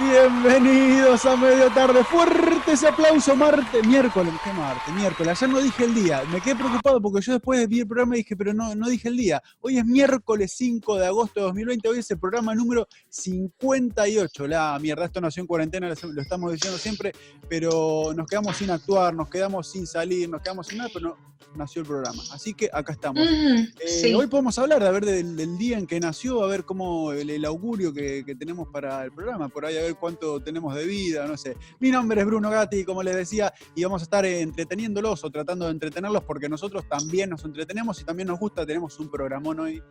Bienvenidos 0.00 1.26
a 1.26 1.36
medio 1.36 1.70
tarde. 1.72 2.02
Fuerte 2.04 2.72
ese 2.72 2.88
aplauso, 2.88 3.36
Marte. 3.36 3.82
Miércoles, 3.82 4.32
¿qué 4.42 4.50
Marte? 4.50 4.90
Miércoles. 4.92 5.30
Ayer 5.30 5.50
no 5.50 5.60
dije 5.60 5.84
el 5.84 5.94
día. 5.94 6.22
Me 6.32 6.40
quedé 6.40 6.56
preocupado 6.56 7.02
porque 7.02 7.20
yo 7.20 7.34
después 7.34 7.68
vi 7.68 7.80
el 7.80 7.86
programa 7.86 8.14
y 8.14 8.20
dije, 8.20 8.34
pero 8.34 8.54
no, 8.54 8.74
no 8.74 8.88
dije 8.88 9.08
el 9.08 9.16
día. 9.18 9.42
Hoy 9.60 9.76
es 9.76 9.84
miércoles 9.84 10.54
5 10.56 10.96
de 10.96 11.06
agosto 11.06 11.40
de 11.40 11.46
2020. 11.46 11.88
Hoy 11.88 11.98
es 11.98 12.10
el 12.10 12.18
programa 12.18 12.54
número 12.54 12.88
58. 13.10 14.46
La 14.46 14.78
mierda, 14.80 15.04
esto 15.04 15.20
nació 15.20 15.42
en 15.42 15.46
cuarentena, 15.46 15.88
lo 15.88 16.22
estamos 16.22 16.52
diciendo 16.52 16.78
siempre, 16.78 17.12
pero 17.46 18.14
nos 18.16 18.26
quedamos 18.26 18.56
sin 18.56 18.70
actuar, 18.70 19.14
nos 19.14 19.28
quedamos 19.28 19.70
sin 19.70 19.86
salir, 19.86 20.30
nos 20.30 20.40
quedamos 20.40 20.66
sin 20.66 20.78
nada, 20.78 20.88
pero 20.94 21.08
no, 21.10 21.30
nació 21.56 21.82
el 21.82 21.88
programa. 21.88 22.22
Así 22.32 22.54
que 22.54 22.70
acá 22.72 22.92
estamos. 22.92 23.22
Eh, 23.22 24.14
hoy 24.14 24.26
podemos 24.28 24.58
hablar, 24.58 24.82
a 24.82 24.90
ver, 24.90 25.04
del, 25.04 25.58
día 25.58 25.78
en 25.78 25.86
que 25.86 26.00
nació, 26.00 26.42
a 26.42 26.46
ver 26.46 26.64
cómo 26.64 27.12
el, 27.12 27.44
augurio 27.44 27.92
que, 27.92 28.24
que 28.24 28.34
tenemos 28.34 28.68
para 28.68 29.04
el 29.04 29.12
programa. 29.12 29.48
Por 29.48 29.66
ahí 29.66 29.76
a 29.76 29.82
ver 29.82 29.89
cuánto 29.94 30.40
tenemos 30.40 30.74
de 30.74 30.84
vida, 30.84 31.26
no 31.26 31.36
sé. 31.36 31.56
Mi 31.78 31.90
nombre 31.90 32.20
es 32.20 32.26
Bruno 32.26 32.50
Gatti, 32.50 32.84
como 32.84 33.02
les 33.02 33.16
decía, 33.16 33.52
y 33.74 33.82
vamos 33.82 34.02
a 34.02 34.04
estar 34.04 34.24
entreteniéndolos 34.24 35.24
o 35.24 35.30
tratando 35.30 35.66
de 35.66 35.72
entretenerlos 35.72 36.24
porque 36.24 36.48
nosotros 36.48 36.84
también 36.88 37.30
nos 37.30 37.44
entretenemos 37.44 38.00
y 38.00 38.04
también 38.04 38.28
nos 38.28 38.38
gusta, 38.38 38.66
tenemos 38.66 38.98
un 38.98 39.10
programón 39.10 39.60
hoy. 39.60 39.82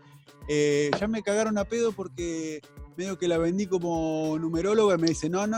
Eh, 0.47 0.91
ya 0.99 1.07
me 1.07 1.21
cagaron 1.21 1.57
a 1.57 1.65
pedo 1.65 1.91
porque 1.91 2.61
medio 2.99 3.17
que 3.17 3.29
la 3.29 3.37
vendí 3.37 3.65
como 3.65 4.37
numeróloga 4.37 4.95
y 4.95 4.97
me 4.97 5.07
dice, 5.07 5.29
no, 5.29 5.47
no, 5.47 5.55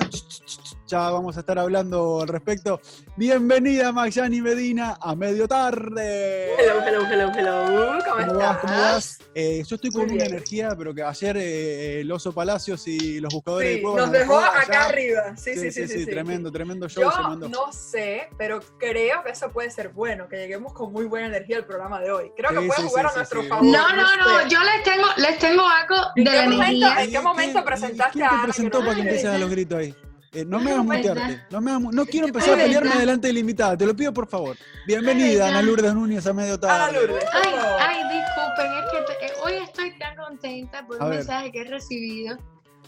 ya 0.86 1.10
vamos 1.10 1.38
a 1.38 1.40
estar 1.40 1.58
hablando 1.58 2.22
al 2.22 2.28
respecto. 2.28 2.80
Bienvenida 3.18 3.92
Magyani 3.92 4.42
Medina 4.42 5.00
a 5.02 5.16
medio 5.16 5.48
tarde. 5.48 6.54
Hello, 6.54 6.86
hello, 6.86 7.02
hello, 7.10 7.32
hello. 7.36 8.00
¿Cómo, 8.06 8.28
¿Cómo 8.28 8.40
vas? 8.40 8.58
¿Cómo 8.60 8.74
vas? 8.74 9.20
Eh, 9.34 9.64
yo 9.66 9.76
estoy 9.76 9.90
con 9.90 10.12
una 10.12 10.26
energía, 10.26 10.76
pero 10.78 10.94
que 10.94 11.02
ayer 11.02 11.38
eh, 11.38 12.02
el 12.02 12.12
Oso 12.12 12.32
Palacios 12.32 12.88
y 12.88 13.20
los 13.20 13.34
buscadores 13.34 13.80
sí, 13.80 13.84
Nos 13.84 14.12
dejó 14.12 14.38
acá 14.38 14.86
arriba. 14.86 15.36
Sí 15.36 15.56
sí 15.56 15.72
sí, 15.72 15.88
sí, 15.88 16.06
Tremendo, 16.06 16.52
tremendo 16.52 16.88
show. 16.88 17.10
Yo 17.10 17.50
no 17.50 17.72
sé, 17.72 18.30
pero 18.38 18.60
creo 18.78 19.24
que 19.24 19.32
eso 19.32 19.50
puede 19.50 19.72
ser 19.72 19.90
bueno, 19.90 20.28
que 20.30 20.36
lleguemos 20.36 20.74
con 20.74 20.92
muy 20.92 21.06
buena 21.06 21.26
energía 21.26 21.58
al 21.58 21.66
programa 21.66 22.00
de 22.02 22.12
hoy. 22.12 22.32
Creo 22.38 22.52
que 22.52 22.68
puede 22.68 22.84
jugar 22.84 23.08
a 23.08 23.16
nuestro 23.16 23.44
favor. 23.46 23.66
No, 23.66 23.96
no, 23.96 24.18
no, 24.18 24.48
yo 24.48 24.60
les 24.60 24.84
tengo, 24.84 25.08
les 25.18 25.40
tengo 25.40 25.64
algo 25.68 25.96
de 26.16 26.24
la 26.24 26.44
energía 26.44 27.31
momento 27.31 27.31
presentaste 27.34 28.12
¿quién 28.14 28.30
te 28.30 28.44
presentó 28.44 28.80
para 28.80 28.96
que 28.96 29.02
empieces 29.02 29.30
a 29.30 29.38
los 29.38 29.50
gritos 29.50 29.80
ahí? 29.80 29.96
Eh, 30.34 30.46
no 30.46 30.60
me 30.60 30.72
hagas 30.72 30.86
mutearte. 30.86 31.42
No, 31.50 31.60
me 31.60 31.78
no 31.78 32.06
quiero 32.06 32.28
empezar 32.28 32.54
a 32.54 32.64
pelearme 32.64 32.96
delante 32.96 33.28
de 33.28 33.34
la 33.34 33.40
invitada. 33.40 33.78
Te 33.78 33.86
lo 33.86 33.94
pido 33.94 34.14
por 34.14 34.28
favor. 34.28 34.56
Bienvenida, 34.88 35.50
Ana 35.50 35.62
Lourdes 35.62 35.94
Núñez, 35.94 36.26
a 36.26 36.34
medio 36.34 36.58
tarde. 36.58 36.84
Ana 36.84 37.00
Lourdes. 37.00 37.26
Ay, 37.34 37.54
ay, 37.80 37.98
disculpen, 38.04 38.72
es 38.78 39.18
que 39.20 39.26
eh, 39.26 39.34
hoy 39.44 39.54
estoy 39.62 39.98
tan 40.00 40.16
contenta 40.16 40.88
por 40.88 41.04
un 41.04 41.10
mensaje 41.10 41.52
que 41.52 41.62
he 41.62 41.64
recibido 41.66 42.38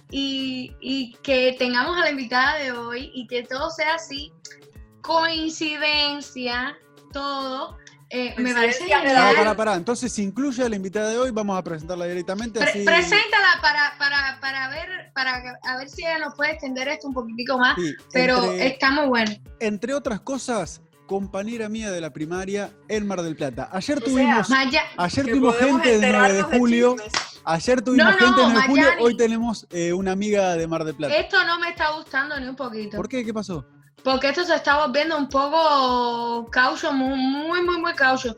y, 0.09 0.73
y 0.79 1.15
que 1.21 1.55
tengamos 1.59 1.97
a 1.97 2.01
la 2.01 2.11
invitada 2.11 2.59
de 2.59 2.71
hoy 2.71 3.11
y 3.13 3.27
que 3.27 3.43
todo 3.43 3.69
sea 3.71 3.95
así. 3.95 4.31
Coincidencia, 5.01 6.77
todo 7.11 7.77
eh, 8.15 8.35
me 8.37 8.53
parece 8.53 8.87
Para, 8.87 9.33
para, 9.33 9.55
para. 9.55 9.75
Entonces, 9.75 10.11
si 10.11 10.21
incluye 10.21 10.63
a 10.63 10.69
la 10.69 10.75
invitada 10.75 11.09
de 11.09 11.17
hoy, 11.17 11.31
vamos 11.31 11.57
a 11.57 11.63
presentarla 11.63 12.05
directamente. 12.05 12.61
así... 12.63 12.85
Preséntala 12.85 13.59
para, 13.59 13.95
para, 13.97 14.37
para, 14.39 14.69
ver, 14.69 15.11
para 15.15 15.59
a 15.63 15.77
ver 15.77 15.89
si 15.89 16.03
ella 16.03 16.19
nos 16.19 16.35
puede 16.35 16.51
extender 16.51 16.87
esto 16.89 17.07
un 17.07 17.15
poquitico 17.15 17.57
más, 17.57 17.75
pero 18.11 18.51
está 18.53 18.91
muy 18.91 19.07
bueno. 19.07 19.31
Entre 19.59 19.95
otras 19.95 20.21
cosas, 20.21 20.83
compañera 21.07 21.69
mía 21.69 21.91
de 21.91 22.01
la 22.01 22.13
primaria 22.13 22.69
en 22.87 23.07
Mar 23.07 23.23
del 23.23 23.35
Plata. 23.35 23.69
Ayer 23.71 23.99
tuvimos, 23.99 24.47
ayer 24.97 25.25
tuvimos 25.25 25.57
gente 25.57 25.97
del 25.97 26.11
9 26.11 26.33
de 26.33 26.43
julio. 26.43 26.95
ayer 27.45 27.81
tuvimos 27.81 28.15
gente 28.15 28.41
del 28.41 28.51
9 28.51 28.61
de 28.61 28.67
julio, 28.67 28.87
hoy 28.99 29.17
tenemos 29.17 29.65
eh, 29.71 29.91
una 29.91 30.11
amiga 30.11 30.55
de 30.55 30.67
Mar 30.67 30.83
del 30.83 30.93
Plata. 30.93 31.15
Esto 31.15 31.43
no 31.45 31.59
me 31.59 31.69
está 31.69 31.91
gustando 31.93 32.39
ni 32.39 32.47
un 32.47 32.55
poquito. 32.55 32.95
¿Por 32.95 33.09
qué? 33.09 33.25
¿Qué 33.25 33.33
pasó? 33.33 33.65
Porque 34.03 34.29
esto 34.29 34.43
se 34.43 34.55
está 34.55 34.85
volviendo 34.85 35.17
un 35.17 35.29
poco 35.29 36.49
caucho, 36.51 36.91
muy, 36.91 37.17
muy, 37.17 37.61
muy, 37.61 37.77
muy 37.79 37.93
caucho. 37.93 38.35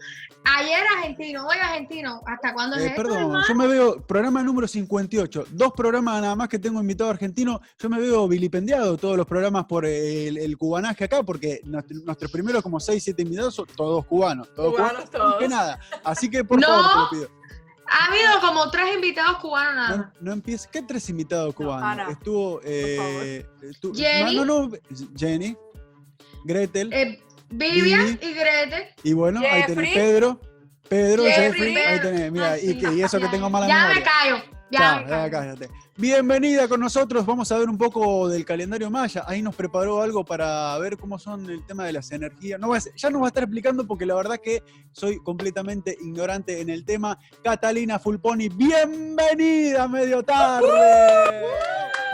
Ayer 0.47 0.79
argentino, 0.97 1.47
hoy 1.47 1.57
argentino. 1.59 2.21
¿Hasta 2.27 2.53
cuándo 2.53 2.77
eh, 2.77 2.93
Perdón, 2.95 3.41
yo 3.47 3.55
me 3.55 3.65
veo, 3.65 3.99
programa 4.01 4.43
número 4.43 4.67
58, 4.67 5.47
dos 5.49 5.73
programas 5.73 6.21
nada 6.21 6.35
más 6.35 6.49
que 6.49 6.59
tengo 6.59 6.79
invitado 6.79 7.09
argentino. 7.09 7.59
Yo 7.79 7.89
me 7.89 7.99
veo 7.99 8.27
vilipendiado 8.27 8.95
todos 8.95 9.17
los 9.17 9.25
programas 9.25 9.65
por 9.65 9.85
el, 9.85 10.55
cubanaje 10.57 11.05
acá, 11.05 11.23
porque 11.23 11.61
nuestros 11.63 12.31
primeros 12.31 12.61
como 12.61 12.79
6, 12.79 13.03
7 13.03 13.23
invitados 13.23 13.55
son 13.55 13.65
todos 13.75 14.05
cubanos. 14.05 14.53
Todos 14.53 14.75
cubanos, 14.75 15.09
todos. 15.09 15.37
Que 15.37 15.47
nada. 15.47 15.79
Así 16.03 16.29
que 16.29 16.43
por 16.43 16.61
favor 16.61 16.91
te 16.91 16.99
lo 16.99 17.09
pido. 17.09 17.44
Ha 17.87 18.05
habido 18.05 18.39
como 18.41 18.69
tres 18.71 18.95
invitados 18.95 19.37
cubanos 19.37 19.75
nada. 19.75 19.97
No, 19.97 20.11
no 20.21 20.33
empieces. 20.33 20.67
¿Qué 20.67 20.81
tres 20.81 21.09
invitados 21.09 21.53
cubanos? 21.53 22.11
Estuvo. 22.11 22.59
Eh, 22.63 23.45
Jenny. 23.93 24.35
No, 24.35 24.45
no, 24.45 24.67
no, 24.67 24.77
Jenny. 25.15 25.55
Gretel. 26.43 26.91
Eh, 26.93 27.21
Vivian 27.49 28.19
y 28.21 28.33
Gretel. 28.33 28.83
Y 29.03 29.13
bueno, 29.13 29.39
ahí 29.39 29.65
tenés 29.65 29.93
Pedro. 29.93 30.41
Pedro, 30.87 31.23
Jeffrey, 31.23 31.75
ahí 31.75 31.99
tenés. 31.99 32.31
Mira, 32.31 32.53
ah, 32.53 32.59
y, 32.59 32.79
y, 32.95 33.01
eso 33.01 33.19
que 33.19 33.27
tengo 33.27 33.49
mala 33.49 33.67
ya 33.67 33.87
memoria. 33.87 33.95
Me 33.95 34.03
callo. 34.03 34.43
Ya, 34.71 35.05
ya, 35.07 35.29
cállate. 35.29 35.69
Bienvenida 35.97 36.67
con 36.67 36.81
nosotros. 36.81 37.25
Vamos 37.25 37.49
a 37.53 37.57
ver 37.57 37.69
un 37.69 37.77
poco 37.77 38.27
del 38.27 38.43
calendario 38.43 38.89
maya. 38.91 39.23
Ahí 39.25 39.41
nos 39.41 39.55
preparó 39.55 40.01
algo 40.01 40.25
para 40.25 40.77
ver 40.77 40.97
cómo 40.97 41.17
son 41.17 41.49
el 41.49 41.65
tema 41.65 41.85
de 41.85 41.93
las 41.93 42.11
energías. 42.11 42.59
No 42.59 42.75
ya 42.75 43.09
nos 43.09 43.21
va 43.21 43.27
a 43.27 43.29
estar 43.29 43.43
explicando 43.43 43.87
porque 43.87 44.05
la 44.05 44.15
verdad 44.15 44.37
que 44.43 44.61
soy 44.91 45.19
completamente 45.23 45.97
ignorante 46.01 46.59
en 46.59 46.69
el 46.69 46.83
tema. 46.83 47.17
Catalina 47.41 47.97
Fulponi, 47.97 48.49
bienvenida 48.49 49.83
a 49.83 49.87
medio 49.87 50.21
tarde. 50.21 50.67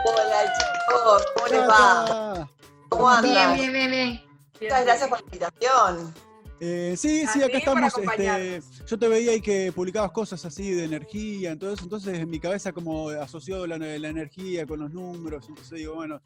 Hola 0.06 0.54
chicos, 0.60 1.26
¿cómo 1.36 1.48
les 1.48 1.68
va? 1.68 2.50
¿Cómo 2.88 3.10
andan? 3.10 3.56
Bien, 3.56 3.74
bien, 3.74 3.74
bien, 3.74 3.92
bien. 3.92 4.22
Muchas 4.62 4.86
gracias 4.86 5.10
por 5.10 5.18
la 5.18 5.26
invitación. 5.26 6.31
Eh, 6.64 6.94
sí, 6.96 7.26
sí, 7.26 7.42
acá 7.42 7.58
estamos. 7.58 7.92
Este, 7.98 8.62
yo 8.86 9.00
te 9.00 9.08
veía 9.08 9.32
ahí 9.32 9.42
que 9.42 9.72
publicabas 9.72 10.12
cosas 10.12 10.46
así 10.46 10.70
de 10.70 10.84
energía, 10.84 11.54
entonces, 11.54 11.82
entonces 11.82 12.20
en 12.20 12.30
mi 12.30 12.40
cabeza 12.40 12.72
como 12.72 13.10
asoció 13.10 13.66
la, 13.66 13.80
la 13.80 14.08
energía 14.08 14.68
con 14.68 14.80
los 14.82 14.92
números, 14.94 15.50
entonces 15.50 15.80
digo, 15.80 15.96
bueno, 15.96 16.22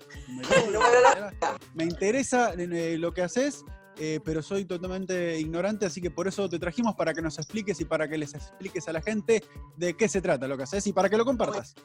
me, 1.73 1.84
interesa 1.85 2.53
eh, 2.53 2.97
lo 2.97 3.13
que 3.13 3.22
haces, 3.22 3.63
eh, 3.98 4.20
pero 4.24 4.42
soy 4.42 4.66
totalmente 4.66 5.40
ignorante, 5.40 5.86
así 5.86 6.02
que 6.02 6.12
por 6.12 6.28
eso 6.28 6.50
te 6.50 6.60
trajimos 6.60 6.96
para 6.96 7.14
que 7.14 7.22
nos 7.22 7.38
expliques 7.38 7.80
y 7.80 7.86
para 7.86 8.08
que 8.08 8.18
les 8.18 8.34
expliques 8.34 8.88
a 8.88 8.94
la 8.94 9.02
gente 9.02 9.44
de 9.78 9.96
qué 9.96 10.10
se 10.10 10.22
trata 10.22 10.48
lo 10.48 10.58
que 10.58 10.64
haces 10.64 10.86
y 10.88 10.94
para 10.94 11.10
que 11.10 11.18
lo 11.18 11.26
compartas. 11.26 11.76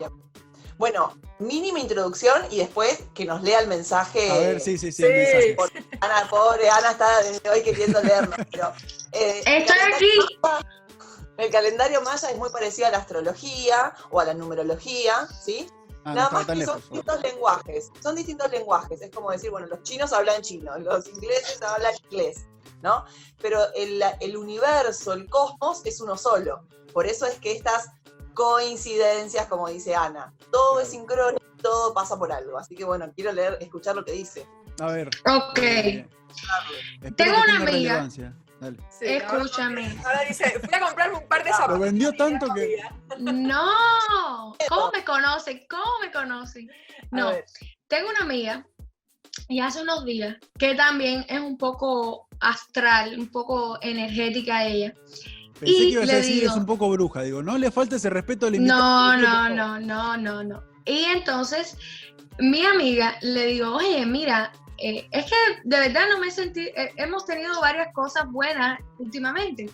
Bueno, 0.77 1.15
mínima 1.39 1.79
introducción 1.79 2.41
y 2.51 2.57
después 2.57 3.05
que 3.15 3.27
nos 3.27 3.43
lea 3.43 3.61
el 3.61 3.69
mensaje. 3.69 4.31
A 4.31 4.39
ver, 4.39 4.61
sí, 4.61 4.79
sí, 4.79 4.91
sí, 4.91 5.05
el 5.05 5.13
mensaje. 5.13 5.57
Ana, 6.01 6.27
pobre, 6.31 6.71
Ana 6.71 6.93
está 6.93 7.23
desde 7.23 7.51
hoy 7.51 7.63
queriendo 7.63 8.03
leernos, 8.03 8.39
pero. 8.51 8.73
Eh, 9.13 9.43
Estoy 9.45 9.77
aquí. 9.93 10.11
El 11.37 11.51
calendario 11.51 12.01
maya 12.03 12.31
es 12.31 12.37
muy 12.37 12.51
parecido 12.51 12.87
a 12.87 12.91
la 12.91 12.99
astrología 12.99 13.95
o 14.11 14.21
a 14.21 14.25
la 14.25 14.35
numerología, 14.35 15.27
¿sí? 15.27 15.67
Ah, 16.05 16.15
Nada 16.15 16.31
más 16.31 16.47
que 16.47 16.65
son 16.65 16.81
distintos 16.81 17.23
lenguajes. 17.23 17.91
Son 18.03 18.15
distintos 18.15 18.51
lenguajes. 18.51 19.03
Es 19.03 19.11
como 19.11 19.31
decir, 19.31 19.51
bueno, 19.51 19.67
los 19.67 19.83
chinos 19.83 20.13
hablan 20.13 20.43
chino, 20.43 20.79
los 20.79 21.07
ingleses 21.09 21.61
hablan 21.63 21.93
inglés, 22.11 22.47
¿no? 22.83 23.05
Pero 23.43 23.61
el, 23.75 24.03
el 24.21 24.37
universo, 24.37 25.13
el 25.13 25.29
cosmos, 25.29 25.83
es 25.85 26.01
uno 26.01 26.17
solo. 26.17 26.65
Por 26.93 27.07
eso 27.07 27.27
es 27.27 27.39
que 27.39 27.53
estas 27.53 27.91
coincidencias, 28.35 29.47
como 29.47 29.69
dice 29.69 29.95
Ana. 29.95 30.33
Todo 30.51 30.81
es 30.81 30.89
sincrónico, 30.89 31.45
todo 31.61 31.93
pasa 31.93 32.19
por 32.19 32.33
algo. 32.33 32.59
Así 32.59 32.75
que 32.75 32.85
bueno, 32.85 33.13
quiero 33.15 33.33
leer, 33.33 33.59
escuchar 33.61 33.95
lo 33.97 34.05
que 34.05 34.13
dice. 34.13 34.47
A 34.81 34.87
ver. 34.87 35.11
Ok. 35.27 35.59
Eh, 35.59 36.07
Tengo 37.17 37.37
una 37.43 37.57
amiga. 37.57 38.09
Escúchame. 39.01 39.97
Ahora, 40.05 40.21
dice, 40.29 40.61
fui 40.61 40.75
a 40.75 40.81
comprarme 40.81 41.19
un 41.19 41.29
par 41.29 41.45
de 41.45 41.51
zapatos. 41.51 41.79
Lo 41.79 41.85
vendió 41.85 42.13
tanto 42.13 42.53
que. 42.55 42.83
No. 43.19 44.55
¿Cómo 44.69 44.91
me 44.93 45.05
conoce? 45.05 45.67
¿Cómo 45.69 45.91
me 46.03 46.11
conoce? 46.11 46.67
No. 47.11 47.33
Tengo 47.89 48.09
una 48.11 48.21
amiga 48.21 48.67
y 49.49 49.61
hace 49.61 49.83
unos 49.83 50.05
días 50.05 50.37
que 50.59 50.75
también 50.75 51.25
es 51.29 51.41
un 51.41 51.57
poco 51.57 52.29
astral, 52.41 53.19
un 53.19 53.29
poco 53.29 53.79
energética 53.83 54.65
ella. 54.65 54.95
Pensé 55.59 55.77
que 55.77 55.89
ibas 55.89 56.11
a 56.11 56.17
decir 56.17 56.45
es 56.45 56.53
un 56.53 56.67
poco 56.67 56.89
bruja, 56.89 57.23
digo, 57.23 57.43
no 57.43 57.59
le 57.59 57.71
falta 57.71 57.97
ese 57.97 58.09
respeto 58.11 58.47
al 58.47 58.55
invitado. 58.55 59.17
No, 59.17 59.17
no, 59.17 59.49
no, 59.51 59.81
no, 59.81 60.17
no, 60.17 60.45
no. 60.45 60.63
Y 60.87 61.05
entonces, 61.05 61.77
mi 62.39 62.65
amiga 62.65 63.17
le 63.21 63.47
digo, 63.47 63.75
oye, 63.75 64.07
mira, 64.07 64.53
eh, 64.81 65.09
es 65.11 65.27
que 65.27 65.37
de 65.65 65.79
verdad 65.79 66.03
no 66.11 66.19
me 66.19 66.31
sentí, 66.31 66.67
eh, 66.69 66.93
hemos 66.97 67.25
tenido 67.25 67.61
varias 67.61 67.93
cosas 67.93 68.31
buenas 68.31 68.81
últimamente. 68.99 69.71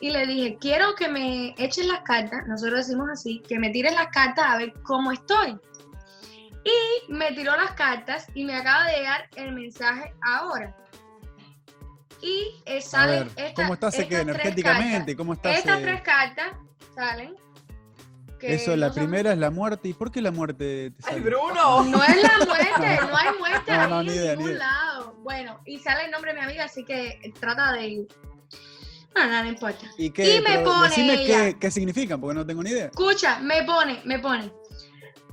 Y 0.00 0.10
le 0.10 0.26
dije, 0.26 0.58
quiero 0.60 0.94
que 0.96 1.08
me 1.08 1.54
eches 1.56 1.86
las 1.86 2.00
cartas, 2.00 2.46
nosotros 2.46 2.86
decimos 2.86 3.08
así, 3.10 3.40
que 3.48 3.58
me 3.58 3.70
tires 3.70 3.94
las 3.94 4.08
cartas 4.08 4.44
a 4.46 4.56
ver 4.58 4.72
cómo 4.82 5.12
estoy. 5.12 5.58
Y 6.64 7.12
me 7.12 7.32
tiró 7.32 7.56
las 7.56 7.72
cartas 7.72 8.26
y 8.34 8.44
me 8.44 8.56
acaba 8.56 8.86
de 8.86 8.96
llegar 8.96 9.28
el 9.36 9.52
mensaje 9.52 10.12
ahora 10.26 10.74
y 12.24 12.62
eh, 12.64 12.80
salen 12.80 13.30
¿Cómo 13.54 13.74
estás 13.74 13.98
energéticamente? 13.98 15.14
¿Cómo 15.14 15.34
estás? 15.34 15.58
Estas 15.58 15.80
eh? 15.80 15.82
tres 15.82 16.00
cartas 16.00 16.52
salen, 16.94 17.34
porque... 18.44 18.62
Eso, 18.62 18.76
la 18.76 18.92
primera 18.92 19.32
es 19.32 19.38
la 19.38 19.50
muerte. 19.50 19.88
¿Y 19.88 19.94
por 19.94 20.10
qué 20.10 20.20
la 20.20 20.30
muerte 20.30 20.90
te 20.90 21.06
¡Ay, 21.06 21.14
sale? 21.14 21.20
Bruno! 21.20 21.84
No 21.84 22.04
es 22.04 22.22
la 22.22 22.44
muerte, 22.46 22.98
no 23.00 23.16
hay 23.16 23.38
muerte 23.38 23.72
No, 23.72 23.80
ahí 23.82 23.90
no, 23.90 24.02
ni 24.02 24.12
idea, 24.12 24.32
en 24.32 24.38
ningún 24.38 24.58
lado. 24.58 25.14
Bueno, 25.22 25.60
y 25.64 25.78
sale 25.78 26.04
el 26.04 26.10
nombre 26.10 26.32
de 26.32 26.38
mi 26.40 26.44
amiga, 26.44 26.64
así 26.64 26.84
que 26.84 27.32
trata 27.40 27.72
de... 27.72 28.06
No, 29.16 29.26
no, 29.26 29.42
no 29.44 29.48
importa. 29.48 29.86
¿Y 29.96 30.10
qué? 30.10 30.36
Y 30.36 30.40
me 30.40 30.58
pone 30.58 30.88
decime 30.88 31.22
ella. 31.22 31.44
qué, 31.44 31.58
qué 31.58 31.70
significan, 31.70 32.20
porque 32.20 32.34
no 32.34 32.44
tengo 32.44 32.62
ni 32.62 32.70
idea. 32.70 32.86
Escucha, 32.86 33.38
me 33.38 33.62
pone, 33.62 34.02
me 34.04 34.18
pone. 34.18 34.52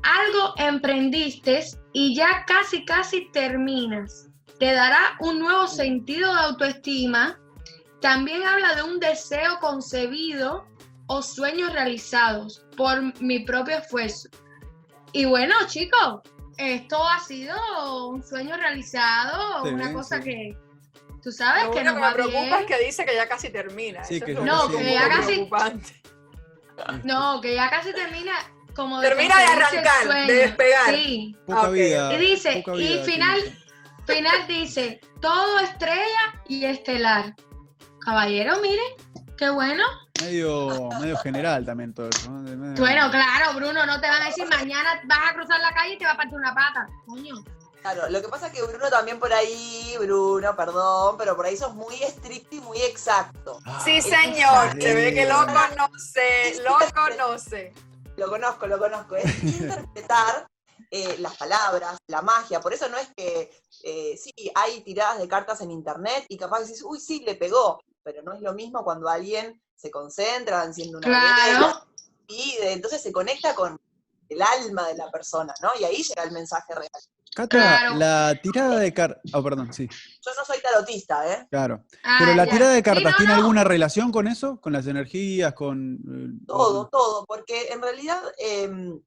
Algo 0.03 0.53
emprendiste 0.57 1.63
y 1.93 2.15
ya 2.15 2.45
casi, 2.45 2.85
casi 2.85 3.29
terminas. 3.31 4.29
Te 4.59 4.71
dará 4.73 5.17
un 5.19 5.39
nuevo 5.39 5.67
sentido 5.67 6.31
de 6.33 6.39
autoestima. 6.41 7.39
También 8.01 8.43
habla 8.43 8.75
de 8.75 8.83
un 8.83 8.99
deseo 8.99 9.57
concebido 9.59 10.70
o 11.13 11.21
sueños 11.21 11.73
realizados 11.73 12.65
por 12.77 13.01
mi 13.21 13.39
propio 13.39 13.77
esfuerzo. 13.79 14.29
Y 15.11 15.25
bueno, 15.25 15.53
chicos, 15.67 16.21
esto 16.57 17.05
ha 17.05 17.19
sido 17.19 17.55
un 18.07 18.23
sueño 18.23 18.55
realizado, 18.55 19.65
Sí, 19.65 19.69
una 19.73 19.91
cosa 19.91 20.21
sí. 20.21 20.23
que 20.23 20.57
tú 21.21 21.31
sabes 21.33 21.65
Lo 21.65 21.71
que 21.71 21.83
nos 21.83 21.93
que 21.95 21.99
me 21.99 22.05
va 22.05 22.13
preocupa 22.13 22.39
bien. 22.39 22.53
es 22.61 22.65
que 22.65 22.85
dice 22.85 23.05
que 23.05 23.13
ya 23.13 23.27
casi 23.27 23.49
termina. 23.49 24.03
Sí, 24.05 24.15
Eso 24.15 24.25
que 24.25 24.31
es 24.31 24.37
lo 24.37 24.45
No, 24.45 24.69
que 24.69 24.93
ya 24.93 25.09
casi-. 25.09 25.49
No, 27.03 27.41
que 27.41 27.55
ya 27.55 27.69
casi 27.69 27.91
termina 27.93 28.31
como 28.73 29.01
de 29.01 29.09
Termina 29.09 29.37
de 29.37 29.43
arrancar, 29.43 30.27
de 30.27 30.33
despegar. 30.33 30.95
Sí. 30.95 31.35
Poca 31.45 31.67
ok. 31.67 31.73
vida. 31.73 32.13
Y 32.13 32.17
dice, 32.19 32.63
poca 32.65 32.77
y 32.77 33.03
final, 33.03 33.39
final 34.07 34.47
dice, 34.47 35.01
todo 35.21 35.59
estrella 35.59 36.41
y 36.47 36.63
estelar. 36.63 37.35
Caballero, 37.99 38.59
mire, 38.61 38.81
qué 39.37 39.49
bueno. 39.49 39.83
Medio, 40.21 40.89
medio 40.99 41.17
general 41.17 41.65
también 41.65 41.93
todo 41.93 42.09
eso. 42.09 42.29
medio- 42.29 42.75
Bueno, 42.81 43.09
claro, 43.11 43.53
Bruno, 43.55 43.85
no 43.85 43.99
te 43.99 44.07
van 44.07 44.21
a 44.21 44.25
decir 44.25 44.47
mañana 44.47 45.01
vas 45.05 45.31
a 45.31 45.33
cruzar 45.33 45.59
la 45.59 45.73
calle 45.73 45.93
y 45.93 45.97
te 45.97 46.05
va 46.05 46.11
a 46.11 46.17
partir 46.17 46.35
una 46.35 46.53
pata. 46.53 46.87
Coño. 47.05 47.35
Claro, 47.81 48.07
lo 48.09 48.21
que 48.21 48.27
pasa 48.27 48.47
es 48.47 48.53
que 48.53 48.61
Bruno 48.61 48.89
también 48.91 49.17
por 49.19 49.33
ahí, 49.33 49.95
Bruno, 49.99 50.55
perdón, 50.55 51.15
pero 51.17 51.35
por 51.35 51.47
ahí 51.47 51.57
sos 51.57 51.73
muy 51.73 51.95
estricto 52.03 52.55
y 52.55 52.59
muy 52.61 52.79
exacto. 52.83 53.59
Ah, 53.65 53.81
Sí, 53.83 53.99
señor. 54.01 54.79
Se 54.79 54.93
ve 54.93 55.13
que 55.15 55.25
lo 55.25 55.37
conoce, 55.47 56.61
lo 56.63 56.77
conoce. 56.93 57.73
Lo 58.17 58.29
conozco, 58.29 58.67
lo 58.67 58.77
conozco. 58.77 59.15
Es 59.15 59.43
interpretar 59.43 60.47
eh, 60.91 61.15
las 61.19 61.35
palabras, 61.37 61.97
la 62.07 62.21
magia. 62.21 62.59
Por 62.59 62.71
eso 62.73 62.87
no 62.89 62.97
es 62.97 63.09
que, 63.17 63.49
eh, 63.83 64.15
sí, 64.21 64.51
hay 64.53 64.81
tiradas 64.81 65.17
de 65.19 65.27
cartas 65.27 65.61
en 65.61 65.71
internet 65.71 66.25
y 66.29 66.37
capaz 66.37 66.59
decís, 66.59 66.83
uy, 66.85 66.99
sí, 66.99 67.23
le 67.25 67.33
pegó. 67.35 67.81
Pero 68.03 68.21
no 68.23 68.33
es 68.33 68.41
lo 68.41 68.53
mismo 68.53 68.83
cuando 68.83 69.07
alguien 69.09 69.61
se 69.75 69.91
concentra 69.91 70.63
enciende 70.63 70.97
una 70.97 71.07
Claro. 71.07 71.85
y 72.27 72.55
entonces 72.61 73.01
se 73.01 73.11
conecta 73.11 73.53
con 73.55 73.79
el 74.29 74.41
alma 74.41 74.87
de 74.87 74.95
la 74.95 75.11
persona, 75.11 75.53
¿no? 75.61 75.69
Y 75.79 75.83
ahí 75.83 76.03
llega 76.03 76.23
el 76.23 76.31
mensaje 76.31 76.73
real. 76.73 76.89
Cata, 77.33 77.47
Claro. 77.57 77.95
la 77.95 78.35
tirada 78.41 78.77
de 78.79 78.93
cartas. 78.93 79.21
Oh, 79.33 79.41
perdón, 79.41 79.73
sí, 79.73 79.87
Yo 79.87 80.31
no 80.37 80.43
soy 80.45 80.59
tarotista, 80.61 81.33
¿eh? 81.33 81.47
claro. 81.49 81.85
Ah, 82.03 82.17
Pero 82.19 82.33
la 82.35 82.45
ya. 82.45 82.51
tirada 82.51 82.71
de 82.71 82.77
Sí, 82.77 82.83
cartas, 82.83 83.11
no, 83.11 83.17
¿tiene 83.17 83.33
no. 83.33 83.39
alguna 83.39 83.63
relación 83.63 84.11
con 84.11 84.27
eso? 84.27 84.59
¿Con 84.59 84.73
las 84.73 84.85
energías? 84.87 85.53
¿Con.? 85.53 85.95
eh, 86.41 86.45
Todo, 86.45 86.81
o- 86.81 86.87
todo, 86.89 87.25
porque 87.25 87.67
en 87.71 87.81
realidad 87.81 88.21
em, 88.37 88.99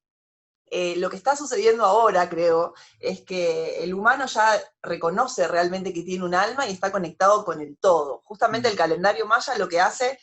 eh, 0.77 0.97
lo 0.97 1.09
que 1.09 1.15
está 1.17 1.37
sucediendo 1.37 1.85
ahora, 1.85 2.29
creo, 2.29 2.75
es 2.99 3.21
que 3.21 3.85
el 3.85 3.95
humano 3.95 4.27
ya 4.27 4.61
reconoce 4.83 5.47
realmente 5.47 5.93
que 5.93 6.03
tiene 6.03 6.25
un 6.25 6.35
alma 6.35 6.67
y 6.67 6.73
está 6.73 6.91
conectado 6.91 7.45
con 7.45 7.61
el 7.61 7.79
todo. 7.79 8.23
Justamente 8.25 8.69
Mm. 8.69 8.73
el 8.73 8.77
calendario 8.77 9.25
maya 9.25 9.57
lo 9.57 9.69
que 9.69 9.81
hace 9.81 10.19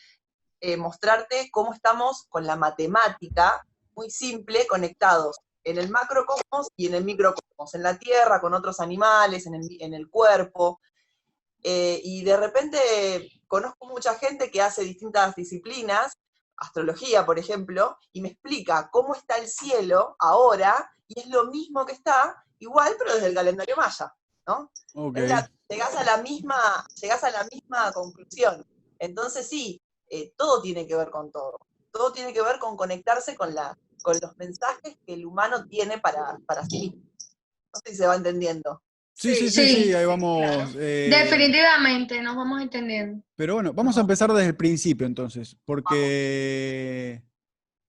es 0.59 0.77
mostrarte 0.77 1.49
cómo 1.51 1.73
estamos 1.73 2.25
con 2.27 2.45
la 2.45 2.57
matemática, 2.57 3.65
muy 3.95 4.09
simple, 4.09 4.67
conectados 4.67 5.39
en 5.63 5.77
el 5.77 5.89
macrocosmos 5.89 6.67
y 6.75 6.87
en 6.87 6.95
el 6.95 7.05
microcosmos, 7.05 7.73
en 7.73 7.83
la 7.83 7.97
tierra, 7.97 8.41
con 8.41 8.53
otros 8.53 8.81
animales, 8.81 9.45
en 9.45 9.55
el, 9.55 9.77
en 9.79 9.93
el 9.93 10.09
cuerpo. 10.09 10.81
Eh, 11.63 12.01
y 12.03 12.25
de 12.25 12.35
repente 12.35 13.41
conozco 13.47 13.85
mucha 13.85 14.15
gente 14.15 14.51
que 14.51 14.61
hace 14.61 14.83
distintas 14.83 15.33
disciplinas, 15.33 16.17
astrología, 16.61 17.25
por 17.25 17.39
ejemplo, 17.39 17.97
y 18.13 18.21
me 18.21 18.29
explica 18.29 18.89
cómo 18.91 19.15
está 19.15 19.37
el 19.37 19.47
cielo 19.47 20.15
ahora, 20.19 20.91
y 21.07 21.19
es 21.19 21.27
lo 21.27 21.45
mismo 21.47 21.85
que 21.85 21.93
está, 21.93 22.43
igual, 22.59 22.93
pero 22.97 23.13
desde 23.15 23.27
el 23.27 23.33
calendario 23.35 23.75
maya, 23.75 24.13
¿no? 24.47 24.71
Ok. 24.93 25.17
Es 25.17 25.29
la- 25.29 25.51
llegás, 25.67 25.95
a 25.95 26.03
la 26.03 26.17
misma, 26.17 26.87
llegás 27.01 27.23
a 27.23 27.31
la 27.31 27.43
misma 27.51 27.91
conclusión. 27.91 28.65
Entonces 28.99 29.47
sí, 29.47 29.81
eh, 30.09 30.33
todo 30.37 30.61
tiene 30.61 30.85
que 30.85 30.95
ver 30.95 31.09
con 31.09 31.31
todo. 31.31 31.57
Todo 31.91 32.11
tiene 32.13 32.31
que 32.33 32.41
ver 32.41 32.59
con 32.59 32.77
conectarse 32.77 33.35
con, 33.35 33.53
la, 33.55 33.77
con 34.01 34.19
los 34.21 34.37
mensajes 34.37 34.97
que 35.05 35.13
el 35.15 35.25
humano 35.25 35.65
tiene 35.67 35.97
para, 35.97 36.37
para 36.45 36.63
sí 36.65 36.79
mismo. 36.79 37.01
No 37.73 37.79
sé 37.83 37.91
si 37.91 37.97
se 37.97 38.07
va 38.07 38.15
entendiendo. 38.15 38.81
Sí, 39.21 39.35
sí, 39.35 39.51
sí, 39.51 39.67
Sí, 39.67 39.83
sí, 39.83 39.93
ahí 39.93 40.05
vamos. 40.05 40.41
claro. 40.41 40.71
eh, 40.79 41.09
Definitivamente, 41.11 42.19
nos 42.23 42.35
vamos 42.35 42.59
entendiendo. 42.59 43.21
Pero 43.35 43.53
bueno, 43.53 43.71
vamos 43.71 43.95
a 43.97 44.01
empezar 44.01 44.31
desde 44.33 44.47
el 44.47 44.55
principio 44.55 45.05
entonces, 45.05 45.55
porque 45.63 47.21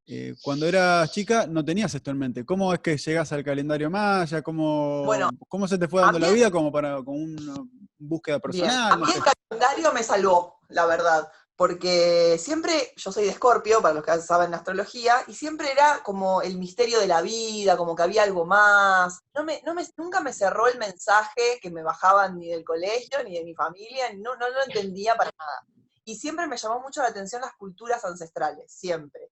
eh, 0.06 0.34
cuando 0.42 0.66
eras 0.66 1.10
chica 1.10 1.46
no 1.46 1.64
tenías 1.64 1.94
esto 1.94 2.10
en 2.10 2.18
mente. 2.18 2.44
¿Cómo 2.44 2.74
es 2.74 2.80
que 2.80 2.98
llegas 2.98 3.32
al 3.32 3.42
calendario 3.42 3.88
maya? 3.88 4.42
¿Cómo, 4.42 5.04
Bueno, 5.04 5.30
¿cómo 5.48 5.66
se 5.66 5.78
te 5.78 5.88
fue 5.88 6.02
dando 6.02 6.18
la 6.18 6.28
vida 6.30 6.50
como 6.50 6.70
para 6.70 6.96
con 7.02 7.14
una 7.22 7.54
búsqueda 7.98 8.38
Bien, 8.38 8.42
personal? 8.66 8.92
a 8.92 8.96
No 8.96 9.06
mí 9.06 9.12
sé. 9.12 9.18
el 9.18 9.24
calendario 9.48 9.92
me 9.94 10.02
salvó, 10.02 10.58
la 10.68 10.84
verdad, 10.84 11.28
porque 11.56 12.38
siempre, 12.38 12.92
yo 12.96 13.12
soy 13.12 13.24
de 13.24 13.30
Escorpio, 13.30 13.80
para 13.82 13.94
los 13.94 14.04
que 14.04 14.18
saben 14.20 14.50
la 14.50 14.56
astrología, 14.58 15.22
y 15.28 15.34
siempre 15.34 15.70
era 15.70 16.02
como 16.02 16.42
el 16.42 16.58
misterio 16.58 16.98
de 17.00 17.06
la 17.06 17.22
vida, 17.22 17.76
como 17.76 17.94
que 17.94 18.02
había 18.02 18.22
algo 18.24 18.44
más. 18.46 19.20
No 19.34 19.44
me, 19.44 19.62
no 19.64 19.74
me- 19.74 19.86
nunca 19.96 20.20
me 20.20 20.32
cerró 20.32 20.66
el 20.68 20.78
mensaje 20.78 21.58
que 21.62 21.70
me 21.70 21.82
bajaban 21.82 22.38
ni 22.38 22.48
del 22.48 22.64
colegio, 22.64 23.22
ni 23.24 23.34
de 23.38 23.44
mi 23.44 23.54
familia, 23.54 24.12
no, 24.16 24.34
no 24.36 24.48
lo 24.48 24.62
entendía 24.64 25.14
para 25.16 25.30
nada. 25.38 25.66
Y 26.04 26.16
siempre 26.16 26.46
me 26.48 26.56
llamó 26.56 26.80
mucho 26.80 27.02
la 27.02 27.08
atención 27.08 27.42
las 27.42 27.54
culturas 27.56 28.04
ancestrales, 28.04 28.72
siempre. 28.72 29.30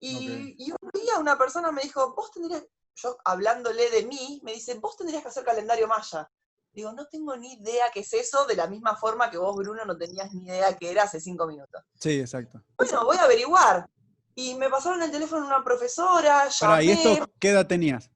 Y, 0.00 0.54
y 0.58 0.70
un 0.72 0.90
día 0.92 1.18
una 1.18 1.36
persona 1.38 1.72
me 1.72 1.82
dijo, 1.82 2.14
vos 2.14 2.30
tendrías, 2.30 2.64
yo 2.94 3.16
hablándole 3.24 3.90
de 3.90 4.04
mí, 4.06 4.40
me 4.44 4.52
dice, 4.52 4.74
vos 4.74 4.96
tendrías 4.96 5.22
que 5.22 5.28
hacer 5.28 5.44
calendario 5.44 5.88
maya. 5.88 6.30
Digo, 6.78 6.92
no 6.92 7.08
tengo 7.08 7.36
ni 7.36 7.54
idea 7.54 7.86
qué 7.92 8.00
es 8.00 8.12
eso, 8.12 8.46
de 8.46 8.54
la 8.54 8.68
misma 8.68 8.94
forma 8.94 9.28
que 9.28 9.36
vos, 9.36 9.56
Bruno, 9.56 9.84
no 9.84 9.98
tenías 9.98 10.32
ni 10.32 10.44
idea 10.44 10.76
qué 10.76 10.92
era 10.92 11.02
hace 11.02 11.20
cinco 11.20 11.44
minutos. 11.44 11.82
Sí, 11.98 12.20
exacto. 12.20 12.62
Bueno, 12.76 13.04
voy 13.04 13.16
a 13.16 13.24
averiguar. 13.24 13.90
Y 14.36 14.54
me 14.54 14.70
pasaron 14.70 15.02
el 15.02 15.10
teléfono 15.10 15.44
una 15.44 15.64
profesora, 15.64 16.48
Pará, 16.60 16.80
¿y 16.80 16.86
llamé, 16.86 17.12
esto 17.14 17.30
qué 17.40 17.50
edad 17.50 17.66
tenías? 17.66 18.08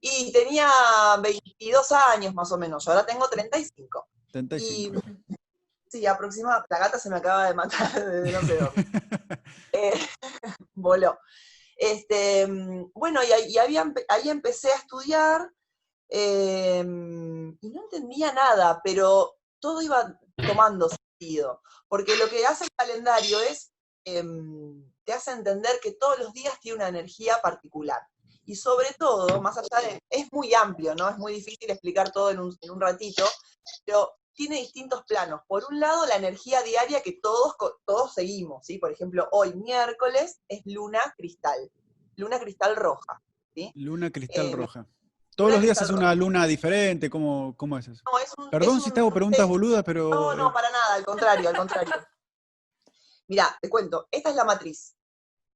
y 0.00 0.32
tenía 0.32 0.68
22 1.22 1.92
años 1.92 2.34
más 2.34 2.50
o 2.50 2.58
menos, 2.58 2.84
yo 2.84 2.90
ahora 2.90 3.06
tengo 3.06 3.28
35. 3.28 4.08
35. 4.32 5.00
Y 5.28 5.36
sí, 5.86 6.04
aproximadamente, 6.04 6.66
la 6.68 6.78
gata 6.80 6.98
se 6.98 7.10
me 7.10 7.18
acaba 7.18 7.46
de 7.46 7.54
matar 7.54 8.04
de 8.04 8.32
no 8.32 8.40
sé 8.40 8.56
dónde. 8.56 8.86
Eh, 9.70 9.92
voló. 10.74 11.16
Este, 11.76 12.44
mm, 12.44 12.90
bueno, 12.92 13.20
y, 13.22 13.56
había 13.56 13.84
ahí 14.08 14.30
empecé 14.30 14.72
a 14.72 14.76
estudiar 14.78 15.52
eh, 16.08 16.80
y 17.60 17.70
no 17.70 17.82
entendía 17.82 18.32
nada, 18.32 18.80
pero 18.82 19.34
todo 19.60 19.82
iba 19.82 20.18
tomando 20.46 20.88
sentido. 20.88 21.62
Porque 21.88 22.16
lo 22.16 22.28
que 22.28 22.46
hace 22.46 22.64
el 22.64 22.70
calendario 22.76 23.40
es, 23.40 23.72
em, 24.04 24.84
te 25.04 25.12
hace 25.12 25.32
entender 25.32 25.78
que 25.82 25.92
todos 25.92 26.18
los 26.18 26.32
días 26.32 26.58
tiene 26.60 26.76
una 26.76 26.88
energía 26.88 27.38
particular. 27.42 28.00
Y 28.44 28.56
sobre 28.56 28.88
todo, 28.98 29.42
más 29.42 29.58
allá 29.58 29.86
de, 29.86 30.00
es 30.08 30.32
muy 30.32 30.54
amplio, 30.54 30.94
¿no? 30.94 31.08
Es 31.08 31.18
muy 31.18 31.34
difícil 31.34 31.70
explicar 31.70 32.10
todo 32.12 32.30
en 32.30 32.40
un, 32.40 32.56
en 32.60 32.70
un 32.70 32.80
ratito, 32.80 33.24
pero 33.84 34.12
tiene 34.32 34.56
distintos 34.56 35.02
planos. 35.06 35.40
Por 35.46 35.64
un 35.70 35.80
lado, 35.80 36.06
la 36.06 36.16
energía 36.16 36.62
diaria 36.62 37.02
que 37.02 37.18
todos, 37.20 37.54
todos 37.84 38.14
seguimos, 38.14 38.64
¿sí? 38.64 38.78
Por 38.78 38.92
ejemplo, 38.92 39.28
hoy 39.32 39.52
miércoles 39.54 40.40
es 40.48 40.62
luna 40.64 41.00
cristal, 41.16 41.70
luna 42.16 42.38
cristal 42.38 42.76
roja. 42.76 43.20
Luna 43.74 44.10
cristal 44.10 44.46
Eh, 44.46 44.56
roja. 44.56 44.86
Todos 45.38 45.52
los 45.52 45.62
días 45.62 45.80
es 45.80 45.90
una 45.90 46.12
luna 46.16 46.46
diferente, 46.48 47.08
¿cómo, 47.08 47.54
cómo 47.56 47.78
es 47.78 47.86
eso? 47.86 48.02
No, 48.10 48.18
es 48.18 48.32
un- 48.36 48.50
Perdón 48.50 48.78
es 48.78 48.82
si 48.82 48.90
un- 48.90 48.94
te 48.94 49.00
hago 49.00 49.12
preguntas 49.12 49.40
es- 49.40 49.46
boludas, 49.46 49.84
pero... 49.84 50.08
No, 50.10 50.34
no, 50.34 50.52
para 50.52 50.68
nada, 50.68 50.94
al 50.94 51.04
contrario, 51.04 51.48
al 51.48 51.56
contrario. 51.56 51.94
Mirá, 53.28 53.56
te 53.60 53.68
cuento, 53.70 54.08
esta 54.10 54.30
es 54.30 54.36
la 54.36 54.44
matriz. 54.44 54.96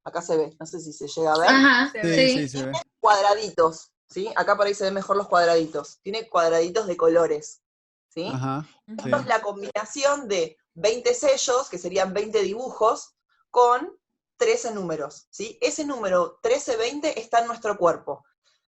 Acá 0.05 0.23
se 0.23 0.37
ve, 0.37 0.57
no 0.59 0.67
sé 0.67 0.79
si 0.79 0.93
se 0.93 1.09
llega 1.09 1.33
a 1.35 1.39
ver. 1.39 1.49
Ajá, 1.49 1.91
Se 1.93 2.01
Sí, 2.01 2.07
ve. 2.09 2.17
sí. 2.29 2.39
sí, 2.39 2.49
se 2.59 2.65
ve. 2.67 2.73
Cuadraditos, 3.01 3.91
¿sí? 4.09 4.33
Acá 4.37 4.57
por 4.57 4.67
ahí 4.67 4.75
se 4.75 4.85
ven 4.85 4.95
mejor 4.95 5.17
los 5.17 5.27
cuadraditos. 5.29 5.99
Tiene 6.03 6.29
cuadraditos 6.29 6.87
de 6.87 6.97
colores, 6.97 7.63
¿sí? 8.09 8.31
Ajá. 8.33 8.65
Sí. 8.87 8.95
Esto 9.05 9.17
es 9.17 9.27
la 9.27 9.43
combinación 9.43 10.29
de 10.29 10.59
20 10.75 11.13
sellos, 11.15 11.69
que 11.69 11.79
serían 11.79 12.13
20 12.13 12.41
dibujos, 12.43 13.15
con 13.51 13.97
13 14.37 14.73
números, 14.73 15.27
¿sí? 15.31 15.59
Ese 15.61 15.85
número 15.85 16.39
13-20 16.43 17.15
está 17.17 17.41
en 17.41 17.47
nuestro 17.47 17.77
cuerpo. 17.77 18.25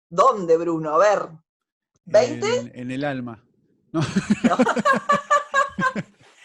¿Dónde, 0.10 0.58
Bruno? 0.58 0.96
A 0.96 0.98
ver. 0.98 1.30
¿20? 2.06 2.44
En, 2.46 2.72
en 2.80 2.92
el 2.92 3.04
alma. 3.04 3.44
No, 3.92 4.02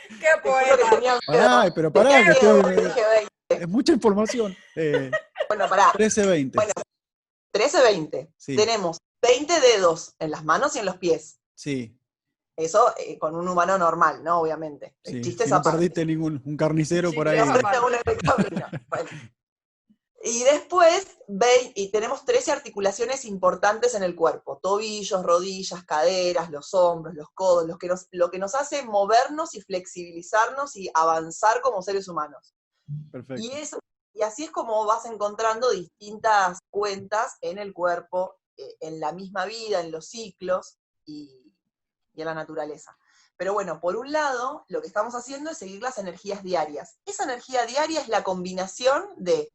Qué 0.08 0.26
juro 0.42 0.54
que 0.64 0.82
poeta. 0.88 1.18
pará, 1.26 1.72
pero 1.74 1.92
pará, 1.92 2.24
que 2.24 2.30
estoy- 2.30 2.62
porque 2.62 2.76
dije 2.80 3.02
20. 3.48 3.64
es 3.64 3.68
mucha 3.68 3.92
información. 3.92 4.56
Eh, 4.76 5.10
Bueno, 5.48 5.68
pará. 5.68 5.92
13-20. 5.92 6.54
Bueno, 6.54 6.72
13-20. 7.52 8.28
Tenemos 8.56 8.98
20 9.20 9.60
dedos 9.60 10.14
en 10.18 10.30
las 10.30 10.42
manos 10.44 10.74
y 10.76 10.78
en 10.78 10.86
los 10.86 10.96
pies. 10.96 11.38
Sí. 11.54 11.94
Eso 12.56 12.94
eh, 12.98 13.18
con 13.18 13.34
un 13.36 13.46
humano 13.48 13.76
normal, 13.76 14.22
¿no? 14.24 14.40
Obviamente. 14.40 14.94
El 15.02 15.20
chiste 15.22 15.44
si 15.44 15.50
no 15.50 15.60
perdiste 15.62 16.06
ningún 16.06 16.40
un 16.44 16.56
carnicero 16.56 17.12
por 17.12 17.28
ahí. 17.28 17.38
Y 20.26 20.42
después 20.42 21.18
ve, 21.28 21.72
y 21.74 21.90
tenemos 21.90 22.24
13 22.24 22.50
articulaciones 22.50 23.26
importantes 23.26 23.94
en 23.94 24.02
el 24.02 24.16
cuerpo: 24.16 24.58
tobillos, 24.62 25.22
rodillas, 25.22 25.84
caderas, 25.84 26.50
los 26.50 26.72
hombros, 26.72 27.14
los 27.14 27.28
codos, 27.34 27.66
lo 27.66 27.76
que 27.76 27.88
nos, 27.88 28.06
lo 28.10 28.30
que 28.30 28.38
nos 28.38 28.54
hace 28.54 28.82
movernos 28.84 29.54
y 29.54 29.60
flexibilizarnos 29.60 30.76
y 30.76 30.90
avanzar 30.94 31.60
como 31.60 31.82
seres 31.82 32.08
humanos. 32.08 32.54
Perfecto. 33.12 33.42
Y, 33.42 33.50
eso, 33.50 33.78
y 34.14 34.22
así 34.22 34.44
es 34.44 34.50
como 34.50 34.86
vas 34.86 35.04
encontrando 35.04 35.70
distintas 35.70 36.58
cuentas 36.70 37.36
en 37.42 37.58
el 37.58 37.74
cuerpo, 37.74 38.36
eh, 38.56 38.76
en 38.80 39.00
la 39.00 39.12
misma 39.12 39.44
vida, 39.44 39.80
en 39.80 39.92
los 39.92 40.08
ciclos 40.08 40.78
y, 41.04 41.52
y 42.14 42.22
en 42.22 42.26
la 42.26 42.34
naturaleza. 42.34 42.96
Pero 43.36 43.52
bueno, 43.52 43.78
por 43.78 43.96
un 43.96 44.10
lado, 44.10 44.64
lo 44.68 44.80
que 44.80 44.86
estamos 44.86 45.14
haciendo 45.14 45.50
es 45.50 45.58
seguir 45.58 45.82
las 45.82 45.98
energías 45.98 46.42
diarias. 46.42 46.96
Esa 47.04 47.24
energía 47.24 47.66
diaria 47.66 48.00
es 48.00 48.08
la 48.08 48.24
combinación 48.24 49.04
de 49.16 49.52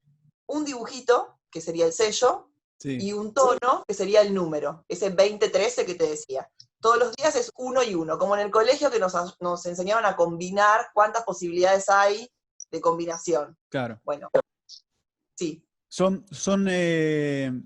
un 0.50 0.66
dibujito, 0.66 1.40
que 1.50 1.62
sería 1.62 1.86
el 1.86 1.94
sello, 1.94 2.50
y 2.82 3.12
un 3.14 3.34
tono, 3.34 3.84
que 3.88 3.94
sería 3.94 4.22
el 4.22 4.34
número, 4.34 4.86
ese 4.88 5.10
2013 5.10 5.86
que 5.86 5.96
te 5.96 6.08
decía. 6.08 6.50
Todos 6.80 6.98
los 6.98 7.14
días 7.16 7.36
es 7.36 7.52
uno 7.58 7.84
y 7.84 7.94
uno, 7.94 8.18
como 8.18 8.36
en 8.36 8.42
el 8.42 8.52
colegio 8.52 8.90
que 8.90 9.00
nos, 9.00 9.14
nos 9.42 9.66
enseñaban 9.66 10.06
a 10.06 10.16
combinar 10.16 10.88
cuántas 10.94 11.24
posibilidades 11.24 11.90
hay 11.90 12.30
de 12.72 12.82
combinación. 12.82 13.58
Claro. 13.70 14.00
Bueno, 14.06 14.30
sí. 15.36 15.66
Son, 15.92 16.24
son 16.32 16.66
20 16.66 17.62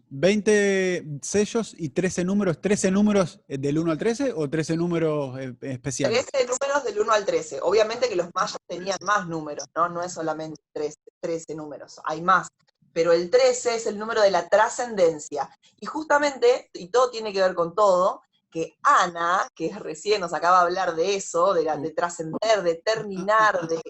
eh, 0.47 1.03
sellos 1.21 1.75
y 1.77 1.89
13 1.89 2.23
números. 2.23 2.59
¿13 2.59 2.91
números 2.91 3.41
del 3.47 3.77
1 3.77 3.91
al 3.91 3.97
13 3.97 4.33
o 4.33 4.49
13 4.49 4.77
números 4.77 5.37
eh, 5.39 5.55
especiales? 5.61 6.25
13 6.27 6.47
números 6.47 6.83
del 6.85 6.99
1 7.01 7.11
al 7.11 7.25
13. 7.25 7.59
Obviamente 7.61 8.07
que 8.07 8.15
los 8.15 8.29
mayas 8.33 8.57
tenían 8.65 8.97
más 9.01 9.27
números, 9.27 9.65
¿no? 9.75 9.89
No 9.89 10.01
es 10.01 10.13
solamente 10.13 10.59
13, 10.71 10.95
13 11.19 11.53
números, 11.53 11.99
hay 12.05 12.21
más 12.21 12.47
pero 12.93 13.11
el 13.11 13.29
13 13.29 13.75
es 13.75 13.87
el 13.87 13.97
número 13.97 14.21
de 14.21 14.31
la 14.31 14.47
trascendencia. 14.47 15.49
Y 15.79 15.85
justamente, 15.85 16.69
y 16.73 16.89
todo 16.89 17.09
tiene 17.09 17.33
que 17.33 17.41
ver 17.41 17.55
con 17.55 17.75
todo, 17.75 18.21
que 18.53 18.77
Ana, 18.83 19.47
que 19.55 19.73
recién 19.79 20.21
nos 20.21 20.31
acaba 20.31 20.59
de 20.59 20.65
hablar 20.65 20.95
de 20.95 21.15
eso, 21.15 21.55
de, 21.55 21.63
de 21.63 21.89
trascender, 21.89 22.61
de 22.61 22.75
terminar, 22.75 23.67
de, 23.67 23.81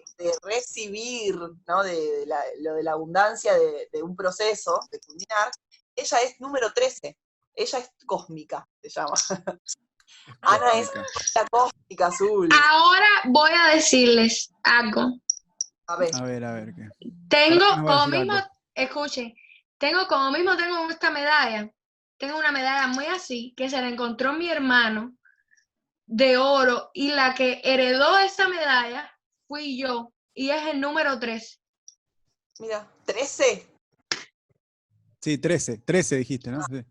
recibir, 0.41 1.37
¿no? 1.67 1.83
de, 1.83 2.25
lo 2.61 2.75
de 2.75 2.83
la 2.83 2.93
abundancia 2.93 3.53
de, 3.53 4.01
un 4.01 4.15
proceso, 4.15 4.79
de 4.89 5.01
culminar, 5.01 5.51
ella 5.93 6.17
es 6.19 6.39
número 6.39 6.71
13, 6.71 7.17
ella 7.55 7.79
es 7.79 7.91
cósmica, 8.05 8.65
se 8.81 8.89
llama. 8.89 9.13
Ana 10.41 10.71
es 10.75 10.89
la 11.35 11.45
cósmica 11.51 12.07
azul. 12.07 12.49
Ahora 12.53 13.07
voy 13.25 13.51
a 13.51 13.75
decirles 13.75 14.49
algo. 14.63 15.19
A 15.87 15.97
ver, 15.97 16.15
a 16.15 16.21
ver, 16.21 16.45
a 16.45 16.53
ver. 16.53 16.73
¿qué? 16.73 16.87
Tengo 17.27 17.65
como 17.81 18.07
mismo, 18.07 18.33
escuchen, 18.75 19.33
tengo 19.77 20.07
como 20.07 20.31
mismo 20.31 20.55
tengo 20.55 20.89
esta 20.89 21.11
medalla, 21.11 21.69
tengo 22.17 22.37
una 22.37 22.51
medalla 22.51 22.87
muy 22.87 23.05
así, 23.05 23.53
que 23.55 23.69
se 23.69 23.81
la 23.81 23.89
encontró 23.89 24.33
mi 24.33 24.49
hermano 24.49 25.15
de 26.05 26.37
oro 26.37 26.91
y 26.93 27.11
la 27.11 27.33
que 27.33 27.61
heredó 27.63 28.17
esa 28.19 28.47
medalla 28.47 29.11
fui 29.47 29.77
yo 29.77 30.11
y 30.33 30.49
es 30.49 30.63
el 30.67 30.79
número 30.79 31.19
3. 31.19 31.59
Mira, 32.59 32.87
13. 33.05 33.67
Sí, 35.21 35.37
13, 35.37 35.77
13 35.79 36.15
dijiste, 36.17 36.51
¿no? 36.51 36.61
Sí, 36.65 36.83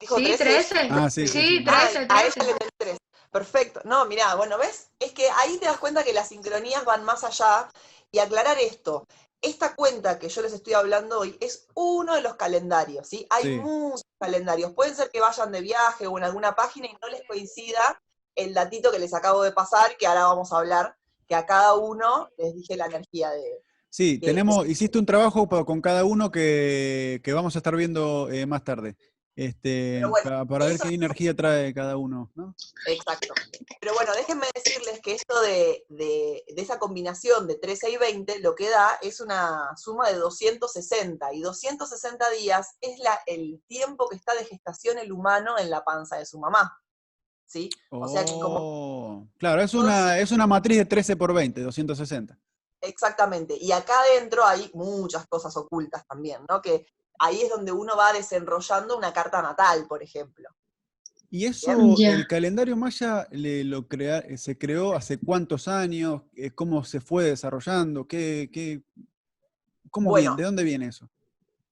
sí 0.00 0.36
13. 0.36 0.88
Ah, 0.90 1.10
sí, 1.10 1.26
sí, 1.26 1.64
13, 1.64 2.06
13. 2.06 2.98
Perfecto. 3.30 3.80
No, 3.84 4.06
mira, 4.06 4.34
bueno, 4.36 4.56
¿ves? 4.58 4.90
Es 4.98 5.12
que 5.12 5.28
ahí 5.30 5.58
te 5.58 5.66
das 5.66 5.78
cuenta 5.78 6.02
que 6.02 6.12
las 6.12 6.28
sincronías 6.28 6.84
van 6.84 7.04
más 7.04 7.24
allá. 7.24 7.68
Y 8.10 8.20
aclarar 8.20 8.56
esto, 8.58 9.06
esta 9.40 9.74
cuenta 9.74 10.18
que 10.18 10.28
yo 10.28 10.42
les 10.42 10.52
estoy 10.52 10.72
hablando 10.74 11.20
hoy 11.20 11.36
es 11.40 11.68
uno 11.74 12.14
de 12.14 12.22
los 12.22 12.34
calendarios, 12.34 13.08
¿sí? 13.08 13.26
Hay 13.30 13.58
muchos 13.58 14.06
calendarios. 14.18 14.72
Pueden 14.72 14.94
ser 14.94 15.10
que 15.10 15.20
vayan 15.20 15.52
de 15.52 15.60
viaje 15.60 16.06
o 16.06 16.18
en 16.18 16.24
alguna 16.24 16.54
página 16.54 16.86
y 16.86 16.96
no 17.00 17.08
les 17.08 17.22
coincida 17.26 18.00
el 18.34 18.54
datito 18.54 18.90
que 18.90 18.98
les 18.98 19.14
acabo 19.14 19.42
de 19.42 19.52
pasar, 19.52 19.96
que 19.96 20.06
ahora 20.06 20.26
vamos 20.26 20.52
a 20.52 20.58
hablar, 20.58 20.96
que 21.26 21.34
a 21.34 21.46
cada 21.46 21.74
uno 21.74 22.28
les 22.36 22.54
dije 22.54 22.76
la 22.76 22.86
energía 22.86 23.30
de... 23.30 23.62
Sí, 23.90 24.18
tenemos, 24.18 24.66
hiciste 24.66 24.98
un 24.98 25.06
trabajo 25.06 25.48
con 25.64 25.80
cada 25.80 26.04
uno 26.04 26.30
que, 26.30 27.22
vamos 27.34 27.56
a 27.56 27.58
estar 27.58 27.74
viendo 27.74 28.30
eh, 28.30 28.44
más 28.44 28.62
tarde. 28.62 28.96
Este, 29.38 30.02
para, 30.24 30.42
ver 30.66 30.80
qué 30.80 30.88
energía 30.88 31.32
trae 31.32 31.72
cada 31.72 31.96
uno, 31.96 32.28
¿no? 32.34 32.56
Exacto. 32.88 33.32
Pero 33.80 33.94
bueno, 33.94 34.10
déjenme 34.16 34.48
decirles 34.52 34.98
que 35.00 35.14
esto 35.14 35.40
de, 35.42 36.44
esa 36.56 36.80
combinación 36.80 37.46
de 37.46 37.54
13 37.54 37.88
y 37.92 37.96
20 37.98 38.40
lo 38.40 38.56
que 38.56 38.68
da 38.68 38.98
es 39.00 39.20
una 39.20 39.76
suma 39.76 40.08
de 40.08 40.16
260 40.16 41.34
y 41.34 41.40
260 41.42 42.30
días 42.30 42.78
es 42.80 42.98
la, 42.98 43.16
el 43.26 43.62
tiempo 43.68 44.08
que 44.08 44.16
está 44.16 44.34
de 44.34 44.44
gestación 44.44 44.98
el 44.98 45.12
humano 45.12 45.56
en 45.56 45.70
la 45.70 45.84
panza 45.84 46.16
de 46.16 46.26
su 46.26 46.40
mamá. 46.40 46.76
¿Sí? 47.46 47.70
O 47.90 48.08
sea 48.08 48.24
que 48.24 48.32
como... 48.32 48.58
Oh, 48.58 49.28
claro, 49.38 49.62
es 49.62 49.72
una, 49.72 50.18
es 50.18 50.32
una 50.32 50.48
matriz 50.48 50.78
de 50.78 50.84
13 50.84 51.14
por 51.14 51.32
20, 51.32 51.62
260. 51.62 52.36
Exactamente. 52.80 53.56
Y 53.56 53.70
acá 53.70 54.00
adentro 54.00 54.44
hay 54.44 54.68
muchas 54.74 55.28
cosas 55.28 55.56
ocultas 55.56 56.04
también, 56.08 56.44
¿no? 56.48 56.60
Que 56.60 56.86
ahí 57.18 57.42
es 57.42 57.50
donde 57.50 57.72
uno 57.72 57.96
va 57.96 58.12
desenrollando 58.12 58.96
una 58.96 59.12
carta 59.12 59.42
natal, 59.42 59.86
por 59.88 60.02
ejemplo. 60.02 60.48
¿Y 61.30 61.44
eso, 61.44 61.70
el 61.98 62.26
calendario 62.26 62.74
maya 62.74 63.28
lo 63.30 63.86
crea, 63.86 64.24
se 64.38 64.56
creó 64.56 64.94
hace 64.94 65.18
cuántos 65.18 65.68
años? 65.68 66.22
Eh, 66.34 66.50
¿Cómo 66.52 66.84
se 66.84 67.00
fue 67.00 67.24
desarrollando? 67.24 68.06
¿Qué, 68.06 68.48
qué, 68.50 68.82
cómo 69.90 70.14
viene? 70.14 70.36
¿De 70.36 70.44
dónde 70.44 70.64
viene 70.64 70.86
eso? 70.86 71.08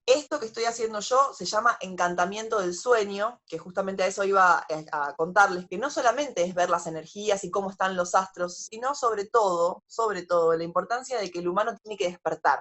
Esto 0.04 0.38
que 0.38 0.46
estoy 0.46 0.64
haciendo 0.64 1.00
yo 1.00 1.32
se 1.32 1.46
llama 1.46 1.78
encantamiento 1.80 2.60
del 2.60 2.74
sueño, 2.74 3.40
que 3.46 3.58
justamente 3.58 4.02
a 4.02 4.06
eso 4.06 4.24
iba 4.24 4.58
a, 4.58 4.66
a 4.92 5.16
contarles, 5.16 5.66
que 5.66 5.78
no 5.78 5.90
solamente 5.90 6.44
es 6.44 6.54
ver 6.54 6.68
las 6.68 6.86
energías 6.86 7.42
y 7.42 7.50
cómo 7.50 7.70
están 7.70 7.96
los 7.96 8.14
astros, 8.14 8.68
sino 8.70 8.94
sobre 8.94 9.24
todo, 9.24 9.82
sobre 9.86 10.22
todo, 10.22 10.54
la 10.54 10.64
importancia 10.64 11.18
de 11.18 11.30
que 11.30 11.38
el 11.38 11.48
humano 11.48 11.76
tiene 11.82 11.96
que 11.96 12.08
despertar, 12.08 12.60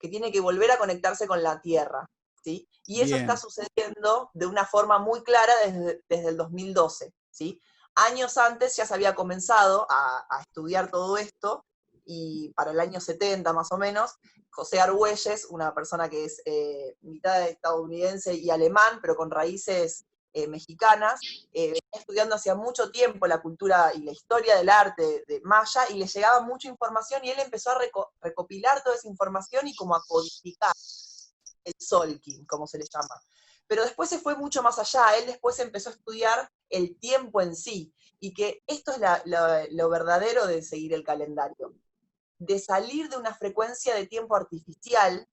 que 0.00 0.08
tiene 0.08 0.32
que 0.32 0.40
volver 0.40 0.70
a 0.70 0.78
conectarse 0.78 1.28
con 1.28 1.42
la 1.42 1.60
tierra. 1.60 2.08
Y 2.44 3.00
eso 3.00 3.16
está 3.16 3.36
sucediendo 3.36 4.30
de 4.34 4.46
una 4.46 4.64
forma 4.64 4.98
muy 4.98 5.22
clara 5.22 5.52
desde, 5.64 6.28
el 6.28 6.36
2012, 6.36 7.12
¿sí? 7.30 7.60
Años 7.94 8.38
antes 8.38 8.76
ya 8.76 8.86
se 8.86 8.94
había 8.94 9.14
comenzado 9.14 9.86
a, 9.90 10.40
estudiar 10.40 10.90
todo 10.90 11.16
esto, 11.16 11.64
y 12.04 12.52
para 12.54 12.72
el 12.72 12.80
año 12.80 13.00
70 13.00 13.52
más 13.52 13.70
o 13.70 13.78
menos, 13.78 14.16
José 14.50 14.80
Argüelles, 14.80 15.46
una 15.50 15.74
persona 15.74 16.08
que 16.08 16.24
es 16.24 16.42
eh, 16.44 16.96
mitad 17.02 17.48
estadounidense 17.48 18.34
y 18.34 18.50
alemán, 18.50 18.98
pero 19.00 19.14
con 19.14 19.30
raíces 19.30 20.06
eh, 20.32 20.46
mexicanas, 20.48 21.20
eh, 21.52 21.66
venía 21.66 21.80
estudiando 21.92 22.36
hacía 22.36 22.54
mucho 22.54 22.90
tiempo 22.90 23.26
la 23.26 23.42
cultura 23.42 23.92
y 23.94 24.02
la 24.02 24.12
historia 24.12 24.56
del 24.56 24.68
arte 24.68 25.24
de 25.26 25.40
Maya 25.42 25.82
y 25.90 25.94
le 25.94 26.06
llegaba 26.06 26.40
mucha 26.42 26.68
información 26.68 27.24
y 27.24 27.30
él 27.30 27.38
empezó 27.40 27.70
a 27.70 27.80
recopilar 28.20 28.82
toda 28.82 28.96
esa 28.96 29.08
información 29.08 29.66
y 29.66 29.74
como 29.74 29.96
a 29.96 30.02
codificar 30.06 30.72
el 31.64 31.74
Solking, 31.78 32.44
como 32.46 32.66
se 32.66 32.78
le 32.78 32.84
llama. 32.84 33.20
Pero 33.66 33.82
después 33.82 34.08
se 34.08 34.18
fue 34.18 34.36
mucho 34.36 34.62
más 34.62 34.78
allá, 34.78 35.16
él 35.18 35.26
después 35.26 35.58
empezó 35.58 35.90
a 35.90 35.92
estudiar 35.92 36.50
el 36.68 36.98
tiempo 36.98 37.40
en 37.40 37.54
sí, 37.54 37.92
y 38.18 38.34
que 38.34 38.62
esto 38.66 38.92
es 38.92 39.00
lo 39.70 39.88
verdadero 39.88 40.46
de 40.46 40.62
seguir 40.62 40.92
el 40.92 41.04
calendario, 41.04 41.74
de 42.38 42.58
salir 42.58 43.08
de 43.08 43.16
una 43.16 43.34
frecuencia 43.34 43.94
de 43.94 44.06
tiempo 44.06 44.36
artificial 44.36 45.26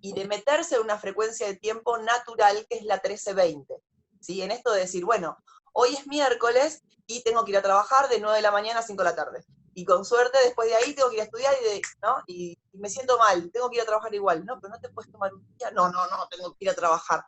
y 0.00 0.12
de 0.12 0.26
meterse 0.26 0.76
en 0.76 0.82
una 0.82 0.98
frecuencia 0.98 1.46
de 1.46 1.56
tiempo 1.56 1.98
natural 1.98 2.66
que 2.68 2.76
es 2.76 2.84
la 2.84 2.96
1320. 2.96 3.82
¿sí? 4.20 4.42
En 4.42 4.50
esto 4.50 4.72
de 4.72 4.80
decir, 4.80 5.04
bueno, 5.04 5.38
hoy 5.72 5.94
es 5.94 6.06
miércoles 6.06 6.82
y 7.06 7.22
tengo 7.22 7.44
que 7.44 7.52
ir 7.52 7.56
a 7.56 7.62
trabajar 7.62 8.08
de 8.08 8.20
9 8.20 8.36
de 8.36 8.42
la 8.42 8.50
mañana 8.50 8.80
a 8.80 8.82
5 8.82 9.02
de 9.02 9.08
la 9.08 9.16
tarde 9.16 9.44
y 9.76 9.84
con 9.84 10.06
suerte 10.06 10.38
después 10.42 10.70
de 10.70 10.74
ahí 10.74 10.94
tengo 10.94 11.10
que 11.10 11.16
ir 11.16 11.20
a 11.20 11.24
estudiar 11.24 11.54
y, 11.60 11.64
de, 11.64 11.82
¿no? 12.02 12.16
y, 12.26 12.58
me 12.72 12.88
siento 12.88 13.18
mal, 13.18 13.50
tengo 13.52 13.68
que 13.68 13.76
ir 13.76 13.82
a 13.82 13.86
trabajar 13.86 14.14
igual, 14.14 14.42
no, 14.46 14.58
pero 14.58 14.72
no 14.72 14.80
te 14.80 14.88
puedes 14.88 15.12
tomar 15.12 15.34
un 15.34 15.46
día, 15.58 15.70
no, 15.70 15.90
no, 15.90 16.06
no, 16.08 16.26
tengo 16.28 16.54
que 16.54 16.64
ir 16.64 16.70
a 16.70 16.74
trabajar. 16.74 17.22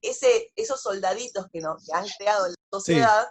Ese, 0.00 0.52
esos 0.54 0.80
soldaditos 0.80 1.46
que, 1.52 1.60
nos, 1.60 1.90
han 1.90 2.06
creado 2.16 2.46
en 2.46 2.52
la 2.52 2.78
sociedad, 2.78 3.28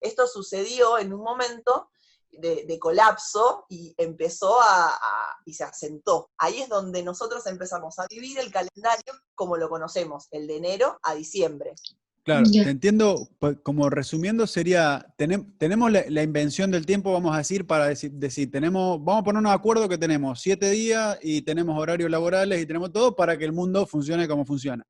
esto 0.00 0.26
sucedió 0.26 0.98
en 0.98 1.12
un 1.12 1.22
momento 1.22 1.90
de, 2.32 2.78
colapso 2.80 3.66
y 3.68 3.94
empezó 3.96 4.60
a, 4.60 4.98
y 5.44 5.54
se 5.54 5.62
asentó. 5.62 6.30
Ahí 6.38 6.60
es 6.60 6.68
donde 6.68 7.04
nosotros 7.04 7.46
empezamos 7.46 8.00
a 8.00 8.06
vivir 8.10 8.40
el 8.40 8.50
calendario 8.50 9.14
como 9.36 9.56
lo 9.56 9.68
conocemos, 9.68 10.26
el 10.32 10.48
de 10.48 10.56
enero 10.56 10.98
a 11.02 11.14
diciembre. 11.14 11.76
Claro, 12.28 12.44
te 12.50 12.68
entiendo, 12.68 13.26
pues, 13.38 13.56
como 13.62 13.88
resumiendo 13.88 14.46
sería, 14.46 15.14
tenemos 15.16 15.90
la, 15.90 16.22
invención 16.22 16.70
del 16.70 16.84
tiempo, 16.84 17.10
vamos 17.10 17.34
a 17.34 17.38
decir, 17.38 17.66
para 17.66 17.86
decir, 17.86 18.12
decir, 18.12 18.50
tenemos, 18.50 19.02
vamos 19.02 19.22
a 19.22 19.24
poner 19.24 19.40
un 19.40 19.46
acuerdo 19.46 19.88
que 19.88 19.96
tenemos 19.96 20.38
siete 20.38 20.68
días 20.68 21.18
y 21.22 21.40
tenemos 21.40 21.80
horarios 21.80 22.10
laborales 22.10 22.60
y 22.60 22.66
tenemos 22.66 22.92
todo 22.92 23.16
para 23.16 23.38
que 23.38 23.46
el 23.46 23.54
mundo 23.54 23.86
funcione 23.86 24.28
como 24.28 24.44
funciona. 24.44 24.84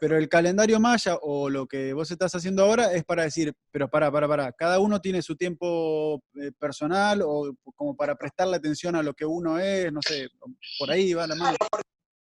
Pero 0.00 0.18
el 0.18 0.28
calendario 0.28 0.80
maya 0.80 1.18
o 1.22 1.48
lo 1.48 1.68
que 1.68 1.92
vos 1.92 2.10
estás 2.10 2.34
haciendo 2.34 2.64
ahora 2.64 2.94
es 2.94 3.04
para 3.04 3.22
decir, 3.22 3.54
pero 3.70 3.88
para, 3.88 4.10
para, 4.10 4.26
para, 4.26 4.52
cada 4.52 4.80
uno 4.80 5.00
tiene 5.00 5.22
su 5.22 5.36
tiempo 5.36 6.20
eh, 6.34 6.50
personal 6.58 7.22
o 7.24 7.54
como 7.76 7.94
para 7.94 8.16
prestarle 8.16 8.56
atención 8.56 8.96
a 8.96 9.04
lo 9.04 9.14
que 9.14 9.24
uno 9.24 9.56
es, 9.60 9.92
no 9.92 10.00
sé, 10.02 10.26
por 10.80 10.90
ahí 10.90 11.14
va 11.14 11.28
la 11.28 11.36
mano. 11.36 11.56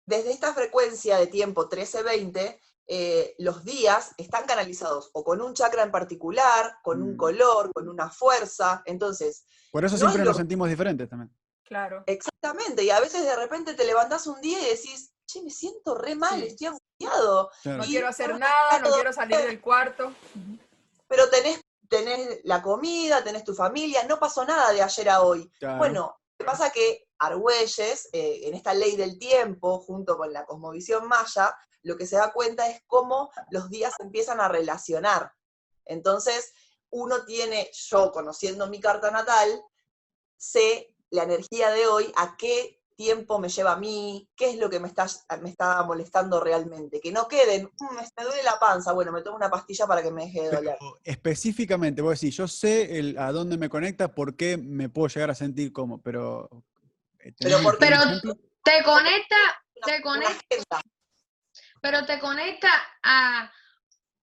Desde 0.05 0.31
esta 0.31 0.53
frecuencia 0.53 1.17
de 1.17 1.25
tiempo 1.25 1.67
13-20, 1.67 2.59
eh, 2.93 3.35
los 3.37 3.63
días 3.63 4.11
están 4.17 4.45
canalizados 4.45 5.11
o 5.13 5.23
con 5.23 5.39
un 5.39 5.53
chakra 5.53 5.83
en 5.83 5.91
particular, 5.91 6.75
con 6.83 7.01
un 7.01 7.13
mm. 7.13 7.17
color, 7.17 7.71
con 7.71 7.87
una 7.87 8.09
fuerza. 8.09 8.83
Entonces. 8.85 9.45
Por 9.71 9.85
eso 9.85 9.95
siempre 9.95 10.25
nos 10.25 10.35
sentimos 10.35 10.67
diferentes 10.67 11.07
también. 11.07 11.33
Claro. 11.63 12.03
Exactamente. 12.05 12.83
Y 12.83 12.89
a 12.89 12.99
veces 12.99 13.23
de 13.23 13.37
repente 13.37 13.75
te 13.75 13.85
levantás 13.85 14.27
un 14.27 14.41
día 14.41 14.59
y 14.59 14.75
decís, 14.75 15.13
che, 15.25 15.41
me 15.41 15.51
siento 15.51 15.95
re 15.95 16.15
mal, 16.15 16.43
estoy 16.43 16.67
angustiado. 16.67 17.49
No 17.63 17.83
quiero 17.85 18.09
hacer 18.09 18.37
nada, 18.37 18.79
no 18.79 18.91
quiero 18.91 19.13
salir 19.13 19.37
del 19.37 19.61
cuarto. 19.61 20.11
Pero 21.07 21.29
tenés, 21.29 21.61
tenés 21.87 22.41
la 22.43 22.61
comida, 22.61 23.23
tenés 23.23 23.45
tu 23.45 23.53
familia, 23.53 24.03
no 24.03 24.19
pasó 24.19 24.43
nada 24.43 24.73
de 24.73 24.81
ayer 24.81 25.07
a 25.07 25.21
hoy. 25.21 25.49
Bueno, 25.77 26.17
¿qué 26.37 26.43
pasa? 26.43 26.69
Que 26.71 27.07
Argüelles, 27.19 28.09
eh, 28.11 28.41
en 28.49 28.53
esta 28.53 28.73
ley 28.73 28.97
del 28.97 29.17
tiempo, 29.17 29.79
junto 29.79 30.17
con 30.17 30.33
la 30.33 30.43
cosmovisión 30.43 31.07
maya, 31.07 31.55
lo 31.83 31.97
que 31.97 32.05
se 32.05 32.17
da 32.17 32.31
cuenta 32.31 32.67
es 32.67 32.81
cómo 32.87 33.31
los 33.49 33.69
días 33.69 33.93
empiezan 33.99 34.39
a 34.39 34.47
relacionar. 34.47 35.33
Entonces, 35.85 36.53
uno 36.89 37.25
tiene, 37.25 37.69
yo 37.73 38.11
conociendo 38.11 38.67
mi 38.67 38.79
carta 38.79 39.11
natal, 39.11 39.49
sé 40.37 40.95
la 41.09 41.23
energía 41.23 41.71
de 41.71 41.87
hoy, 41.87 42.11
a 42.15 42.35
qué 42.37 42.81
tiempo 42.95 43.39
me 43.39 43.49
lleva 43.49 43.73
a 43.73 43.77
mí, 43.77 44.29
qué 44.35 44.51
es 44.51 44.57
lo 44.57 44.69
que 44.69 44.79
me 44.79 44.87
está, 44.87 45.07
me 45.41 45.49
está 45.49 45.83
molestando 45.83 46.39
realmente. 46.39 46.99
Que 47.01 47.11
no 47.11 47.27
queden, 47.27 47.65
mm, 47.65 47.95
me 47.95 48.23
duele 48.23 48.43
la 48.43 48.59
panza, 48.59 48.93
bueno, 48.93 49.11
me 49.11 49.21
tomo 49.21 49.37
una 49.37 49.49
pastilla 49.49 49.87
para 49.87 50.03
que 50.03 50.11
me 50.11 50.25
deje 50.25 50.43
de 50.43 50.51
doler. 50.51 50.77
específicamente, 51.03 52.01
vos 52.01 52.19
decís, 52.19 52.37
yo 52.37 52.47
sé 52.47 53.15
a 53.17 53.31
dónde 53.31 53.57
me 53.57 53.69
conecta, 53.69 54.13
por 54.13 54.35
qué 54.35 54.57
me 54.57 54.87
puedo 54.87 55.07
llegar 55.07 55.31
a 55.31 55.35
sentir 55.35 55.73
como, 55.73 56.01
pero... 56.01 56.49
Eh, 57.19 57.33
pero, 57.39 57.57
te 58.63 58.83
conecta, 58.83 59.35
te 59.85 60.01
conecta, 60.01 60.81
pero 61.81 62.05
te 62.05 62.19
conecta 62.19 62.69
a 63.03 63.51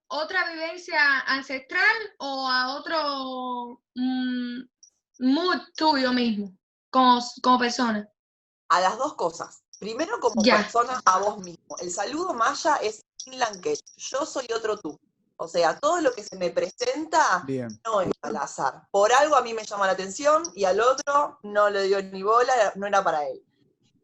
otra 0.09 0.51
vivencia 0.53 1.21
ancestral 1.27 1.97
o 2.19 2.49
a 2.49 2.77
otro 2.77 3.83
mm, 3.95 4.61
mood 5.19 5.61
tuyo 5.77 6.13
mismo, 6.13 6.57
como, 6.91 7.21
como 7.43 7.59
persona. 7.59 8.09
A 8.71 8.81
las 8.81 8.97
dos 8.97 9.15
cosas. 9.15 9.63
Primero, 9.79 10.19
como 10.21 10.43
persona 10.43 11.01
a 11.05 11.19
vos 11.19 11.39
mismo. 11.39 11.77
El 11.81 11.91
saludo 11.91 12.35
maya 12.35 12.77
es 12.77 13.05
Lanket. 13.27 13.81
Yo 13.97 14.25
soy 14.25 14.47
otro 14.55 14.79
tú. 14.79 14.99
O 15.37 15.47
sea, 15.47 15.79
todo 15.79 16.01
lo 16.01 16.13
que 16.13 16.25
se 16.25 16.37
me 16.37 16.51
presenta 16.51 17.45
no 17.85 18.01
es 18.01 18.11
al 18.23 18.37
azar. 18.37 18.89
Por 18.91 19.13
algo 19.13 19.37
a 19.37 19.43
mí 19.43 19.55
me 19.55 19.65
llama 19.65 19.87
la 19.87 19.93
atención 19.93 20.43
y 20.57 20.65
al 20.65 20.81
otro 20.81 21.39
no 21.45 21.71
le 21.71 21.85
dio 21.85 22.03
ni 22.03 22.25
bola, 22.25 22.73
no 22.75 22.89
era 22.89 23.05
para 23.05 23.25
él 23.25 23.48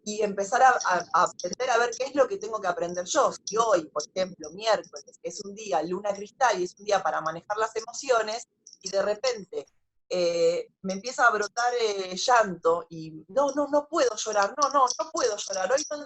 y 0.05 0.23
empezar 0.23 0.63
a, 0.63 0.79
aprender 1.13 1.71
a 1.71 1.79
ver 1.79 1.91
qué 1.97 2.05
es 2.05 2.15
lo 2.15 2.29
que 2.29 2.37
tengo 2.37 2.61
que 2.61 2.69
aprender 2.69 3.05
yo. 3.07 3.33
Si 3.45 3.57
hoy, 3.57 3.87
por 3.87 4.03
ejemplo, 4.15 4.51
miércoles, 4.51 5.19
es 5.23 5.41
un 5.45 5.55
día 5.55 5.83
luna 5.83 6.13
cristal 6.13 6.61
y 6.61 6.65
es 6.65 6.75
un 6.79 6.85
día 6.85 7.03
para 7.03 7.21
manejar 7.21 7.57
las 7.57 7.75
emociones, 7.77 8.49
y 8.83 8.91
de 8.91 9.03
repente 9.03 9.67
eh, 10.11 10.69
me 10.83 10.93
empieza 10.93 11.27
a 11.27 11.31
brotar 11.31 11.73
eh, 11.81 12.15
llanto 12.17 12.87
y 12.91 13.25
no, 13.29 13.53
no, 13.53 13.67
no 13.69 13.89
puedo 13.89 14.15
llorar, 14.17 14.55
no, 14.61 14.69
no, 14.69 14.85
no 14.85 15.11
puedo 15.11 15.37
llorar, 15.37 15.73
hoy 15.73 15.83
no, 15.91 15.97
no, 15.97 16.05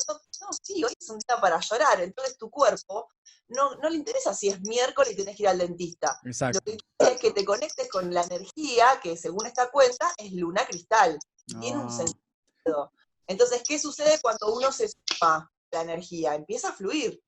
sí, 0.62 0.85
hoy 0.85 0.93
es 0.99 1.11
un 1.11 1.19
día 1.19 1.40
para 1.40 1.59
llorar, 1.59 2.00
entonces 2.00 2.38
tu 2.38 2.49
cuerpo 2.49 3.09
no, 3.49 3.75
no 3.76 3.88
le 3.88 3.97
interesa 3.97 4.33
si 4.33 4.49
es 4.49 4.61
miércoles 4.61 5.13
y 5.13 5.17
tenés 5.17 5.37
que 5.37 5.43
ir 5.43 5.49
al 5.49 5.58
dentista. 5.58 6.21
Exacto. 6.25 6.58
Lo 6.58 6.65
que 6.65 6.73
interesa 6.73 7.15
es 7.15 7.21
que 7.21 7.32
te 7.32 7.45
conectes 7.45 7.89
con 7.91 8.13
la 8.15 8.23
energía 8.23 9.00
que 9.02 9.17
según 9.17 9.47
esta 9.47 9.71
cuenta 9.71 10.13
es 10.19 10.32
luna 10.32 10.65
cristal. 10.67 11.19
Tiene 11.61 11.78
un 11.78 11.91
sentido. 11.91 12.93
Entonces, 13.28 13.62
¿qué 13.67 13.78
sucede 13.78 14.19
cuando 14.21 14.52
uno 14.54 14.73
se 14.73 14.88
suma 14.88 15.52
la 15.71 15.82
energía? 15.82 16.34
Empieza 16.34 16.71
a 16.71 16.73
fluir. 16.73 17.23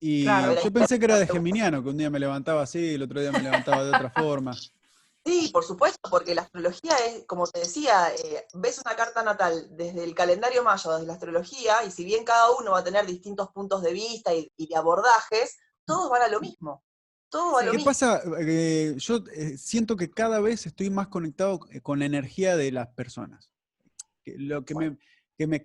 Y 0.00 0.24
yo 0.24 0.72
pensé 0.72 0.98
que 0.98 1.04
era 1.04 1.18
de 1.18 1.26
Geminiano, 1.26 1.82
que 1.82 1.90
un 1.90 1.96
día 1.96 2.10
me 2.10 2.18
levantaba 2.18 2.62
así, 2.62 2.94
el 2.94 3.02
otro 3.02 3.20
día 3.20 3.32
me 3.32 3.42
levantaba 3.42 3.84
de 3.84 3.90
otra 3.90 4.10
forma. 4.16 4.56
Sí, 5.24 5.50
por 5.52 5.62
supuesto, 5.62 6.00
porque 6.10 6.34
la 6.34 6.42
astrología 6.42 6.96
es, 7.06 7.26
como 7.26 7.46
te 7.46 7.60
decía, 7.60 8.12
eh, 8.14 8.46
ves 8.54 8.80
una 8.84 8.96
carta 8.96 9.22
natal 9.22 9.68
desde 9.70 10.02
el 10.02 10.14
calendario 10.14 10.64
mayo, 10.64 10.92
desde 10.92 11.06
la 11.06 11.12
astrología, 11.12 11.84
y 11.86 11.90
si 11.90 12.04
bien 12.04 12.24
cada 12.24 12.50
uno 12.58 12.72
va 12.72 12.78
a 12.78 12.84
tener 12.84 13.06
distintos 13.06 13.50
puntos 13.50 13.82
de 13.82 13.92
vista 13.92 14.32
y, 14.34 14.50
de 14.56 14.76
abordajes, 14.76 15.58
todos 15.84 16.10
van 16.10 16.22
a 16.22 16.28
lo 16.28 16.40
mismo. 16.40 16.82
Todo 17.28 17.52
va 17.52 17.60
a 17.60 17.64
lo 17.64 17.72
¿Qué 17.72 17.84
pasa? 17.84 18.22
Eh, 18.40 18.94
yo 18.96 19.18
eh, 19.32 19.58
siento 19.58 19.94
que 19.96 20.10
cada 20.10 20.40
vez 20.40 20.64
estoy 20.66 20.88
más 20.88 21.08
conectado 21.08 21.60
con 21.82 21.98
la 21.98 22.06
energía 22.06 22.56
de 22.56 22.72
las 22.72 22.88
personas 22.88 23.50
lo 24.24 24.64
que 24.64 24.74
me, 24.74 24.96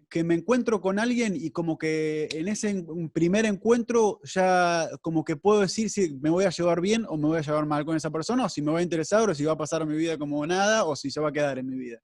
que 0.10 0.24
me, 0.24 0.36
encuentro 0.36 0.80
con 0.80 1.00
alguien 1.00 1.36
y 1.36 1.52
como 1.52 1.78
que 1.78 2.30
en 2.32 2.48
ese 2.48 2.86
primer 3.12 3.46
encuentro 3.46 4.22
ya 4.24 4.90
como 5.02 5.26
que 5.26 5.36
puedo 5.36 5.60
decir 5.60 5.90
si 5.90 6.14
me 6.22 6.30
voy 6.30 6.46
a 6.46 6.50
llevar 6.50 6.80
bien 6.80 7.06
o 7.10 7.18
me 7.18 7.28
voy 7.28 7.38
a 7.40 7.42
llevar 7.42 7.66
mal 7.66 7.86
con 7.86 7.98
esa 7.98 8.10
persona, 8.10 8.46
o 8.46 8.50
si 8.50 8.62
me 8.62 8.72
va 8.72 8.80
a 8.80 8.84
interesar, 8.84 9.30
o 9.30 9.36
si 9.36 9.44
va 9.44 9.52
a 9.54 9.58
pasar 9.58 9.86
mi 9.86 9.98
vida 9.98 10.18
como 10.18 10.46
nada, 10.48 10.86
o 10.86 10.96
si 10.96 11.12
se 11.12 11.20
va 11.20 11.30
a 11.30 11.34
quedar 11.34 11.60
en 11.60 11.68
mi 11.68 11.78
vida. 11.78 12.00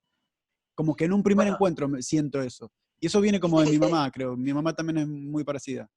Como 0.74 0.94
que 0.94 1.04
en 1.04 1.12
un 1.12 1.22
primer 1.22 1.48
encuentro 1.48 1.88
me 1.88 2.02
siento 2.02 2.42
eso. 2.42 2.70
Y 3.00 3.06
eso 3.06 3.20
viene 3.20 3.40
como 3.40 3.60
de 3.60 3.70
mi 3.70 3.78
mamá, 3.78 4.10
creo. 4.10 4.36
Mi 4.36 4.52
mamá 4.52 4.74
también 4.74 4.98
es 4.98 5.08
muy 5.08 5.42
parecida. 5.42 5.88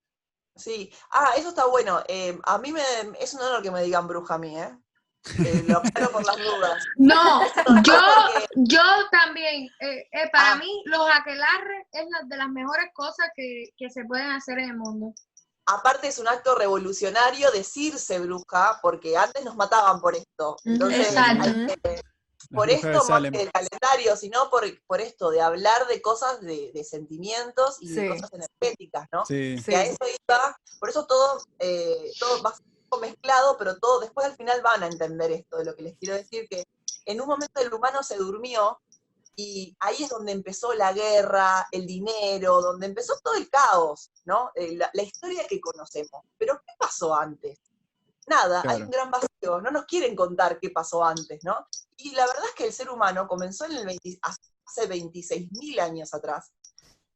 Sí. 0.55 0.89
Ah, 1.11 1.31
eso 1.37 1.49
está 1.49 1.67
bueno. 1.67 1.99
Eh, 2.07 2.37
a 2.45 2.57
mí 2.57 2.71
me, 2.71 2.81
es 3.19 3.33
un 3.33 3.41
honor 3.41 3.61
que 3.61 3.71
me 3.71 3.83
digan 3.83 4.07
bruja 4.07 4.35
a 4.35 4.39
mí, 4.39 4.57
¿eh? 4.57 4.77
Eh, 5.39 5.65
lo 5.67 5.81
por 6.11 6.25
las 6.25 6.37
dudas. 6.37 6.83
No, 6.97 7.41
yo, 7.83 7.99
yo 8.55 8.81
también. 9.11 9.69
Eh, 9.79 10.07
eh, 10.11 10.29
para 10.31 10.53
ah. 10.53 10.55
mí, 10.57 10.83
los 10.85 11.07
aquelarres 11.13 11.87
es 11.91 12.05
una 12.05 12.21
de 12.23 12.37
las 12.37 12.49
mejores 12.49 12.85
cosas 12.93 13.29
que, 13.35 13.89
se 13.89 14.05
pueden 14.05 14.31
hacer 14.31 14.59
en 14.59 14.69
el 14.69 14.77
mundo. 14.77 15.13
Aparte 15.65 16.07
es 16.07 16.19
un 16.19 16.27
acto 16.27 16.55
revolucionario 16.55 17.49
decirse 17.51 18.19
bruja, 18.19 18.79
porque 18.81 19.17
antes 19.17 19.43
nos 19.43 19.55
mataban 19.55 19.99
por 19.99 20.15
esto. 20.15 20.57
Entonces, 20.63 21.15
por 22.51 22.69
esto, 22.69 23.03
más 23.09 23.21
que 23.23 23.41
el 23.41 23.51
calendario, 23.51 24.15
sino 24.15 24.51
por, 24.51 24.63
por 24.85 25.01
esto, 25.01 25.31
de 25.31 25.41
hablar 25.41 25.87
de 25.87 26.01
cosas 26.01 26.39
de, 26.41 26.83
sentimientos 26.87 27.77
y 27.79 27.89
de 27.89 28.09
cosas 28.09 28.29
energéticas, 28.31 29.07
¿no? 29.11 29.25
Sí. 29.25 29.55
Que 29.65 29.75
a 29.75 29.85
eso 29.85 29.97
iba, 30.03 30.59
por 30.79 30.89
eso 30.89 31.07
todo, 31.07 31.43
todo 32.19 32.43
va 32.43 32.53
mezclado, 32.99 33.57
pero 33.57 33.77
todo 33.77 33.99
después 33.99 34.25
al 34.25 34.35
final 34.35 34.61
van 34.61 34.83
a 34.83 34.87
entender 34.87 35.31
esto 35.31 35.57
de 35.57 35.65
lo 35.65 35.75
que 35.75 35.83
les 35.83 35.97
quiero 35.97 36.15
decir, 36.15 36.47
que 36.49 36.65
en 37.05 37.21
un 37.21 37.27
momento 37.27 37.61
el 37.61 37.73
humano 37.73 38.03
se 38.03 38.17
durmió 38.17 38.79
y 39.35 39.75
ahí 39.79 40.03
es 40.03 40.09
donde 40.09 40.31
empezó 40.31 40.73
la 40.73 40.93
guerra, 40.93 41.67
el 41.71 41.85
dinero, 41.85 42.61
donde 42.61 42.85
empezó 42.85 43.15
todo 43.21 43.35
el 43.35 43.49
caos, 43.49 44.11
¿no? 44.23 44.51
Eh, 44.55 44.77
la, 44.77 45.03
historia 45.03 45.45
que 45.47 45.59
conocemos. 45.59 46.23
Pero 46.37 46.61
¿qué 46.65 46.73
pasó 46.79 47.13
antes? 47.13 47.59
Nada, 48.27 48.63
hay 48.65 48.81
un 48.81 48.89
gran 48.89 49.11
vacío, 49.11 49.61
no 49.61 49.69
nos 49.71 49.85
quieren 49.85 50.15
contar 50.15 50.59
qué 50.59 50.69
pasó 50.69 51.03
antes, 51.03 51.43
¿no? 51.43 51.67
Y 51.97 52.11
la 52.11 52.25
verdad 52.25 52.45
es 52.45 52.55
que 52.55 52.65
el 52.65 52.73
ser 52.73 52.89
humano 52.89 53.27
comenzó 53.27 53.65
en 53.65 53.73
el 53.73 53.99
hace 54.21 54.89
26.000 54.89 55.79
años 55.79 56.13
atrás, 56.13 56.51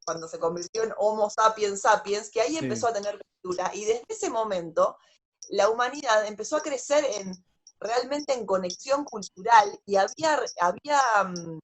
cuando 0.05 0.27
se 0.27 0.39
convirtió 0.39 0.83
en 0.83 0.93
Homo 0.97 1.29
sapiens 1.29 1.81
sapiens, 1.81 2.29
que 2.29 2.41
ahí 2.41 2.57
empezó 2.57 2.87
a 2.87 2.93
tener 2.93 3.19
cultura, 3.41 3.71
y 3.73 3.85
desde 3.85 4.03
ese 4.07 4.29
momento 4.29 4.97
la 5.49 5.69
humanidad 5.69 6.25
empezó 6.25 6.57
a 6.57 6.61
crecer 6.61 7.05
en 7.17 7.33
realmente 7.79 8.33
en 8.33 8.45
conexión 8.45 9.05
cultural 9.05 9.79
y 9.85 9.95
había, 9.95 10.39
había 10.59 11.01
mm, 11.23 11.59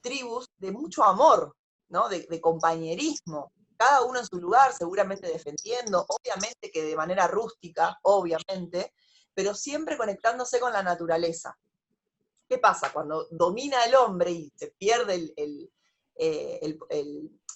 tribus 0.00 0.46
de 0.58 0.70
mucho 0.70 1.04
amor, 1.04 1.54
¿no? 1.88 2.08
De, 2.08 2.26
de, 2.28 2.40
compañerismo, 2.40 3.52
cada 3.76 4.02
uno 4.02 4.20
en 4.20 4.26
su 4.26 4.36
lugar, 4.38 4.72
seguramente 4.72 5.26
defendiendo, 5.26 6.04
obviamente 6.08 6.70
que 6.70 6.82
de 6.82 6.96
manera 6.96 7.26
rústica, 7.26 7.98
obviamente, 8.02 8.92
pero 9.34 9.54
siempre 9.54 9.96
conectándose 9.96 10.60
con 10.60 10.72
la 10.72 10.82
naturaleza. 10.82 11.56
¿Qué 12.48 12.58
pasa? 12.58 12.92
Cuando 12.92 13.28
domina 13.30 13.84
el 13.84 13.94
hombre 13.94 14.32
y 14.32 14.52
se 14.56 14.72
pierde 14.76 15.32
el, 15.36 15.70
eh, 16.22 16.76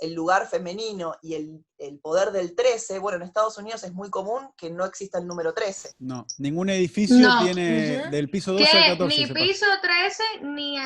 el, 0.00 0.14
lugar 0.14 0.48
femenino 0.48 1.14
y 1.20 1.35
el, 1.35 2.00
poder 2.00 2.33
del 2.33 2.55
13, 2.55 2.98
bueno, 2.98 3.16
en 3.16 3.22
Estados 3.22 3.59
Unidos 3.59 3.85
es 3.85 3.92
muy 3.92 4.09
común 4.09 4.48
que 4.57 4.70
no 4.70 4.87
exista 4.87 5.18
el 5.18 5.27
número 5.27 5.53
13. 5.53 5.96
No, 5.98 6.27
ningún 6.38 6.70
edificio 6.70 7.29
tiene 7.42 8.09
del 8.11 8.31
piso 8.31 8.53
12 8.53 8.64
al 8.70 8.98
14. 8.98 9.18
Ni 9.18 9.27
piso 9.35 9.66
13 9.83 10.24
ni, 10.42 10.79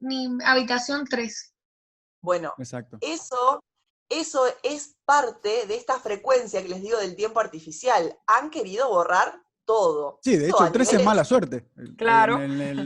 ni, 0.00 0.28
habitación 0.44 1.04
3. 1.04 1.54
Bueno, 2.22 2.54
Exacto. 2.58 2.98
eso 3.00 3.60
eso 4.08 4.44
es 4.62 4.94
parte 5.04 5.66
de 5.66 5.74
esta 5.74 5.98
frecuencia 5.98 6.62
que 6.62 6.68
les 6.68 6.82
digo 6.82 6.98
del 6.98 7.16
tiempo 7.16 7.40
artificial. 7.40 8.16
Han 8.28 8.50
querido 8.50 8.88
borrar 8.88 9.42
todo. 9.64 10.18
Sí, 10.22 10.36
de 10.36 10.48
hecho, 10.48 10.64
el 10.64 10.72
13 10.72 10.96
es 10.96 11.04
mala 11.04 11.24
suerte. 11.24 11.70
Claro. 11.96 12.38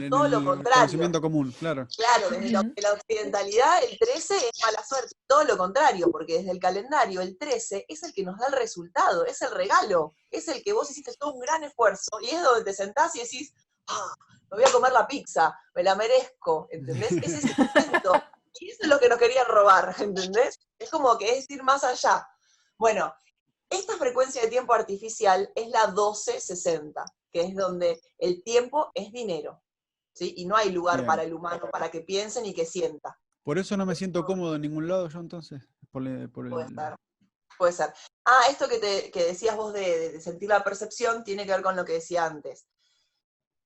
todo 0.09 0.27
lo 0.27 0.43
contrario. 0.43 0.81
Conocimiento 0.81 1.21
común, 1.21 1.53
claro. 1.59 1.87
Claro, 1.95 2.29
desde 2.29 2.49
la, 2.49 2.93
occidentalidad 2.93 3.83
el 3.83 3.97
13 3.97 4.35
es 4.35 4.63
mala 4.63 4.83
suerte. 4.83 5.15
Todo 5.27 5.43
lo 5.43 5.57
contrario, 5.57 6.09
porque 6.11 6.39
desde 6.39 6.51
el 6.51 6.59
calendario 6.59 7.21
el 7.21 7.37
13 7.37 7.85
es 7.87 8.03
el 8.03 8.13
que 8.13 8.23
nos 8.23 8.37
da 8.37 8.47
el 8.47 8.53
resultado, 8.53 9.25
es 9.25 9.41
el 9.41 9.51
regalo, 9.51 10.13
es 10.31 10.47
el 10.47 10.63
que 10.63 10.73
vos 10.73 10.89
hiciste 10.89 11.13
todo 11.19 11.33
un 11.33 11.39
gran 11.39 11.63
esfuerzo 11.63 12.09
y 12.21 12.29
es 12.29 12.41
donde 12.41 12.63
te 12.63 12.73
sentás 12.73 13.15
y 13.15 13.19
decís, 13.19 13.53
ah, 13.87 14.13
me 14.51 14.57
voy 14.57 14.65
a 14.65 14.71
comer 14.71 14.91
la 14.91 15.07
pizza, 15.07 15.57
me 15.75 15.83
la 15.83 15.95
merezco, 15.95 16.67
¿entendés? 16.71 17.11
Ese 17.23 17.37
es 17.37 17.45
el 17.45 17.65
momento. 17.65 18.13
Y 18.59 18.71
eso 18.71 18.79
es 18.81 18.89
lo 18.89 18.99
que 18.99 19.07
nos 19.07 19.19
querían 19.19 19.45
robar, 19.47 19.95
¿entendés? 19.99 20.59
Es 20.77 20.89
como 20.89 21.17
que 21.17 21.37
es 21.37 21.49
ir 21.49 21.63
más 21.63 21.83
allá. 21.83 22.27
Bueno, 22.77 23.13
esta 23.69 23.97
frecuencia 23.97 24.41
de 24.41 24.47
tiempo 24.47 24.73
artificial 24.73 25.51
es 25.55 25.69
la 25.69 25.87
1260, 25.87 27.05
que 27.31 27.41
es 27.41 27.55
donde 27.55 28.01
el 28.17 28.43
tiempo 28.43 28.91
es 28.93 29.11
dinero, 29.11 29.61
¿sí? 30.13 30.33
Y 30.37 30.45
no 30.45 30.55
hay 30.55 30.71
lugar 30.71 31.05
para 31.05 31.23
el 31.23 31.33
humano 31.33 31.69
para 31.71 31.91
que 31.91 32.01
piense 32.01 32.41
ni 32.41 32.53
que 32.53 32.65
sienta. 32.65 33.19
Por 33.43 33.57
eso 33.57 33.77
no 33.77 33.85
me 33.85 33.95
siento 33.95 34.25
cómodo 34.25 34.55
en 34.55 34.61
ningún 34.61 34.87
lado 34.87 35.07
yo 35.09 35.19
entonces. 35.19 35.61
Puede 35.91 36.27
ser. 36.27 36.95
Puede 37.57 37.73
ser. 37.73 37.93
Ah, 38.25 38.43
esto 38.49 38.67
que, 38.67 38.79
te, 38.79 39.11
decías 39.19 39.55
vos 39.55 39.73
de, 39.73 40.19
sentir 40.21 40.49
la 40.49 40.63
percepción 40.63 41.23
tiene 41.23 41.45
que 41.45 41.51
ver 41.51 41.61
con 41.61 41.75
lo 41.75 41.85
que 41.85 41.93
decía 41.93 42.25
antes. 42.25 42.67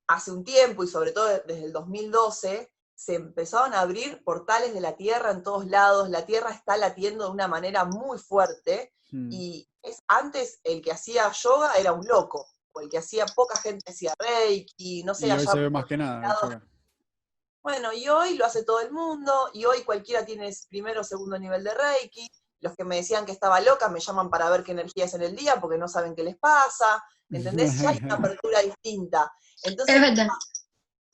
Hace 0.06 0.32
un 0.32 0.44
tiempo, 0.44 0.84
y 0.84 0.88
sobre 0.88 1.12
todo 1.12 1.28
desde 1.46 1.64
el 1.64 1.72
2012, 1.72 2.70
se 2.94 3.14
empezaron 3.14 3.74
a 3.74 3.80
abrir 3.80 4.22
portales 4.22 4.74
de 4.74 4.80
la 4.80 4.96
Tierra 4.96 5.30
en 5.30 5.42
todos 5.42 5.66
lados. 5.66 6.10
La 6.10 6.26
Tierra 6.26 6.50
está 6.50 6.76
latiendo 6.76 7.24
de 7.24 7.30
una 7.30 7.48
manera 7.48 7.84
muy 7.84 8.18
fuerte 8.18 8.94
Mm. 9.14 9.28
Y 9.30 9.68
antes 10.08 10.60
el 10.64 10.80
que 10.82 10.92
hacía 10.92 11.30
yoga 11.32 11.74
era 11.76 11.92
un 11.92 12.06
loco, 12.06 12.46
o 12.72 12.80
el 12.80 12.88
que 12.88 12.98
hacía 12.98 13.26
poca 13.26 13.58
gente 13.58 13.90
hacía 13.90 14.14
reiki, 14.18 15.02
no 15.04 15.14
sé. 15.14 15.28
Y 15.28 15.32
hoy 15.32 15.46
se 15.46 15.58
ve 15.58 15.70
más 15.70 15.86
que 15.86 15.96
nada. 15.96 16.62
Bueno, 17.62 17.92
y 17.94 18.08
hoy 18.08 18.36
lo 18.36 18.44
hace 18.44 18.62
todo 18.64 18.80
el 18.80 18.92
mundo, 18.92 19.50
y 19.54 19.64
hoy 19.64 19.82
cualquiera 19.84 20.24
tiene 20.26 20.54
primero 20.68 21.00
o 21.00 21.04
segundo 21.04 21.38
nivel 21.38 21.64
de 21.64 21.72
reiki. 21.72 22.28
Los 22.60 22.74
que 22.76 22.84
me 22.84 22.96
decían 22.96 23.26
que 23.26 23.32
estaba 23.32 23.60
loca 23.60 23.88
me 23.88 24.00
llaman 24.00 24.30
para 24.30 24.48
ver 24.50 24.64
qué 24.64 24.72
energía 24.72 25.04
es 25.04 25.14
en 25.14 25.22
el 25.22 25.36
día 25.36 25.60
porque 25.60 25.78
no 25.78 25.88
saben 25.88 26.14
qué 26.14 26.24
les 26.24 26.36
pasa. 26.36 27.04
¿Entendés? 27.30 27.80
Ya 27.80 27.90
hay 27.90 27.98
una 27.98 28.14
apertura 28.14 28.60
distinta. 28.60 29.32
Entonces, 29.62 29.96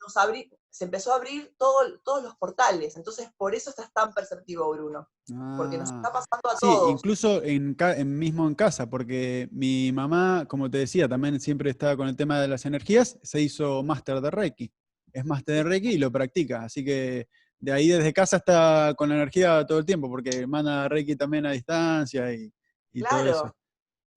nos 0.00 0.16
abrí, 0.16 0.50
se 0.70 0.84
empezó 0.84 1.12
a 1.12 1.16
abrir 1.16 1.52
todos 1.58 2.22
los 2.22 2.36
portales. 2.36 2.96
Entonces, 2.96 3.28
por 3.36 3.54
eso 3.54 3.70
estás 3.70 3.92
tan 3.92 4.12
perceptivo, 4.12 4.70
Bruno. 4.70 5.08
porque 5.56 5.76
nos 5.76 5.90
está 5.90 6.08
ah. 6.08 6.12
pasando 6.12 6.48
a 6.48 6.56
todos. 6.58 6.90
Incluso 6.92 7.42
en, 7.42 7.76
mismo 8.18 8.46
en 8.46 8.54
casa, 8.54 8.88
porque 8.88 9.48
mi 9.50 9.90
mamá, 9.92 10.46
como 10.48 10.70
te 10.70 10.78
decía, 10.78 11.08
también 11.08 11.40
siempre 11.40 11.70
estaba 11.70 11.96
con 11.96 12.08
el 12.08 12.16
tema 12.16 12.40
de 12.40 12.48
las 12.48 12.64
energías, 12.66 13.18
se 13.22 13.40
hizo 13.40 13.82
máster 13.82 14.20
de 14.20 14.30
Reiki. 14.30 14.72
Es 15.12 15.24
máster 15.24 15.56
de 15.56 15.62
Reiki 15.64 15.90
y 15.90 15.98
lo 15.98 16.12
practica. 16.12 16.62
Así 16.62 16.84
que 16.84 17.28
de 17.58 17.72
ahí 17.72 17.88
desde 17.88 18.12
casa 18.12 18.36
está 18.36 18.94
con 18.96 19.08
la 19.08 19.16
energía 19.16 19.66
todo 19.66 19.78
el 19.78 19.84
tiempo, 19.84 20.08
porque 20.08 20.46
manda 20.46 20.88
Reiki 20.88 21.16
también 21.16 21.46
a 21.46 21.50
distancia 21.50 22.32
y, 22.32 22.52
y 22.92 23.02
todo 23.02 23.26
eso. 23.26 23.56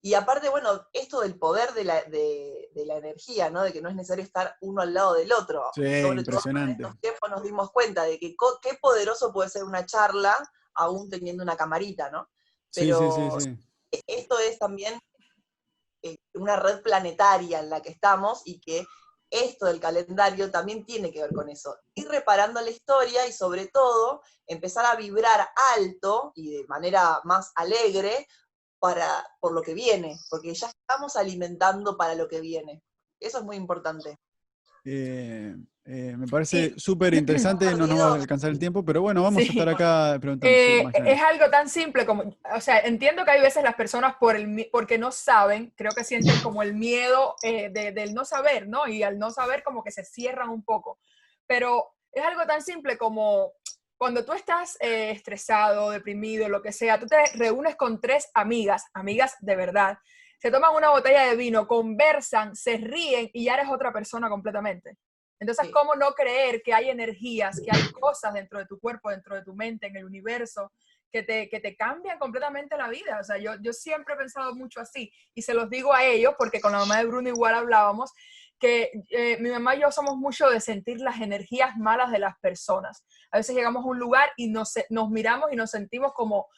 Y 0.04 0.12
aparte, 0.12 0.50
bueno, 0.50 0.86
esto 0.92 1.22
del 1.22 1.38
poder 1.38 1.72
de 1.72 1.82
la, 1.82 2.02
de, 2.02 2.68
la, 2.74 2.98
energía, 2.98 3.48
¿no? 3.48 3.62
De 3.62 3.72
que 3.72 3.80
no 3.80 3.88
es 3.88 3.94
necesario 3.94 4.22
estar 4.22 4.54
uno 4.60 4.82
al 4.82 4.92
lado 4.92 5.14
del 5.14 5.32
otro. 5.32 5.70
Sí, 5.74 5.80
impresionante. 5.82 6.74
en 6.74 6.80
estos 6.82 7.00
tiempos 7.00 7.30
nos 7.30 7.42
dimos 7.42 7.70
cuenta 7.72 8.02
de 8.02 8.18
que 8.18 8.36
qué 8.60 8.74
poderoso 8.82 9.32
puede 9.32 9.48
ser 9.48 9.64
una 9.64 9.86
charla 9.86 10.36
aún 10.74 11.08
teniendo 11.08 11.42
una 11.42 11.56
camarita, 11.56 12.10
¿no? 12.10 12.28
Pero 12.74 12.98
sí, 12.98 13.46
sí, 13.46 13.56
sí, 13.90 14.02
esto 14.06 14.38
es 14.40 14.58
también 14.58 15.00
eh, 16.02 16.16
una 16.34 16.56
red 16.56 16.82
planetaria 16.82 17.60
en 17.60 17.70
la 17.70 17.80
que 17.80 17.88
estamos 17.88 18.42
y 18.44 18.60
que 18.60 18.86
esto 19.30 19.64
del 19.64 19.80
calendario 19.80 20.50
también 20.50 20.84
tiene 20.84 21.10
que 21.10 21.22
ver 21.22 21.32
con 21.32 21.48
eso. 21.48 21.78
Ir 21.94 22.08
reparando 22.08 22.60
la 22.60 22.68
historia 22.68 23.26
y 23.26 23.32
sobre 23.32 23.68
todo 23.68 24.20
empezar 24.46 24.84
a 24.84 24.96
vibrar 24.96 25.48
alto 25.76 26.32
y 26.34 26.50
de 26.50 26.66
manera 26.66 27.22
más 27.24 27.52
alegre 27.54 28.28
para, 28.84 29.26
por 29.40 29.54
lo 29.54 29.62
que 29.62 29.72
viene, 29.72 30.18
porque 30.28 30.52
ya 30.52 30.66
estamos 30.66 31.16
alimentando 31.16 31.96
para 31.96 32.14
lo 32.14 32.28
que 32.28 32.42
viene. 32.42 32.82
Eso 33.18 33.38
es 33.38 33.44
muy 33.44 33.56
importante. 33.56 34.18
Eh, 34.84 35.56
eh, 35.86 36.14
me 36.18 36.26
parece 36.26 36.74
súper 36.76 37.14
interesante, 37.14 37.64
no 37.74 37.86
nos 37.86 37.98
va 37.98 38.08
a 38.08 38.14
alcanzar 38.16 38.50
el 38.50 38.58
tiempo, 38.58 38.84
pero 38.84 39.00
bueno, 39.00 39.22
vamos 39.22 39.42
a 39.42 39.46
estar 39.46 39.66
acá 39.70 40.18
preguntando. 40.20 40.54
Eh, 40.54 40.84
es 41.02 41.22
algo 41.22 41.48
tan 41.48 41.70
simple 41.70 42.04
como, 42.04 42.36
o 42.54 42.60
sea, 42.60 42.80
entiendo 42.80 43.24
que 43.24 43.30
hay 43.30 43.40
veces 43.40 43.64
las 43.64 43.74
personas 43.74 44.16
por 44.20 44.36
el, 44.36 44.68
porque 44.70 44.98
no 44.98 45.12
saben, 45.12 45.72
creo 45.76 45.92
que 45.92 46.04
sienten 46.04 46.38
como 46.42 46.62
el 46.62 46.74
miedo 46.74 47.36
del 47.42 48.12
no 48.12 48.26
saber, 48.26 48.68
¿no? 48.68 48.86
Y 48.86 49.02
al 49.02 49.18
no 49.18 49.30
saber 49.30 49.62
como 49.62 49.82
que 49.82 49.92
se 49.92 50.04
cierran 50.04 50.50
un 50.50 50.62
poco, 50.62 50.98
pero 51.46 51.86
es 52.12 52.22
algo 52.22 52.44
tan 52.44 52.60
simple 52.60 52.98
como 52.98 53.54
cuando 53.96 54.24
tú 54.24 54.32
estás 54.32 54.76
eh, 54.80 55.10
estresado, 55.10 55.90
deprimido, 55.90 56.48
lo 56.48 56.62
que 56.62 56.72
sea, 56.72 56.98
tú 56.98 57.06
te 57.06 57.16
reúnes 57.34 57.76
con 57.76 58.00
tres 58.00 58.28
amigas, 58.34 58.84
amigas 58.92 59.36
de 59.40 59.56
verdad, 59.56 59.98
se 60.38 60.50
toman 60.50 60.74
una 60.74 60.90
botella 60.90 61.26
de 61.26 61.36
vino, 61.36 61.66
conversan, 61.66 62.54
se 62.54 62.76
ríen 62.76 63.30
y 63.32 63.44
ya 63.44 63.54
eres 63.54 63.68
otra 63.70 63.92
persona 63.92 64.28
completamente. 64.28 64.98
Entonces, 65.40 65.70
¿cómo 65.72 65.94
no 65.94 66.12
creer 66.12 66.62
que 66.62 66.74
hay 66.74 66.90
energías, 66.90 67.60
que 67.60 67.74
hay 67.74 67.90
cosas 67.92 68.34
dentro 68.34 68.58
de 68.58 68.66
tu 68.66 68.78
cuerpo, 68.78 69.10
dentro 69.10 69.34
de 69.34 69.42
tu 69.42 69.54
mente, 69.54 69.86
en 69.86 69.96
el 69.96 70.04
universo, 70.04 70.72
que 71.10 71.22
te, 71.22 71.48
que 71.48 71.60
te 71.60 71.76
cambian 71.76 72.18
completamente 72.18 72.76
la 72.76 72.88
vida? 72.88 73.18
O 73.20 73.24
sea, 73.24 73.38
yo, 73.38 73.52
yo 73.60 73.72
siempre 73.72 74.14
he 74.14 74.18
pensado 74.18 74.54
mucho 74.54 74.80
así 74.80 75.12
y 75.34 75.42
se 75.42 75.54
los 75.54 75.68
digo 75.70 75.92
a 75.92 76.04
ellos 76.04 76.34
porque 76.38 76.60
con 76.60 76.72
la 76.72 76.78
mamá 76.78 76.98
de 76.98 77.06
Bruno 77.06 77.28
igual 77.28 77.54
hablábamos 77.54 78.12
que 78.64 79.02
eh, 79.10 79.36
mi 79.40 79.50
mamá 79.50 79.76
y 79.76 79.82
yo 79.82 79.92
somos 79.92 80.16
mucho 80.16 80.48
de 80.48 80.58
sentir 80.58 80.98
las 80.98 81.20
energías 81.20 81.76
malas 81.76 82.10
de 82.10 82.18
las 82.18 82.38
personas. 82.38 83.04
A 83.30 83.36
veces 83.36 83.54
llegamos 83.54 83.84
a 83.84 83.88
un 83.88 83.98
lugar 83.98 84.30
y 84.38 84.48
nos, 84.48 84.72
nos 84.88 85.10
miramos 85.10 85.52
y 85.52 85.56
nos 85.56 85.70
sentimos 85.70 86.14
como, 86.14 86.38
o 86.38 86.48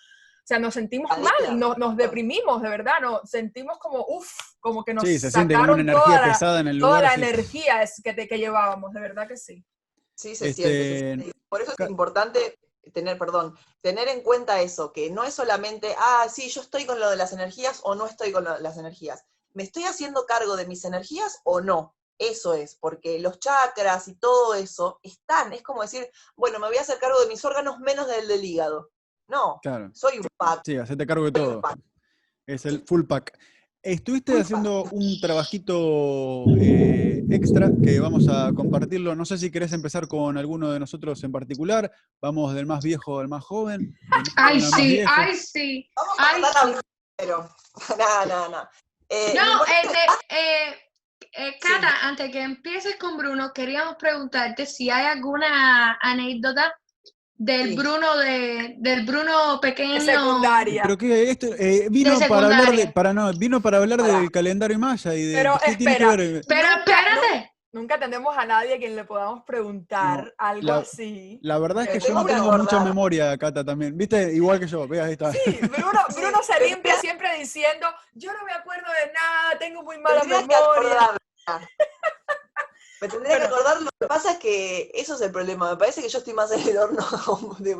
sea, 0.45 0.61
nos 0.61 0.75
sentimos 0.75 1.11
mal, 1.19 1.59
nos, 1.59 1.77
nos 1.79 1.97
deprimimos, 1.97 2.63
de 2.63 2.69
verdad, 2.69 3.01
nos 3.03 3.29
sentimos 3.29 3.79
como, 3.79 4.07
uff, 4.07 4.31
como 4.61 4.85
que 4.85 4.95
nos 4.95 5.03
sí, 5.03 5.19
se 5.19 5.33
sacaron 5.33 5.81
una 5.81 5.83
energía 5.83 6.05
toda, 6.05 6.25
pesada 6.29 6.61
en 6.61 6.69
el 6.69 6.79
lugar, 6.79 6.91
toda 6.91 7.03
la 7.03 7.15
energía 7.15 7.85
que, 8.05 8.29
que 8.29 8.39
llevábamos, 8.39 8.93
de 8.93 9.01
verdad 9.01 9.27
que 9.27 9.37
sí. 9.37 9.65
Sí, 10.15 10.37
se, 10.37 10.55
siente, 10.55 11.33
Por 11.49 11.61
eso 11.61 11.75
es 11.77 11.91
importante 11.91 12.57
tener, 12.95 13.19
perdón, 13.19 13.59
tener 13.81 14.07
en 14.07 14.21
cuenta 14.21 14.61
eso, 14.61 14.93
que 14.93 15.11
no 15.11 15.25
es 15.25 15.35
solamente, 15.35 15.93
ah, 15.99 16.29
sí, 16.33 16.49
yo 16.51 16.61
estoy 16.61 16.87
con 16.87 17.01
lo 17.01 17.11
de 17.11 17.17
las 17.17 17.33
energías 17.33 17.81
o 17.83 17.97
no 17.97 18.07
estoy 18.07 18.31
con 18.31 18.45
lo 18.45 18.55
de 18.55 18.61
las 18.61 18.79
energías. 18.79 19.25
¿Me 19.55 19.65
estoy 19.65 19.83
haciendo 19.85 20.25
cargo 20.25 20.55
de 20.55 20.67
mis 20.67 20.85
energías 20.85 21.41
o 21.43 21.61
no? 21.61 21.96
Eso 22.19 22.55
es, 22.55 22.77
porque 22.77 23.19
los 23.21 23.39
chakras 23.39 24.09
y 24.09 24.15
todo 24.15 24.55
eso 24.55 25.01
están, 25.03 25.53
es 25.53 25.63
como 25.63 25.83
decir, 25.83 26.09
bueno, 26.37 26.59
me 26.59 26.69
voy 26.69 26.77
a 26.79 26.81
hacer 26.81 26.99
cargo 26.99 27.21
de 27.21 27.29
mis 27.29 27.45
órganos 27.45 27.79
menos 27.81 28.07
del 28.07 28.27
del 28.29 28.45
hígado. 28.45 28.91
No, 29.29 29.61
soy 29.93 30.19
un 30.19 30.27
pack. 30.37 30.63
Sí, 30.65 30.77
hacerte 30.77 31.07
cargo 31.07 31.25
de 31.25 31.33
todo. 31.33 31.61
Es 32.47 32.65
el 32.65 32.85
full 32.87 33.05
pack. 33.05 33.37
Estuviste 33.83 34.41
haciendo 34.41 34.85
un 34.85 35.21
trabajito 35.21 36.45
eh, 36.59 37.25
extra 37.31 37.71
que 37.83 38.01
vamos 38.01 38.29
a 38.29 38.53
compartirlo. 38.53 39.15
No 39.15 39.25
sé 39.25 39.39
si 39.39 39.51
querés 39.51 39.73
empezar 39.73 40.09
con 40.09 40.39
alguno 40.39 40.73
de 40.73 40.81
nosotros 40.81 41.23
en 41.23 41.33
particular. 41.33 41.93
Vamos 42.21 42.55
del 42.55 42.67
más 42.67 42.83
viejo 42.83 43.21
al 43.21 43.29
más 43.29 43.45
joven. 43.45 43.97
Ay, 44.37 44.61
sí, 44.61 45.01
ay, 45.07 45.37
sí. 45.37 45.89
Vamos 46.19 46.57
a 46.57 46.81
pero 47.17 47.49
no, 47.99 48.27
no, 48.27 48.49
no. 48.49 48.69
Eh, 49.09 49.35
no, 49.37 49.65
eh, 50.29 50.86
eh, 51.33 51.57
Cata, 51.61 52.07
antes 52.07 52.31
que 52.31 52.43
empieces 52.43 52.97
con 52.97 53.17
Bruno, 53.17 53.53
queríamos 53.53 53.97
preguntarte 53.97 54.67
si 54.67 54.91
hay 54.91 55.07
alguna 55.07 55.99
anécdota 56.01 56.75
del 57.39 57.77
Bruno 57.77 58.17
de, 58.17 58.77
del 58.79 59.05
Bruno 59.05 59.61
pequeño 59.61 60.01
secundaria. 60.01 60.83
Pero 60.83 60.97
que 60.97 61.31
esto 61.31 61.49
eh, 61.59 61.89
vino 61.91 62.19
para 62.29 62.47
hablar 62.47 62.77
de 62.77 62.87
para 62.89 63.13
no 63.13 63.33
vino 63.33 63.61
para 63.61 63.79
hablar 63.79 64.03
del 64.03 64.31
calendario 64.31 64.79
maya 64.79 65.15
y 65.15 65.23
de 65.23 65.35
pero 65.35 65.61
espera, 65.67 66.17
pero 66.17 66.33
espérate 66.43 67.56
nunca 67.77 67.99
tenemos 67.99 68.37
a 68.37 68.47
nadie 68.47 68.75
a 68.75 68.79
quien 68.79 68.97
le 68.97 69.05
podamos 69.05 69.45
preguntar 69.45 70.35
algo 70.39 70.73
así. 70.73 71.39
La 71.43 71.59
verdad 71.59 71.85
es 71.85 71.91
que 71.91 72.01
yo 72.09 72.15
no 72.15 72.25
tengo 72.25 72.51
mucha 72.51 72.81
memoria, 72.81 73.37
Cata, 73.37 73.63
también. 73.63 73.97
¿Viste? 73.97 74.33
Igual 74.33 74.59
que 74.59 74.67
yo, 74.67 74.89
ve 74.89 75.03
ahí 75.03 75.13
está. 75.13 75.31
Sí, 75.31 75.61
Bruno, 75.61 76.01
Bruno 76.17 76.43
se 76.43 76.59
limpia 76.67 76.97
siempre 76.97 77.39
diciendo, 77.39 77.87
yo 78.15 78.33
no 78.33 78.45
me 78.47 78.53
acuerdo 78.53 78.87
de 78.91 79.13
nada, 79.13 79.59
tengo 79.59 79.83
muy 79.83 79.99
mala 79.99 80.25
memoria. 80.25 81.17
Me 83.01 83.09
tendría 83.09 83.39
que 83.39 83.45
acordar, 83.45 83.83
lo 83.83 83.91
que 84.01 84.07
pasa 84.07 84.33
es 84.33 84.39
que 84.39 84.91
eso 84.95 85.15
es 85.15 85.21
el 85.21 85.31
problema. 85.31 85.71
Me 85.71 85.77
parece 85.77 86.03
que 86.03 86.09
yo 86.09 86.19
estoy 86.19 86.33
más 86.33 86.51
en 86.53 86.67
el 86.67 86.79
horno 86.79 87.03
de, 87.59 87.75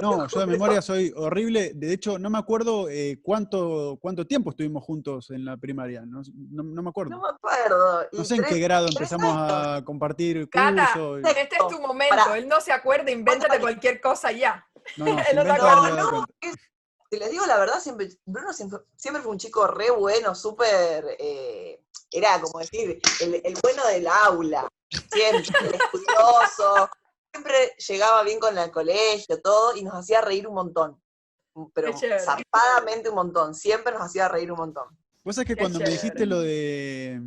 No, 0.00 0.26
yo 0.26 0.40
de 0.40 0.46
memoria 0.46 0.80
soy 0.80 1.12
horrible. 1.16 1.72
De 1.74 1.92
hecho, 1.92 2.18
no 2.18 2.30
me 2.30 2.38
acuerdo 2.38 2.88
eh, 2.88 3.20
cuánto, 3.22 3.98
cuánto 4.00 4.26
tiempo 4.26 4.50
estuvimos 4.50 4.84
juntos 4.84 5.30
en 5.30 5.44
la 5.44 5.56
primaria. 5.56 6.02
No, 6.06 6.22
me 6.62 6.88
acuerdo. 6.88 7.10
No 7.10 7.20
me 7.20 7.28
acuerdo. 7.28 8.06
No 8.12 8.24
sé 8.24 8.36
en 8.36 8.44
qué 8.44 8.58
grado 8.58 8.86
empezamos 8.86 9.34
a 9.36 9.82
compartir 9.84 10.48
curso. 10.48 11.18
este 11.18 11.56
es 11.56 11.68
tu 11.68 11.80
momento. 11.80 12.34
Él 12.34 12.48
no 12.48 12.60
se 12.60 12.72
acuerda, 12.72 13.10
invéntate 13.10 13.60
cualquier 13.60 14.00
cosa 14.00 14.32
ya. 14.32 14.66
No, 14.96 15.04
no, 15.04 15.44
no, 16.24 16.26
si 17.10 17.18
les 17.18 17.30
digo 17.30 17.44
la 17.44 17.58
verdad, 17.58 17.80
siempre, 17.80 18.08
Bruno 18.24 18.52
siempre, 18.52 19.20
fue 19.20 19.32
un 19.32 19.38
chico 19.38 19.66
re 19.66 19.90
bueno, 19.90 20.34
súper, 20.34 21.16
eh, 21.18 21.82
era 22.10 22.40
como 22.40 22.58
decir, 22.58 23.00
el, 23.20 23.54
bueno 23.62 23.86
del 23.86 24.06
aula, 24.06 24.68
siempre, 24.88 25.76
estudioso, 25.76 26.90
siempre 27.32 27.74
llegaba 27.88 28.22
bien 28.22 28.40
con 28.40 28.56
el 28.56 28.70
colegio, 28.70 29.40
todo, 29.40 29.76
y 29.76 29.82
nos 29.82 29.94
hacía 29.94 30.20
reír 30.20 30.46
un 30.46 30.54
montón. 30.54 31.00
Pero 31.74 31.92
zarpadamente 31.96 33.08
un 33.08 33.16
montón, 33.16 33.54
siempre 33.54 33.92
nos 33.92 34.02
hacía 34.02 34.28
reír 34.28 34.50
un 34.50 34.58
montón. 34.58 34.96
Vos 35.22 35.34
sabés 35.34 35.48
que 35.48 35.56
cuando 35.56 35.78
me 35.78 35.90
dijiste 35.90 36.24
lo 36.26 36.40
de, 36.40 37.20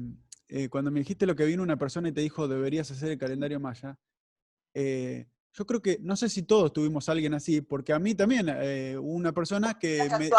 eh, 0.48 0.70
cuando 0.70 0.92
me 0.92 1.00
dijiste 1.00 1.26
lo 1.26 1.36
que 1.36 1.46
vino 1.46 1.62
una 1.62 1.78
persona 1.78 2.10
y 2.10 2.12
te 2.12 2.22
dijo 2.22 2.48
deberías 2.48 2.90
hacer 2.90 3.12
el 3.12 3.18
calendario 3.18 3.60
maya, 3.60 3.98
eh, 4.74 5.28
yo 5.54 5.66
creo 5.68 5.82
que, 5.82 6.00
no 6.02 6.16
sé 6.16 6.30
si 6.30 6.44
todos 6.44 6.74
tuvimos 6.74 7.08
a 7.08 7.12
alguien 7.12 7.36
así, 7.36 7.62
porque 7.62 7.94
a 7.94 8.00
mí 8.00 8.16
también, 8.16 8.48
eh, 8.50 8.98
una 8.98 9.32
persona 9.34 9.78
que 9.78 10.10
me, 10.18 10.30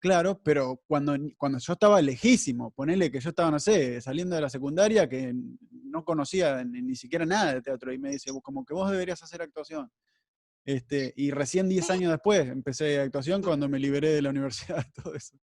Claro, 0.00 0.40
pero 0.44 0.80
cuando, 0.86 1.16
cuando 1.36 1.58
yo 1.58 1.72
estaba 1.72 2.00
lejísimo, 2.00 2.70
ponele 2.70 3.10
que 3.10 3.18
yo 3.18 3.30
estaba, 3.30 3.50
no 3.50 3.58
sé, 3.58 4.00
saliendo 4.00 4.36
de 4.36 4.42
la 4.42 4.50
secundaria, 4.50 5.08
que 5.08 5.34
no 5.70 6.04
conocía 6.04 6.62
ni, 6.64 6.94
siquiera 6.94 7.26
nada 7.26 7.54
de 7.54 7.62
teatro, 7.62 7.92
y 7.92 7.98
me 7.98 8.10
dice, 8.10 8.30
como 8.42 8.64
que 8.64 8.74
vos 8.74 8.90
deberías 8.90 9.22
hacer 9.22 9.42
actuación. 9.42 9.90
Este, 10.64 11.12
y 11.16 11.30
recién 11.30 11.68
10 11.68 11.90
años 11.90 12.12
después 12.12 12.46
empecé 12.46 13.00
actuación 13.00 13.42
cuando 13.42 13.68
me 13.68 13.78
liberé 13.78 14.10
de 14.10 14.22
la 14.22 14.30
universidad, 14.30 14.84
todo 15.02 15.14
eso. 15.14 15.34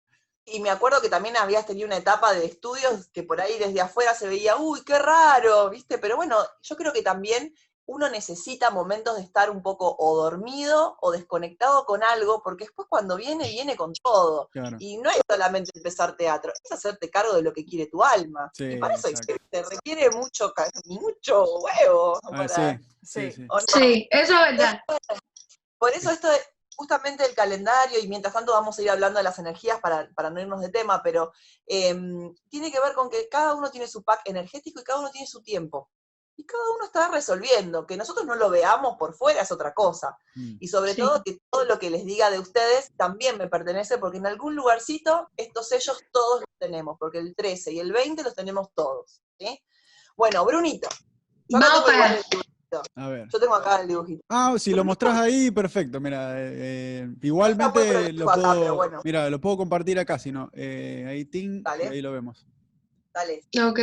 Y 0.44 0.60
me 0.60 0.70
acuerdo 0.70 1.00
que 1.00 1.08
también 1.08 1.36
habías 1.36 1.66
tenido 1.66 1.86
una 1.86 1.96
etapa 1.96 2.32
de 2.34 2.44
estudios 2.44 3.08
que 3.08 3.22
por 3.22 3.40
ahí 3.40 3.58
desde 3.58 3.80
afuera 3.80 4.14
se 4.14 4.28
veía, 4.28 4.56
uy, 4.56 4.82
qué 4.84 4.98
raro, 4.98 5.70
¿viste? 5.70 5.98
Pero 5.98 6.16
bueno, 6.16 6.36
yo 6.62 6.76
creo 6.76 6.92
que 6.92 7.02
también 7.02 7.54
uno 7.86 8.08
necesita 8.08 8.70
momentos 8.70 9.16
de 9.16 9.22
estar 9.22 9.50
un 9.50 9.62
poco 9.62 9.94
o 9.98 10.16
dormido 10.16 10.96
o 11.00 11.10
desconectado 11.10 11.84
con 11.84 12.02
algo, 12.02 12.42
porque 12.42 12.64
después 12.64 12.88
cuando 12.88 13.16
viene, 13.16 13.48
viene 13.48 13.76
con 13.76 13.92
todo. 13.92 14.48
Y 14.78 14.96
no 14.98 15.10
es 15.10 15.20
solamente 15.28 15.70
empezar 15.74 16.16
teatro, 16.16 16.52
es 16.62 16.72
hacerte 16.72 17.10
cargo 17.10 17.34
de 17.34 17.42
lo 17.42 17.52
que 17.52 17.64
quiere 17.64 17.86
tu 17.86 18.02
alma. 18.02 18.50
y 18.58 18.76
para 18.76 18.94
eso 18.94 19.08
te 19.50 19.62
requiere 19.62 20.10
mucho, 20.10 20.52
mucho 20.86 21.44
huevo. 21.44 22.18
Ah, 22.32 22.78
sí, 23.02 23.30
sí, 23.32 24.08
eso 24.10 24.32
es 24.34 24.58
verdad. 24.58 24.80
Por 25.78 25.92
eso 25.92 26.10
esto 26.10 26.30
es 26.32 26.48
justamente 26.76 27.24
el 27.24 27.34
calendario, 27.34 28.00
y 28.00 28.08
mientras 28.08 28.34
tanto 28.34 28.52
vamos 28.52 28.78
a 28.78 28.82
ir 28.82 28.90
hablando 28.90 29.18
de 29.18 29.24
las 29.24 29.38
energías 29.38 29.78
para, 29.80 30.30
no 30.30 30.40
irnos 30.40 30.60
de 30.60 30.70
tema, 30.70 31.02
pero 31.02 31.32
em, 31.66 32.34
tiene 32.48 32.72
que 32.72 32.80
ver 32.80 32.94
con 32.94 33.10
que 33.10 33.28
cada 33.28 33.54
uno 33.54 33.70
tiene 33.70 33.86
su 33.86 34.02
pack 34.02 34.22
energético 34.24 34.80
y 34.80 34.84
cada 34.84 35.00
uno 35.00 35.10
tiene 35.10 35.26
su 35.26 35.42
tiempo 35.42 35.90
y 36.36 36.44
cada 36.44 36.62
uno 36.74 36.84
está 36.84 37.08
resolviendo. 37.10 37.86
Que 37.86 37.96
nosotros 37.96 38.26
no 38.26 38.34
lo 38.34 38.50
veamos 38.50 38.96
por 38.98 39.14
fuera 39.14 39.42
es 39.42 39.52
otra 39.52 39.72
cosa. 39.72 40.16
Mm. 40.34 40.56
Y 40.60 40.68
sobre 40.68 40.94
todo 40.94 41.22
que 41.22 41.38
todo 41.50 41.64
lo 41.64 41.78
que 41.78 41.90
les 41.90 42.04
diga 42.04 42.30
de 42.30 42.38
ustedes 42.38 42.92
también 42.96 43.38
me 43.38 43.48
pertenece, 43.48 43.98
porque 43.98 44.18
en 44.18 44.26
algún 44.26 44.54
lugarcito 44.54 45.30
estos 45.36 45.68
sellos 45.68 46.02
todos 46.12 46.40
los 46.40 46.48
tenemos, 46.58 46.96
porque 46.98 47.18
el 47.18 47.34
13 47.34 47.72
y 47.72 47.80
el 47.80 47.92
20 47.92 48.22
los 48.22 48.34
tenemos 48.34 48.68
todos. 48.74 49.20
Bueno, 50.16 50.44
Brunito. 50.44 50.88
Yo, 51.48 52.80
yo 53.30 53.38
tengo 53.38 53.54
acá 53.54 53.82
el 53.82 53.88
dibujito. 53.88 54.24
Ah, 54.28 54.54
si 54.58 54.72
lo 54.72 54.84
mostrás 54.84 55.16
ahí, 55.16 55.50
perfecto. 55.52 56.00
Mira, 56.00 56.40
eh, 56.40 56.52
eh, 56.56 57.08
igualmente 57.22 58.12
lo 58.12 58.26
puedo, 58.26 59.00
mira, 59.04 59.30
lo 59.30 59.40
puedo 59.40 59.58
compartir 59.58 59.98
acá, 59.98 60.18
si 60.18 60.32
no. 60.32 60.50
Eh, 60.52 61.04
ahí, 61.08 61.24
ting, 61.24 61.62
ahí 61.64 62.02
lo 62.02 62.10
vemos. 62.10 62.46
Dale. 63.12 63.42
Ok 63.68 63.78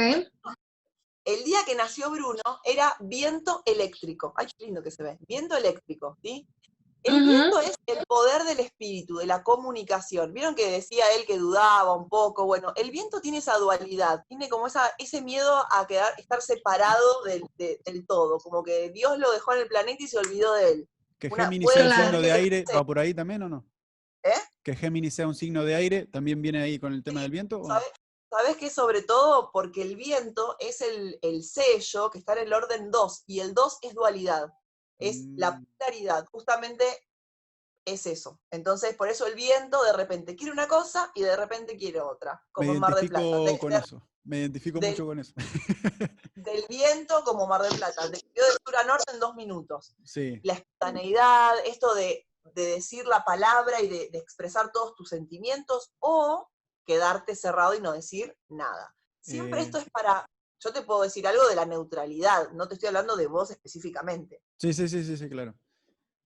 el 1.34 1.44
día 1.44 1.60
que 1.66 1.76
nació 1.76 2.10
Bruno 2.10 2.42
era 2.64 2.96
viento 3.00 3.62
eléctrico. 3.66 4.34
Ay, 4.36 4.48
qué 4.58 4.66
lindo 4.66 4.84
que 4.84 4.92
se 4.92 5.04
ve. 5.04 5.18
Viento 5.28 5.56
eléctrico, 5.56 6.18
¿sí? 6.22 6.48
El 7.04 7.24
viento 7.24 7.60
es 7.60 7.74
el 7.88 8.06
poder 8.06 8.44
del 8.44 8.60
espíritu, 8.60 9.18
de 9.18 9.26
la 9.26 9.42
comunicación. 9.42 10.34
Vieron 10.34 10.54
que 10.54 10.70
decía 10.70 11.04
él 11.18 11.26
que 11.26 11.38
dudaba 11.38 11.96
un 11.96 12.08
poco. 12.08 12.46
Bueno, 12.46 12.74
el 12.76 12.92
viento 12.92 13.22
tiene 13.22 13.40
esa 13.40 13.58
dualidad, 13.58 14.24
tiene 14.28 14.50
como 14.50 14.68
esa, 14.68 14.92
ese 15.00 15.22
miedo 15.22 15.66
a 15.72 15.88
quedar, 15.88 16.14
estar 16.20 16.42
separado 16.42 17.24
del, 17.24 18.06
todo, 18.06 18.38
como 18.38 18.64
que 18.64 18.92
Dios 18.92 19.18
lo 19.18 19.32
dejó 19.32 19.54
en 19.54 19.62
el 19.62 19.68
planeta 19.68 20.04
y 20.04 20.08
se 20.08 20.20
olvidó 20.20 20.54
de 20.54 20.72
él. 20.72 20.90
¿Que 21.18 21.30
Géminis 21.32 21.72
sea 21.74 21.88
un 21.88 21.94
signo 22.04 22.22
de 22.22 22.32
aire 22.32 22.66
va 22.76 22.86
por 22.86 23.00
ahí 23.00 23.14
también 23.14 23.42
o 23.44 23.50
no? 23.50 23.66
¿Eh? 24.24 24.30
¿Que 24.62 24.76
Géminis 24.76 25.16
sea 25.16 25.28
un 25.28 25.36
signo 25.36 25.66
de 25.66 25.74
aire 25.74 26.06
también 26.06 26.40
viene 26.42 26.62
ahí 26.62 26.78
con 26.78 26.94
el 26.94 27.04
tema 27.04 27.22
del 27.22 27.32
viento? 27.32 27.64
¿Sabes 27.64 27.92
qué? 28.58 28.70
Sobre 28.70 29.02
todo 29.02 29.52
porque 29.52 29.82
el 29.82 29.96
viento 29.96 30.56
es 30.60 30.82
el, 30.82 31.44
sello 31.44 32.10
que 32.10 32.20
está 32.20 32.34
en 32.34 32.40
el 32.40 32.54
orden 32.54 32.92
2 32.92 33.24
y 33.28 33.40
el 33.40 33.54
2 33.54 33.80
es 33.82 33.94
dualidad, 33.94 34.54
es 35.00 35.26
la 35.36 35.52
mm. 35.52 35.66
polaridad, 35.78 36.26
justamente 36.32 36.86
es 37.86 38.06
eso. 38.06 38.40
Entonces, 38.52 38.96
por 38.96 39.10
eso 39.10 39.26
el 39.26 39.36
viento 39.36 39.84
de 39.84 39.94
repente 39.94 40.36
quiere 40.36 40.54
una 40.54 40.68
cosa 40.68 41.12
y 41.16 41.22
de 41.22 41.36
repente 41.36 41.78
quiere 41.78 42.00
otra, 42.00 42.44
como 42.52 42.74
Mar 42.76 42.96
del 42.96 43.10
Plata. 43.10 43.58
con 43.60 43.74
eso. 43.74 44.08
Me 44.24 44.38
identifico 44.38 44.80
mucho 44.80 45.06
con 45.08 45.18
eso. 45.18 45.34
del 46.36 46.64
viento 46.70 47.24
como 47.24 47.48
Mar 47.48 47.64
del 47.64 47.76
Plata, 47.76 48.08
de 48.08 48.18
sur 48.18 48.76
a 48.78 48.84
norte 48.84 49.12
en 49.12 49.20
dos 49.20 49.34
minutos. 49.34 49.96
Sí. 50.04 50.40
La 50.44 50.54
espontaneidad, 50.54 51.56
esto 51.66 51.96
de, 51.96 52.28
decir 52.54 53.06
la 53.08 53.24
palabra 53.24 53.82
y 53.82 53.88
de, 53.88 54.10
de 54.10 54.18
expresar 54.20 54.72
todos 54.72 54.94
tus 54.96 55.10
sentimientos, 55.10 55.92
o 56.00 56.51
quedarte 56.86 57.36
cerrado 57.36 57.74
y 57.76 57.82
no 57.82 57.92
decir 57.92 58.36
nada. 58.50 58.96
Siempre 59.22 59.62
esto 59.62 59.78
es 59.78 59.90
para, 59.90 60.26
yo 60.60 60.74
te 60.74 60.82
puedo 60.82 61.02
decir 61.02 61.28
algo 61.28 61.48
de 61.48 61.56
la 61.56 61.66
neutralidad, 61.66 62.52
no 62.52 62.68
te 62.68 62.74
estoy 62.74 62.88
hablando 62.88 63.16
de 63.16 63.28
vos 63.28 63.52
específicamente. 63.52 64.42
Sí, 64.58 64.74
sí, 64.74 64.88
sí, 64.88 65.04
sí, 65.04 65.18
sí, 65.18 65.30
claro. 65.30 65.56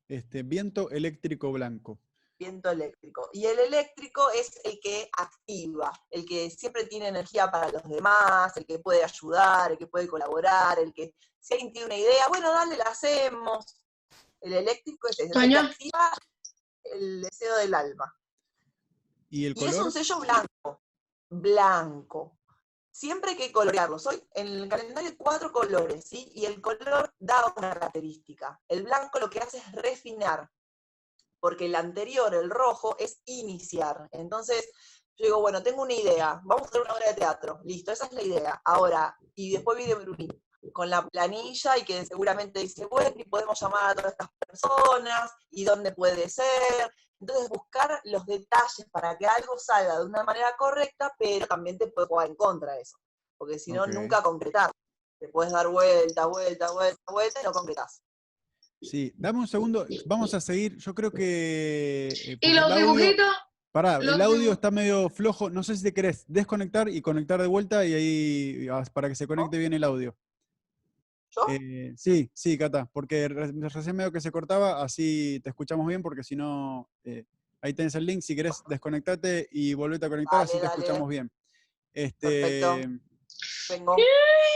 Este, 0.07 0.43
viento 0.43 0.89
eléctrico 0.91 1.51
blanco. 1.51 1.99
Viento 2.37 2.69
eléctrico. 2.69 3.29
Y 3.33 3.45
el 3.45 3.59
eléctrico 3.59 4.29
es 4.31 4.59
el 4.63 4.79
que 4.79 5.09
activa, 5.17 5.91
el 6.09 6.25
que 6.25 6.49
siempre 6.49 6.85
tiene 6.85 7.07
energía 7.07 7.49
para 7.49 7.71
los 7.71 7.83
demás, 7.87 8.55
el 8.57 8.65
que 8.65 8.79
puede 8.79 9.03
ayudar, 9.03 9.71
el 9.71 9.77
que 9.77 9.87
puede 9.87 10.07
colaborar, 10.07 10.79
el 10.79 10.93
que 10.93 11.15
si 11.39 11.53
alguien 11.53 11.71
tiene 11.71 11.85
una 11.85 11.97
idea, 11.97 12.27
bueno, 12.27 12.51
dale, 12.51 12.75
la 12.75 12.85
hacemos. 12.85 13.77
El 14.41 14.53
eléctrico 14.53 15.07
es 15.07 15.19
el 15.19 15.31
que 15.31 15.57
activa 15.57 16.11
el 16.83 17.21
deseo 17.21 17.55
del 17.57 17.73
alma. 17.73 18.13
¿Y 19.29 19.45
el 19.45 19.55
color? 19.55 19.69
es 19.69 19.79
un 19.79 19.91
sello 19.91 20.19
blanco, 20.19 20.81
blanco. 21.29 22.39
Siempre 22.91 23.31
hay 23.31 23.37
que 23.37 23.51
colorearlo. 23.51 23.99
Soy, 23.99 24.23
en 24.33 24.47
el 24.47 24.69
calendario 24.69 25.09
hay 25.09 25.15
cuatro 25.17 25.51
colores, 25.51 26.05
¿sí? 26.05 26.31
Y 26.33 26.45
el 26.45 26.61
color 26.61 27.13
da 27.19 27.53
una 27.57 27.73
característica. 27.73 28.61
El 28.69 28.83
blanco 28.83 29.19
lo 29.19 29.29
que 29.29 29.39
hace 29.39 29.57
es 29.57 29.71
refinar, 29.73 30.49
porque 31.41 31.65
el 31.65 31.75
anterior, 31.75 32.33
el 32.33 32.49
rojo, 32.49 32.95
es 32.97 33.21
iniciar. 33.25 34.07
Entonces, 34.11 34.71
yo 35.17 35.25
digo, 35.25 35.41
bueno, 35.41 35.61
tengo 35.61 35.81
una 35.81 35.93
idea, 35.93 36.41
vamos 36.45 36.67
a 36.67 36.69
hacer 36.69 36.81
una 36.81 36.93
obra 36.93 37.07
de 37.07 37.13
teatro. 37.15 37.59
Listo, 37.65 37.91
esa 37.91 38.05
es 38.05 38.13
la 38.13 38.21
idea. 38.21 38.61
Ahora, 38.63 39.17
y 39.35 39.51
después 39.51 39.77
viene 39.77 39.95
Bruni 39.95 40.29
con 40.73 40.89
la 40.89 41.07
planilla 41.07 41.77
y 41.77 41.83
que 41.83 42.05
seguramente 42.05 42.59
dice, 42.59 42.85
bueno, 42.85 43.15
y 43.17 43.23
podemos 43.25 43.59
llamar 43.59 43.91
a 43.91 43.95
todas 43.95 44.11
estas 44.11 44.29
personas, 44.47 45.31
y 45.51 45.63
dónde 45.63 45.91
puede 45.93 46.29
ser, 46.29 46.93
entonces, 47.19 47.49
buscar 47.49 48.01
los 48.03 48.25
detalles 48.25 48.87
para 48.91 49.17
que 49.17 49.25
algo 49.25 49.57
salga 49.57 49.99
de 49.99 50.05
una 50.05 50.23
manera 50.23 50.55
correcta, 50.57 51.13
pero 51.17 51.47
también 51.47 51.77
te 51.77 51.87
puede 51.87 52.07
jugar 52.07 52.27
en 52.27 52.35
contra 52.35 52.73
de 52.73 52.81
eso. 52.81 52.97
Porque 53.37 53.59
si 53.59 53.71
no, 53.71 53.85
nunca 53.87 54.21
concretar. 54.21 54.71
Te 55.19 55.29
puedes 55.29 55.53
dar 55.53 55.67
vuelta, 55.67 56.25
vuelta, 56.25 56.71
vuelta, 56.71 57.01
vuelta 57.07 57.41
y 57.41 57.43
no 57.45 57.51
concretás. 57.51 58.01
Sí, 58.81 59.13
dame 59.15 59.39
un 59.39 59.47
segundo, 59.47 59.85
vamos 60.05 60.33
a 60.33 60.41
seguir. 60.41 60.77
Yo 60.77 60.93
creo 60.93 61.11
que. 61.11 62.09
Eh, 62.09 62.37
¿Y 62.41 62.53
los 62.53 62.75
dibujitos? 62.75 63.33
Pará, 63.71 63.97
el 63.97 64.21
audio 64.21 64.53
está 64.53 64.71
medio 64.71 65.09
flojo. 65.09 65.49
No 65.49 65.63
sé 65.63 65.75
si 65.75 65.83
te 65.83 65.93
querés 65.93 66.25
desconectar 66.27 66.87
y 66.87 67.01
conectar 67.01 67.41
de 67.41 67.47
vuelta 67.47 67.85
y 67.85 67.93
ahí 67.93 68.67
para 68.93 69.09
que 69.09 69.15
se 69.15 69.27
conecte 69.27 69.57
bien 69.57 69.73
el 69.73 69.83
audio. 69.83 70.15
Eh, 71.49 71.93
sí, 71.97 72.29
sí, 72.33 72.57
Cata, 72.57 72.89
porque 72.91 73.27
recién 73.27 73.95
medio 73.95 74.11
que 74.11 74.21
se 74.21 74.31
cortaba, 74.31 74.81
así 74.83 75.39
te 75.43 75.49
escuchamos 75.49 75.85
bien, 75.87 76.01
porque 76.01 76.23
si 76.23 76.35
no, 76.35 76.89
eh, 77.03 77.25
ahí 77.61 77.73
tenés 77.73 77.95
el 77.95 78.05
link, 78.05 78.21
si 78.21 78.35
querés 78.35 78.63
desconectate 78.67 79.47
y 79.51 79.73
volvete 79.73 80.05
a 80.05 80.09
conectar, 80.09 80.43
así 80.43 80.59
te 80.59 80.65
escuchamos 80.65 81.09
bien. 81.09 81.31
Este, 81.93 82.87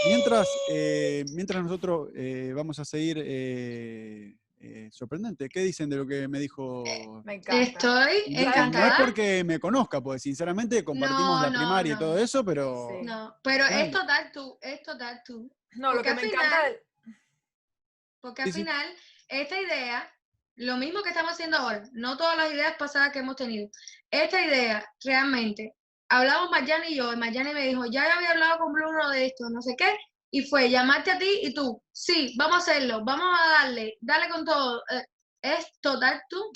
Mientras, 0.05 0.47
eh, 0.71 1.25
mientras 1.33 1.61
nosotros 1.61 2.09
vamos 2.55 2.79
a 2.79 2.85
seguir 2.85 4.37
sorprendente. 4.91 5.49
¿Qué 5.49 5.61
dicen 5.61 5.89
de 5.89 5.97
lo 5.97 6.07
que 6.07 6.27
me 6.27 6.39
dijo? 6.39 6.83
Me 7.25 7.35
encanta. 7.35 7.61
Estoy 7.61 8.35
encantada. 8.35 8.87
No 8.87 8.93
es 8.93 9.01
porque 9.01 9.43
me 9.43 9.59
conozca, 9.59 10.01
pues 10.01 10.21
sinceramente 10.21 10.83
compartimos 10.83 11.41
la 11.41 11.49
primaria 11.49 11.93
y 11.93 11.97
todo 11.99 12.17
eso, 12.17 12.43
pero. 12.45 13.01
No, 13.03 13.35
pero 13.41 13.65
es 13.65 13.91
total 13.91 14.31
tú, 14.31 14.57
es 14.61 14.81
total 14.83 15.21
tú. 15.25 15.51
No, 15.71 15.93
lo 15.93 16.01
que 16.01 16.13
me 16.13 16.21
encanta 16.23 16.71
Porque 18.21 18.41
al 18.43 18.53
final, 18.53 18.87
esta 19.27 19.61
idea, 19.61 20.11
lo 20.55 20.77
mismo 20.77 21.03
que 21.03 21.09
estamos 21.09 21.31
haciendo 21.31 21.57
ahora, 21.57 21.83
no 21.93 22.17
todas 22.17 22.37
las 22.37 22.51
ideas 22.51 22.75
pasadas 22.77 23.11
que 23.11 23.19
hemos 23.19 23.35
tenido, 23.35 23.69
esta 24.11 24.43
idea 24.43 24.85
realmente, 25.03 25.75
hablamos 26.09 26.49
Mayani 26.49 26.87
y 26.89 26.95
yo, 26.95 27.13
y 27.13 27.17
Mayani 27.17 27.53
me 27.53 27.67
dijo, 27.67 27.85
ya 27.85 28.13
había 28.13 28.31
hablado 28.31 28.59
con 28.59 28.73
Bruno 28.73 29.09
de 29.09 29.27
esto, 29.27 29.49
no 29.49 29.61
sé 29.61 29.75
qué, 29.77 29.95
y 30.31 30.47
fue 30.47 30.69
llamarte 30.69 31.11
a 31.11 31.17
ti 31.17 31.39
y 31.41 31.53
tú, 31.53 31.81
sí, 31.91 32.35
vamos 32.37 32.55
a 32.55 32.71
hacerlo, 32.71 33.03
vamos 33.03 33.25
a 33.39 33.63
darle, 33.63 33.97
dale 34.01 34.29
con 34.29 34.45
todo. 34.45 34.81
Eh, 34.91 35.05
es 35.41 35.79
total 35.81 36.21
tú. 36.29 36.51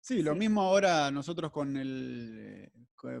Sí, 0.00 0.22
lo 0.22 0.34
mismo 0.34 0.60
ahora 0.60 1.10
nosotros 1.10 1.50
con 1.50 1.76
el, 1.76 2.38
eh, 2.38 2.70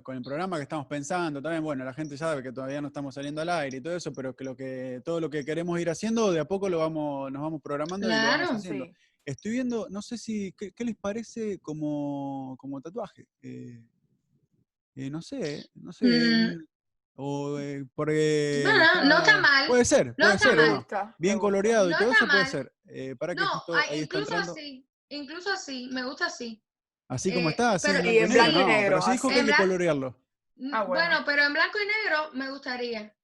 con 0.02 0.16
el 0.16 0.22
programa 0.22 0.56
que 0.56 0.62
estamos 0.62 0.86
pensando, 0.86 1.42
también, 1.42 1.62
bueno, 1.62 1.84
la 1.84 1.92
gente 1.92 2.16
sabe 2.16 2.42
que 2.42 2.52
todavía 2.52 2.80
no 2.80 2.88
estamos 2.88 3.14
saliendo 3.14 3.42
al 3.42 3.50
aire 3.50 3.78
y 3.78 3.80
todo 3.80 3.96
eso, 3.96 4.12
pero 4.12 4.34
que 4.34 4.44
lo 4.44 4.56
que 4.56 5.02
todo 5.04 5.20
lo 5.20 5.28
que 5.28 5.44
queremos 5.44 5.78
ir 5.78 5.90
haciendo, 5.90 6.32
de 6.32 6.40
a 6.40 6.44
poco 6.44 6.68
lo 6.68 6.78
vamos, 6.78 7.30
nos 7.30 7.42
vamos 7.42 7.60
programando 7.62 8.06
y 8.06 8.10
lo 8.10 8.16
vamos 8.16 8.50
haciendo. 8.50 8.86
Estoy 9.24 9.52
viendo, 9.52 9.86
no 9.90 10.02
sé 10.02 10.18
si, 10.18 10.52
¿qué, 10.52 10.84
les 10.84 10.96
parece 10.96 11.58
como, 11.60 12.56
como 12.58 12.80
tatuaje? 12.80 13.26
Eh, 13.42 13.82
eh, 14.96 15.10
no 15.10 15.22
sé, 15.22 15.66
no 15.74 15.92
sé. 15.92 16.06
Mm. 16.06 16.66
O 17.16 17.58
porque. 17.94 18.64
No, 18.64 19.04
no, 19.04 19.18
está 19.18 19.40
mal. 19.40 19.68
Puede 19.68 19.84
ser, 19.84 20.14
puede 20.16 20.38
ser. 20.38 20.58
Bien 21.18 21.38
coloreado 21.38 21.90
y 21.90 21.94
todo 21.96 22.10
eso 22.10 22.26
puede 22.26 22.46
ser. 22.46 22.72
para 23.18 23.34
que 23.34 23.42
no, 23.42 23.62
incluso 23.94 24.36
así, 24.36 24.86
incluso 25.08 25.52
así, 25.52 25.88
me 25.92 26.04
gusta 26.04 26.26
así. 26.26 26.62
Así 27.08 27.32
como 27.32 27.50
está, 27.50 27.72
así 27.72 27.88
pero, 27.88 28.08
en 28.08 28.32
blanco 28.32 28.60
y 28.60 28.64
negro. 28.64 28.88
pero 28.88 29.02
sí 29.02 29.10
dijo 29.12 29.28
que 29.28 29.34
hay 29.34 29.46
que 29.46 29.56
colorearlo. 29.56 30.18
Ah, 30.72 30.84
bueno. 30.84 31.16
pero 31.26 31.42
en 31.42 31.52
blanco 31.52 31.78
y 31.78 31.86
negro 31.86 32.30
me 32.32 32.50
gustaría. 32.50 33.14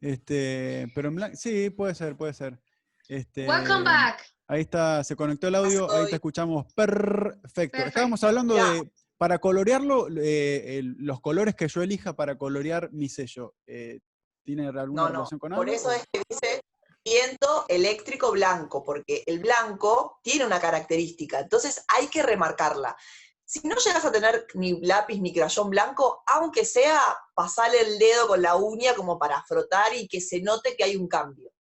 Este, 0.00 0.90
pero 0.94 1.08
en 1.08 1.14
blanco, 1.14 1.36
sí, 1.36 1.70
puede 1.70 1.94
ser, 1.94 2.16
puede 2.16 2.34
ser. 2.34 2.60
Este, 3.08 3.48
Welcome 3.48 3.84
back. 3.84 4.24
Ahí 4.48 4.62
está, 4.62 5.02
se 5.04 5.16
conectó 5.16 5.48
el 5.48 5.54
audio, 5.54 5.90
ahí 5.90 6.06
te 6.08 6.16
escuchamos 6.16 6.72
perfecto. 6.74 7.78
Estábamos 7.78 8.22
hablando 8.24 8.54
de, 8.54 8.90
para 9.16 9.38
colorearlo, 9.38 10.08
eh, 10.16 10.82
los 10.98 11.20
colores 11.20 11.54
que 11.54 11.68
yo 11.68 11.82
elija 11.82 12.14
para 12.14 12.36
colorear 12.36 12.90
mi 12.92 13.08
sello. 13.08 13.54
Eh, 13.66 14.00
¿Tiene 14.44 14.66
alguna 14.66 15.08
relación 15.08 15.38
con 15.38 15.52
algo? 15.52 15.60
Por 15.60 15.72
eso 15.72 15.92
es 15.92 16.04
que 16.12 16.22
dice 16.28 16.60
viento 17.04 17.64
eléctrico 17.68 18.30
blanco, 18.30 18.82
porque 18.84 19.22
el 19.26 19.40
blanco 19.40 20.18
tiene 20.22 20.46
una 20.46 20.60
característica, 20.60 21.40
entonces 21.40 21.84
hay 21.88 22.06
que 22.08 22.22
remarcarla. 22.22 22.96
Si 23.44 23.66
no 23.66 23.76
llegas 23.76 24.04
a 24.04 24.12
tener 24.12 24.46
ni 24.54 24.80
lápiz 24.80 25.20
ni 25.20 25.32
crayón 25.32 25.68
blanco, 25.68 26.22
aunque 26.26 26.64
sea 26.64 27.00
pasarle 27.34 27.80
el 27.80 27.98
dedo 27.98 28.26
con 28.28 28.40
la 28.40 28.56
uña 28.56 28.94
como 28.94 29.18
para 29.18 29.42
frotar 29.44 29.94
y 29.94 30.08
que 30.08 30.20
se 30.20 30.40
note 30.40 30.74
que 30.76 30.84
hay 30.84 30.96
un 30.96 31.08
cambio. 31.08 31.52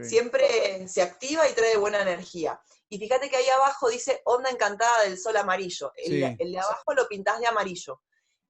Siempre 0.00 0.86
se 0.88 1.02
activa 1.02 1.48
y 1.48 1.52
trae 1.52 1.76
buena 1.76 2.00
energía. 2.00 2.60
Y 2.88 2.98
fíjate 2.98 3.28
que 3.28 3.36
ahí 3.36 3.48
abajo 3.48 3.88
dice 3.88 4.22
onda 4.24 4.50
encantada 4.50 5.02
del 5.02 5.18
sol 5.18 5.36
amarillo. 5.36 5.92
El, 5.96 6.36
de 6.38 6.58
abajo 6.58 6.94
lo 6.94 7.08
pintás 7.08 7.40
de 7.40 7.46
amarillo. 7.46 8.00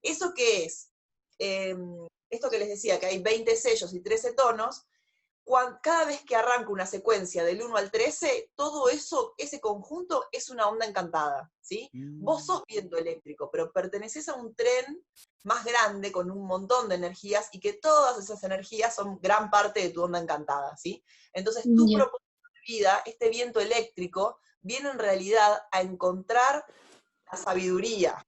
¿Eso 0.03 0.33
qué 0.35 0.67
es? 0.67 0.91
Em, 1.39 2.07
esto 2.29 2.51
que 2.51 2.59
les 2.59 2.69
decía, 2.69 3.01
que 3.01 3.07
hay 3.07 3.23
20 3.23 3.57
sellos 3.57 3.95
y 3.95 4.01
13 4.01 4.35
tonos, 4.35 4.85
cada 5.83 6.07
vez 6.07 6.23
que 6.25 6.37
arranca 6.37 6.71
una 6.71 6.87
secuencia 6.87 7.45
del 7.45 7.63
1 7.63 7.77
al 7.77 7.91
13, 7.91 8.53
todo 8.55 8.89
eso, 8.89 9.35
ese 9.37 9.61
conjunto 9.61 10.27
es 10.33 10.49
una 10.49 10.69
onda 10.69 10.87
encantada, 10.87 11.51
¿sí? 11.61 11.91
Vos 11.93 12.43
mm. 12.43 12.47
sos 12.47 12.63
viento 12.67 12.97
eléctrico, 12.97 13.51
pero 13.51 13.71
perteneces 13.71 14.29
a 14.29 14.35
un 14.35 14.55
tren 14.55 15.05
más 15.43 15.65
grande 15.65 16.11
con 16.11 16.31
un 16.31 16.47
montón 16.47 16.89
de 16.89 16.95
energías 16.95 17.49
y 17.53 17.61
que 17.61 17.75
todas 17.75 18.19
esas 18.19 18.43
energías 18.43 18.95
son 18.95 19.21
gran 19.21 19.51
parte 19.51 19.81
de 19.81 19.91
tu 19.91 20.03
onda 20.03 20.19
encantada, 20.19 20.77
¿sí? 20.77 21.05
Entonces 21.33 21.65
tu 21.65 21.93
propósito 21.93 22.49
de 22.55 22.75
vida, 22.75 23.03
este 23.05 23.29
viento 23.29 23.61
eléctrico, 23.61 24.39
viene 24.63 24.89
en 24.91 24.99
realidad 24.99 25.63
a 25.71 25.83
encontrar 25.83 26.65
la 27.31 27.37
sabiduría. 27.37 28.27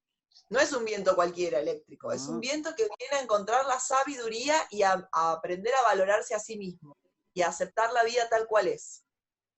No 0.50 0.60
es 0.60 0.72
un 0.72 0.84
viento 0.84 1.16
cualquiera 1.16 1.58
eléctrico, 1.58 2.12
es 2.12 2.28
un 2.28 2.36
ah. 2.36 2.40
viento 2.40 2.74
que 2.76 2.86
viene 2.98 3.16
a 3.16 3.22
encontrar 3.22 3.64
la 3.64 3.80
sabiduría 3.80 4.54
y 4.70 4.82
a 4.82 5.08
aprender 5.10 5.74
a 5.74 5.88
valorarse 5.88 6.34
a 6.34 6.38
sí 6.38 6.58
mismo 6.58 6.94
y 7.36 7.42
aceptar 7.42 7.92
la 7.92 8.02
vida 8.02 8.26
tal 8.30 8.46
cual 8.46 8.66
es. 8.66 9.04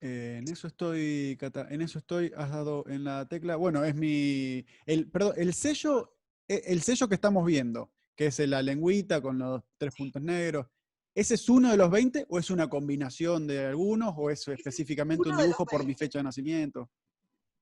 Eh, 0.01 0.41
en 0.41 0.53
eso 0.53 0.67
estoy, 0.67 1.37
Cata, 1.39 1.69
en 1.71 1.81
eso 1.81 2.01
estoy, 2.01 2.33
has 2.37 2.51
dado 2.51 2.85
en 2.89 3.05
la 3.05 3.27
tecla. 3.29 3.55
Bueno, 3.55 3.85
es 3.85 3.95
mi, 3.95 4.67
el, 4.85 5.09
perdón, 5.09 5.35
el 5.37 5.55
sello, 5.55 6.17
e, 6.49 6.61
el 6.67 6.83
sello 6.83 7.09
que 7.09 7.15
estamos 7.15 7.47
viendo, 7.47 7.93
que 8.17 8.27
es 8.27 8.39
la 8.41 8.63
lengüita 8.63 9.23
con 9.23 9.39
los 9.39 9.63
tres 9.79 9.95
puntos 9.95 10.21
negros, 10.21 10.67
¿ese 11.15 11.35
es 11.35 11.49
uno 11.49 11.71
de 11.71 11.77
los 11.77 11.89
20 11.89 12.27
o 12.29 12.39
es 12.41 12.51
una 12.51 12.69
combinación 12.69 13.47
de 13.47 13.67
algunos 13.67 14.13
o 14.17 14.29
es 14.29 14.49
específicamente 14.49 15.29
un 15.29 15.37
dibujo 15.37 15.65
por 15.65 15.87
mi 15.87 15.95
fecha 15.95 16.19
de 16.19 16.25
nacimiento? 16.25 16.91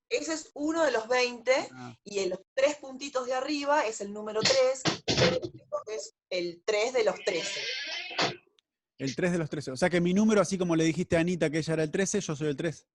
Ese 0.09 0.33
es 0.33 0.51
uno 0.55 0.83
de 0.85 0.93
los 0.93 1.09
20 1.09 1.53
ah. 1.73 1.95
y 2.05 2.21
en 2.21 2.31
los 2.31 2.41
tres 2.55 2.77
puntitos 2.77 3.27
de 3.27 3.35
arriba 3.35 3.87
es 3.87 4.01
el 4.01 4.15
número 4.15 4.41
3, 4.41 4.83
es 5.89 6.15
el 6.31 6.63
3 6.65 6.93
de 6.95 7.05
los 7.05 7.17
13. 7.23 7.61
El 8.99 9.15
3 9.15 9.33
de 9.33 9.39
los 9.39 9.51
13. 9.51 9.73
O 9.73 9.77
sea 9.77 9.91
que 9.91 10.01
mi 10.01 10.15
número, 10.15 10.41
así 10.41 10.57
como 10.57 10.75
le 10.75 10.85
dijiste 10.85 11.17
a 11.17 11.21
Anita 11.21 11.51
que 11.51 11.59
ella 11.59 11.75
era 11.75 11.83
el 11.83 11.91
13, 11.91 12.21
yo 12.21 12.35
soy 12.35 12.49
el 12.49 12.57
3. 12.57 12.87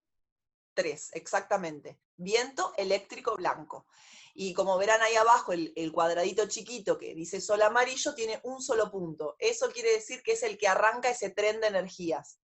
3, 0.73 1.11
exactamente. 1.13 1.99
Viento 2.17 2.73
eléctrico 2.77 3.35
blanco. 3.35 3.85
Y 4.33 4.53
como 4.53 4.77
verán 4.77 5.01
ahí 5.01 5.15
abajo, 5.15 5.51
el, 5.51 5.91
cuadradito 5.91 6.47
chiquito 6.47 6.97
que 6.97 7.13
dice 7.13 7.41
sol 7.41 7.61
amarillo 7.61 8.15
tiene 8.15 8.39
un 8.43 8.61
solo 8.61 8.89
punto. 8.89 9.35
Eso 9.39 9.69
quiere 9.71 9.91
decir 9.91 10.23
que 10.23 10.33
es 10.33 10.43
el 10.43 10.57
que 10.57 10.67
arranca 10.67 11.09
ese 11.09 11.29
tren 11.29 11.59
de 11.59 11.67
energías 11.67 12.39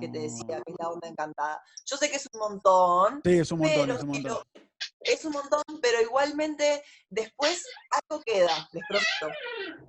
que 0.00 0.08
te 0.08 0.18
decía, 0.18 0.62
que 0.64 0.72
es 0.72 0.76
la 0.78 0.88
onda 0.88 1.08
encantada. 1.08 1.60
Yo 1.86 1.96
sé 1.96 2.10
que 2.10 2.16
es 2.16 2.28
un 2.32 2.40
montón. 2.40 3.20
Sí, 3.24 3.38
es 3.38 3.52
un 3.52 3.58
montón, 3.60 3.90
es 3.90 4.02
un 4.02 4.08
montón. 4.08 4.38
es 5.00 5.24
un 5.24 5.32
montón, 5.32 5.62
pero 5.80 6.00
igualmente 6.02 6.82
después 7.10 7.64
algo 7.90 8.22
queda, 8.24 8.68
les 8.72 8.82
prometo. 8.88 9.38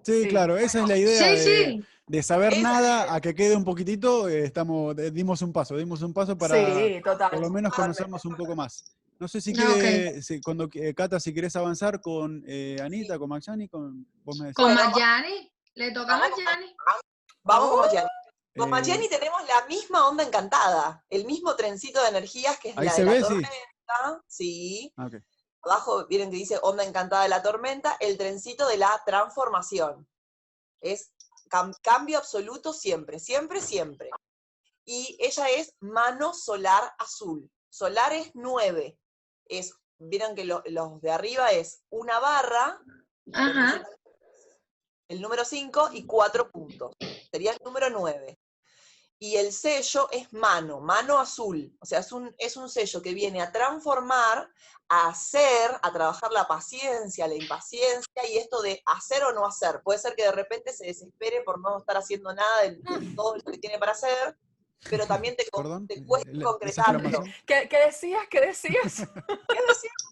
Sí, 0.03 0.27
claro, 0.27 0.57
esa 0.57 0.81
es 0.81 0.87
la 0.87 0.97
idea. 0.97 1.17
Sí, 1.17 1.29
de... 1.29 1.65
sí 1.65 1.85
de 2.09 2.23
saber 2.23 2.57
nada 2.57 3.13
a 3.13 3.21
que 3.21 3.35
quede 3.35 3.55
un 3.55 3.63
poquitito, 3.63 4.27
eh, 4.27 4.43
estamos, 4.43 4.97
eh, 4.97 5.11
dimos 5.11 5.43
un 5.43 5.53
paso, 5.53 5.77
dimos 5.77 6.01
un 6.01 6.11
paso 6.11 6.35
para 6.35 6.55
por 7.29 7.39
lo 7.39 7.51
menos 7.51 7.71
conocernos 7.71 8.25
un 8.25 8.35
poco 8.35 8.55
más. 8.55 8.83
No 9.19 9.27
sé 9.27 9.39
si 9.39 9.53
quiere, 9.53 10.19
cuando 10.43 10.67
eh, 10.73 10.93
Cata, 10.95 11.19
si 11.19 11.31
quieres 11.33 11.55
avanzar 11.55 12.01
con 12.01 12.43
Anita, 12.81 13.19
con 13.19 13.29
Magyani, 13.29 13.67
con 13.67 14.07
vos 14.23 14.39
me 14.39 14.53
Con 14.53 14.73
Magyani, 14.73 15.51
le 15.75 15.91
toca 15.91 16.15
a 16.15 16.19
Magyani. 16.19 16.75
Vamos 17.43 17.69
con 17.69 17.79
Magyani. 17.81 18.07
Con 18.59 18.69
Magyani 18.69 19.07
tenemos 19.07 19.41
la 19.47 19.65
misma 19.67 20.09
onda 20.09 20.21
encantada, 20.21 21.05
el 21.09 21.23
mismo 21.23 21.55
trencito 21.55 22.01
de 22.01 22.09
energías 22.09 22.59
que 22.59 22.71
es 22.71 22.75
la 22.75 22.93
de 22.93 23.05
la 23.05 23.21
tormenta. 23.21 24.23
Sí. 24.27 24.93
Ah, 24.97 25.09
Abajo 25.61 26.05
miren 26.09 26.29
que 26.29 26.35
dice 26.35 26.59
onda 26.61 26.83
encantada 26.83 27.23
de 27.23 27.29
la 27.29 27.41
tormenta, 27.41 27.95
el 28.01 28.17
trencito 28.17 28.67
de 28.67 28.77
la 28.77 29.01
transformación. 29.05 30.05
Es 30.81 31.13
cambio 31.81 32.17
absoluto 32.17 32.73
siempre, 32.73 33.19
siempre, 33.19 33.61
siempre. 33.61 34.09
Y 34.83 35.15
ella 35.19 35.49
es 35.49 35.73
mano 35.79 36.33
solar 36.33 36.93
azul. 36.97 37.49
Solar 37.69 38.11
es 38.11 38.31
9. 38.33 38.97
Es, 39.45 39.73
vieron 39.99 40.35
que 40.35 40.43
los 40.43 41.01
de 41.01 41.11
arriba 41.11 41.51
es 41.51 41.81
una 41.89 42.19
barra, 42.19 42.81
el 45.07 45.21
número 45.21 45.45
5 45.45 45.91
y 45.93 46.05
cuatro 46.05 46.51
puntos. 46.51 46.93
Sería 47.31 47.53
el 47.53 47.59
número 47.63 47.89
9 47.89 48.38
y 49.19 49.35
el 49.35 49.51
sello 49.51 50.07
es 50.11 50.31
mano, 50.31 50.79
mano 50.79 51.19
azul. 51.19 51.75
O 51.79 51.85
sea, 51.85 51.99
es 51.99 52.11
un, 52.11 52.33
es 52.37 52.55
un 52.55 52.69
sello 52.69 53.01
que 53.01 53.13
viene 53.13 53.41
a 53.41 53.51
transformar, 53.51 54.49
a 54.87 55.09
hacer, 55.09 55.71
a 55.81 55.91
trabajar 55.91 56.31
la 56.31 56.47
paciencia, 56.47 57.27
la 57.27 57.35
impaciencia 57.35 58.27
y 58.29 58.37
esto 58.37 58.61
de 58.61 58.81
hacer 58.85 59.23
o 59.23 59.33
no 59.33 59.45
hacer. 59.45 59.81
Puede 59.83 59.99
ser 59.99 60.15
que 60.15 60.23
de 60.23 60.31
repente 60.31 60.71
se 60.71 60.85
desespere 60.85 61.41
por 61.41 61.59
no 61.59 61.77
estar 61.79 61.97
haciendo 61.97 62.33
nada 62.33 62.61
de, 62.63 62.79
todo 63.15 63.35
lo 63.35 63.51
que 63.51 63.57
tiene 63.57 63.77
para 63.77 63.91
hacer, 63.91 64.37
pero 64.89 65.05
también 65.05 65.35
te, 65.35 65.43
te 65.43 66.05
cuesta 66.05 66.31
concretarlo. 66.41 67.23
¿Qué, 67.45 67.67
¿Qué, 67.69 67.77
decías? 67.85 68.25
¿Qué 68.29 68.39
decías? 68.39 69.03
¿Qué 69.05 69.59
decías? 69.67 70.08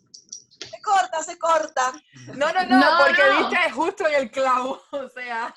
Se 0.87 0.93
corta, 0.93 1.23
se 1.23 1.37
corta. 1.37 1.93
No, 2.35 2.51
no, 2.51 2.65
no, 2.65 2.97
porque 2.99 3.21
viste 3.37 3.71
justo 3.71 4.07
en 4.07 4.15
el 4.15 4.31
clavo. 4.31 4.81
O 4.91 5.09
sea, 5.09 5.53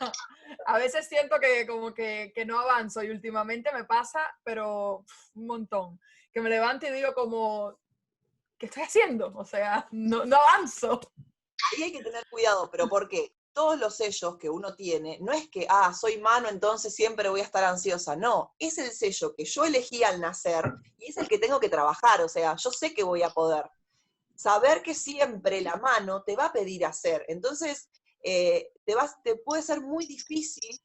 a 0.66 0.78
veces 0.78 1.08
siento 1.08 1.38
que 1.38 1.66
como 1.66 1.94
que, 1.94 2.32
no 2.46 2.60
avanzo 2.60 3.02
y 3.02 3.10
últimamente 3.10 3.72
me 3.72 3.84
pasa, 3.84 4.20
pero 4.42 5.04
un 5.34 5.46
montón. 5.46 6.00
Que 6.32 6.40
me 6.40 6.50
levanto 6.50 6.86
y 6.86 6.90
digo 6.90 7.12
como, 7.14 7.78
¿qué 8.58 8.66
estoy 8.66 8.82
haciendo? 8.82 9.32
O 9.36 9.44
sea, 9.44 9.86
no, 9.90 10.24
no 10.24 10.36
avanzo. 10.36 11.00
Ahí 11.72 11.84
hay 11.84 11.92
que 11.92 12.02
tener 12.02 12.26
cuidado, 12.28 12.70
pero 12.70 12.88
porque 12.88 13.34
todos 13.52 13.78
los 13.78 13.96
sellos 13.96 14.38
que 14.38 14.48
uno 14.48 14.74
tiene, 14.74 15.18
no 15.20 15.32
es 15.32 15.48
que, 15.48 15.66
ah, 15.68 15.92
soy 15.92 16.18
mano, 16.18 16.48
entonces 16.48 16.94
siempre 16.94 17.28
voy 17.28 17.40
a 17.40 17.44
estar 17.44 17.64
ansiosa. 17.64 18.16
No, 18.16 18.54
es 18.58 18.78
el 18.78 18.90
sello 18.90 19.34
que 19.34 19.44
yo 19.44 19.64
elegí 19.64 20.02
al 20.04 20.20
nacer 20.20 20.72
y 20.98 21.10
es 21.10 21.16
el 21.16 21.28
que 21.28 21.38
tengo 21.38 21.60
que 21.60 21.68
trabajar. 21.68 22.22
O 22.22 22.28
sea, 22.28 22.56
yo 22.56 22.70
sé 22.70 22.94
que 22.94 23.02
voy 23.02 23.22
a 23.22 23.30
poder 23.30 23.64
saber 24.40 24.82
que 24.82 24.94
siempre 24.94 25.60
la 25.60 25.76
mano 25.76 26.22
te 26.22 26.34
va 26.34 26.46
a 26.46 26.52
pedir 26.52 26.86
hacer. 26.86 27.24
Entonces, 27.28 27.90
eh, 28.22 28.72
te, 28.84 28.94
vas, 28.94 29.22
te 29.22 29.36
puede 29.36 29.62
ser 29.62 29.80
muy 29.82 30.06
difícil 30.06 30.80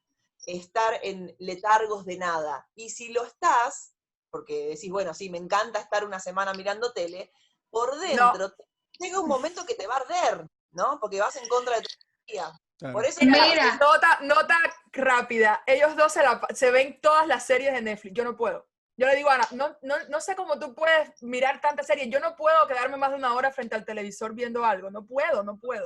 estar 0.46 1.00
en 1.04 1.34
letargos 1.40 2.06
de 2.06 2.18
nada. 2.18 2.68
Y 2.76 2.90
si 2.90 3.14
lo 3.14 3.24
estás, 3.24 3.94
porque 4.30 4.68
decís, 4.68 4.92
bueno, 4.92 5.14
sí, 5.14 5.30
me 5.30 5.38
encanta 5.38 5.80
estar 5.80 6.06
una 6.06 6.20
semana 6.20 6.54
mirando 6.54 6.92
tele, 6.92 7.32
por 7.70 7.98
dentro 8.00 8.54
llega 9.00 9.20
un 9.20 9.28
momento 9.28 9.66
que 9.66 9.76
te 9.76 9.88
va 9.88 9.96
a 9.96 10.00
arder, 10.00 10.48
¿no? 10.72 11.00
Porque 11.00 11.20
vas 11.20 11.36
en 11.36 11.48
contra 11.48 11.76
de 11.76 11.82
tu 11.82 11.90
energía. 12.28 12.60
Por 12.92 13.06
eso 13.06 13.24
nota, 13.24 14.20
nota 14.22 14.58
rápida. 14.92 15.64
Ellos 15.66 15.96
dos 15.96 16.12
se, 16.12 16.22
se 16.54 16.72
ven 16.72 17.00
todas 17.02 17.26
las 17.26 17.46
series 17.46 17.74
de 17.74 17.82
Netflix. 17.82 18.14
Yo 18.14 18.24
no 18.24 18.36
puedo. 18.36 18.68
Yo 18.98 19.08
le 19.08 19.16
digo, 19.16 19.30
Ana, 19.30 19.48
no, 19.52 19.76
no, 19.82 19.96
no 20.10 20.22
sé 20.22 20.36
cómo 20.36 20.58
tú 20.58 20.74
puedes 20.74 21.22
mirar 21.22 21.60
tantas 21.60 21.88
series. 21.88 22.10
Yo 22.10 22.20
no 22.20 22.36
puedo 22.36 22.66
quedarme 22.68 22.98
más 22.98 23.12
de 23.12 23.18
una 23.18 23.34
hora 23.34 23.52
frente 23.52 23.76
al 23.76 23.86
televisor 23.86 24.34
viendo 24.34 24.64
algo. 24.64 24.90
No 24.90 25.06
puedo, 25.06 25.44
no 25.44 25.60
puedo. 25.60 25.86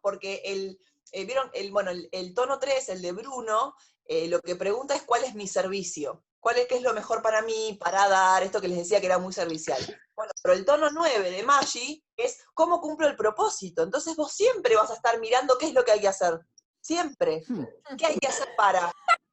porque 0.00 0.40
el, 0.44 0.80
eh, 1.12 1.24
vieron, 1.26 1.50
el, 1.52 1.70
bueno, 1.70 1.90
el, 1.90 2.34
tono 2.34 2.58
3, 2.58 2.88
el 2.88 3.02
de 3.02 3.12
Bruno, 3.12 3.74
eh, 4.06 4.28
lo 4.28 4.40
que 4.40 4.56
pregunta 4.56 4.94
es 4.94 5.02
cuál 5.02 5.24
es 5.24 5.34
mi 5.34 5.46
servicio. 5.46 6.24
¿Cuál 6.40 6.58
es, 6.58 6.66
qué 6.66 6.76
es 6.76 6.82
lo 6.82 6.92
mejor 6.92 7.22
para 7.22 7.42
mí, 7.42 7.78
para 7.78 8.08
dar? 8.08 8.42
Esto 8.42 8.60
que 8.60 8.66
les 8.68 8.78
decía 8.78 9.00
que 9.00 9.06
era 9.06 9.18
muy 9.18 9.32
servicial. 9.32 9.78
Bueno, 10.16 10.32
pero 10.42 10.54
el 10.54 10.64
tono 10.64 10.90
9 10.90 11.30
de 11.30 11.42
Maggi 11.42 12.04
es 12.16 12.42
cómo 12.54 12.80
cumplo 12.80 13.06
el 13.06 13.16
propósito. 13.16 13.82
Entonces 13.82 14.16
vos 14.16 14.32
siempre 14.32 14.74
vas 14.74 14.90
a 14.90 14.94
estar 14.94 15.20
mirando 15.20 15.56
qué 15.58 15.66
es 15.66 15.74
lo 15.74 15.84
que 15.84 15.92
hay 15.92 16.00
que 16.00 16.08
hacer. 16.08 16.40
Siempre. 16.80 17.42
Hmm. 17.46 17.64
¿Qué 17.96 18.06
hay 18.06 18.18
que 18.18 18.26
hacer 18.26 18.48
para? 18.56 18.90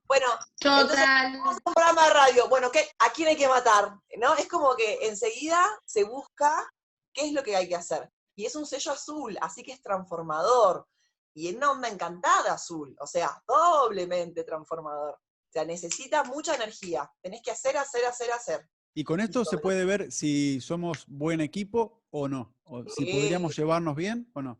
Bueno, 0.09 0.25
Total. 0.59 1.35
Entonces, 1.35 1.61
un 1.65 1.73
programa 1.73 2.07
de 2.07 2.13
radio. 2.15 2.49
Bueno, 2.49 2.71
¿qué, 2.71 2.89
¿a 2.97 3.11
quién 3.11 3.27
hay 3.27 3.37
que 3.37 3.47
matar? 3.47 3.93
¿No? 4.17 4.35
Es 4.35 4.47
como 4.47 4.75
que 4.75 5.07
enseguida 5.07 5.63
se 5.85 6.03
busca 6.03 6.67
qué 7.13 7.27
es 7.27 7.31
lo 7.31 7.43
que 7.43 7.55
hay 7.55 7.69
que 7.69 7.75
hacer. 7.75 8.09
Y 8.35 8.45
es 8.45 8.55
un 8.55 8.65
sello 8.65 8.91
azul, 8.91 9.37
así 9.39 9.61
que 9.61 9.71
es 9.71 9.81
transformador. 9.83 10.87
Y 11.35 11.49
en 11.49 11.57
una 11.57 11.71
onda 11.71 11.89
encantada 11.89 12.53
azul, 12.53 12.95
o 12.99 13.05
sea, 13.05 13.39
doblemente 13.47 14.43
transformador. 14.43 15.13
O 15.13 15.51
sea, 15.51 15.63
necesita 15.63 16.23
mucha 16.23 16.55
energía. 16.55 17.09
Tenés 17.21 17.43
que 17.43 17.51
hacer, 17.51 17.77
hacer, 17.77 18.03
hacer, 18.05 18.31
hacer. 18.31 18.69
Y 18.95 19.03
con 19.03 19.19
esto 19.19 19.45
se 19.45 19.59
puede 19.59 19.85
ver 19.85 20.11
si 20.11 20.59
somos 20.59 21.05
buen 21.07 21.39
equipo 21.39 22.01
o 22.09 22.27
no, 22.27 22.55
o 22.63 22.83
si 22.89 23.05
podríamos 23.05 23.55
llevarnos 23.55 23.95
bien 23.95 24.31
o 24.33 24.41
no. 24.41 24.59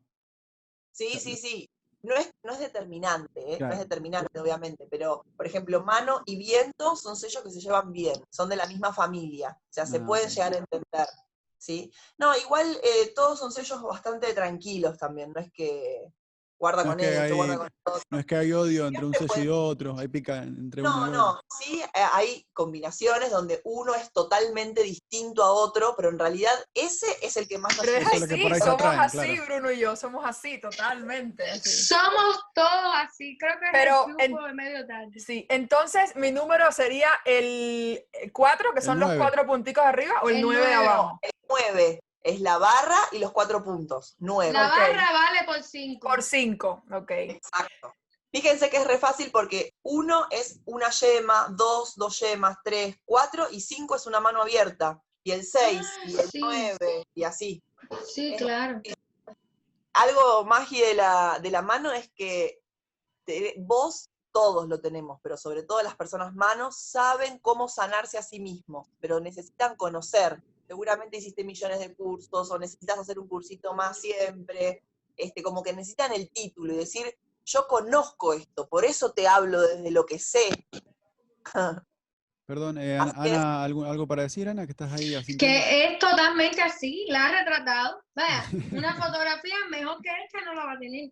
Sí, 0.91 1.19
sí, 1.19 1.35
sí. 1.35 1.67
No 2.01 2.15
es, 2.15 2.31
no 2.43 2.53
es 2.53 2.59
determinante, 2.59 3.53
¿eh? 3.53 3.57
no 3.59 3.71
es 3.71 3.79
determinante, 3.79 4.39
obviamente, 4.39 4.87
pero, 4.89 5.25
por 5.35 5.45
ejemplo, 5.45 5.83
mano 5.83 6.21
y 6.25 6.37
viento 6.37 6.95
son 6.95 7.17
sellos 7.17 7.43
que 7.43 7.51
se 7.51 7.59
llevan 7.59 7.91
bien, 7.91 8.15
son 8.29 8.47
de 8.47 8.55
la 8.55 8.67
misma 8.67 8.93
familia, 8.93 9.57
o 9.59 9.73
sea, 9.73 9.85
se 9.85 9.97
ah, 9.97 10.05
pueden 10.05 10.29
llegar 10.29 10.53
a 10.53 10.57
entender, 10.59 11.07
¿sí? 11.57 11.91
No, 12.17 12.37
igual 12.37 12.67
eh, 12.83 13.11
todos 13.13 13.37
son 13.37 13.51
sellos 13.51 13.81
bastante 13.81 14.33
tranquilos 14.33 14.97
también, 14.97 15.33
no 15.33 15.41
es 15.41 15.51
que, 15.51 16.13
guarda 16.59 16.83
con 16.83 16.99
esto, 16.99 17.35
guarda 17.35 17.57
con 17.57 17.67
otro. 17.85 18.03
No 18.09 18.19
es 18.19 18.25
que 18.25 18.35
hay 18.35 18.51
odio 18.51 18.87
entre 18.87 19.05
un 19.05 19.13
sello 19.13 19.43
y 19.43 19.47
otro, 19.47 19.97
hay 19.97 20.07
pica 20.09 20.37
entre 20.39 20.81
no, 20.81 20.89
uno 20.89 21.05
otro. 21.05 21.17
No, 21.17 21.41
sí, 21.57 21.81
eh, 21.81 22.05
hay 22.11 22.45
combinaciones 22.53 23.31
donde 23.31 23.61
uno 23.63 23.95
es 23.95 24.11
totalmente 24.11 24.83
distinto 24.83 25.43
a 25.43 25.51
otro, 25.51 25.93
pero 25.95 26.09
en 26.09 26.19
realidad 26.19 26.53
ese 26.73 27.07
es 27.21 27.37
el 27.37 27.47
que 27.47 27.57
más 27.57 27.75
nos 27.77 27.85
Pero 27.85 27.97
es 27.97 28.07
así, 28.07 28.59
somos 28.59 28.81
así, 28.81 29.39
Bruno 29.39 29.71
y 29.71 29.79
yo, 29.79 29.95
somos 29.95 30.25
así, 30.25 30.59
totalmente. 30.59 31.59
Somos 31.61 32.43
todos 32.53 32.93
así, 32.95 33.37
creo 33.37 33.53
que 33.59 33.67
pero 33.71 34.05
es 34.17 34.25
el 34.25 34.31
grupo 34.31 34.47
de 34.47 34.53
medio 34.53 34.85
tarde. 34.85 35.19
Sí, 35.19 35.45
entonces 35.49 36.15
mi 36.15 36.31
número 36.31 36.71
sería 36.71 37.09
el 37.25 38.03
4, 38.33 38.73
que 38.73 38.81
son 38.81 38.99
los 38.99 39.15
cuatro 39.15 39.45
punticos 39.45 39.83
arriba, 39.83 40.15
o 40.23 40.29
el 40.29 40.41
9 40.41 40.67
de 40.67 40.73
abajo. 40.73 41.19
El 41.21 41.31
9 41.47 41.99
es 42.23 42.41
la 42.41 42.57
barra 42.57 42.99
y 43.11 43.19
los 43.19 43.31
cuatro 43.31 43.63
puntos. 43.63 44.15
Nueve. 44.19 44.53
La 44.53 44.69
barra 44.69 45.11
vale 45.11 45.43
por 45.45 45.63
cinco. 45.63 46.07
Por 46.07 46.23
cinco, 46.23 46.83
ok. 46.91 47.11
Exacto. 47.11 47.93
Fíjense 48.31 48.69
que 48.69 48.77
es 48.77 48.85
re 48.85 48.99
fácil 48.99 49.31
porque 49.31 49.73
uno 49.81 50.27
es 50.29 50.59
una 50.65 50.89
yema, 50.91 51.47
dos, 51.51 51.95
dos 51.95 52.19
yemas, 52.19 52.57
tres, 52.63 52.95
cuatro 53.03 53.47
y 53.49 53.61
cinco 53.61 53.95
es 53.95 54.05
una 54.05 54.19
mano 54.19 54.41
abierta. 54.41 55.01
Y 55.23 55.31
el 55.31 55.43
seis, 55.43 55.81
ah, 55.83 56.03
y 56.05 56.17
el 56.17 56.29
nueve, 56.35 57.07
y 57.13 57.23
así. 57.23 57.63
Sí, 58.05 58.35
claro. 58.37 58.81
Algo 59.93 60.45
más 60.45 60.69
de 60.69 60.93
la, 60.93 61.39
de 61.41 61.51
la 61.51 61.61
mano 61.61 61.91
es 61.91 62.09
que 62.11 62.61
vos 63.57 64.09
todos 64.31 64.67
lo 64.67 64.79
tenemos, 64.79 65.19
pero 65.21 65.37
sobre 65.37 65.63
todo 65.63 65.81
las 65.81 65.95
personas 65.95 66.33
manos 66.33 66.77
saben 66.77 67.39
cómo 67.39 67.67
sanarse 67.67 68.17
a 68.17 68.23
sí 68.23 68.39
mismos, 68.39 68.87
pero 68.99 69.19
necesitan 69.19 69.75
conocer 69.75 70.41
seguramente 70.69 71.17
hiciste 71.17 71.43
millones 71.43 71.79
de 71.79 71.95
cursos 71.95 72.51
o 72.51 72.59
necesitas 72.59 72.99
hacer 72.99 73.17
un 73.17 73.27
cursito 73.27 73.73
más 73.73 73.99
siempre, 73.99 74.83
este, 75.17 75.41
como 75.41 75.63
que 75.63 75.73
necesitan 75.73 76.13
el 76.13 76.29
título 76.29 76.73
y 76.73 76.77
decir, 76.77 77.05
yo 77.43 77.65
conozco 77.67 78.33
esto, 78.33 78.69
por 78.69 78.85
eso 78.85 79.11
te 79.11 79.27
hablo 79.27 79.59
desde 79.61 79.89
lo 79.89 80.05
que 80.05 80.19
sé. 80.19 80.47
Perdón, 82.45 82.77
eh, 82.77 82.99
Ana, 82.99 83.63
¿algo, 83.63 84.05
para 84.05 84.21
decir, 84.23 84.47
Ana, 84.47 84.67
que 84.67 84.73
estás 84.73 84.93
ahí 84.93 85.15
así? 85.15 85.37
Que 85.37 85.85
es 85.85 85.97
totalmente 85.97 86.61
así, 86.61 87.07
la 87.09 87.25
ha 87.25 87.39
retratado. 87.39 88.03
Vaya, 88.13 88.45
una 88.71 88.93
fotografía 88.93 89.55
mejor 89.71 89.99
que 90.03 90.09
esta 90.23 90.41
no 90.45 90.53
la 90.53 90.65
va 90.65 90.73
a 90.73 90.79
tener. 90.79 91.09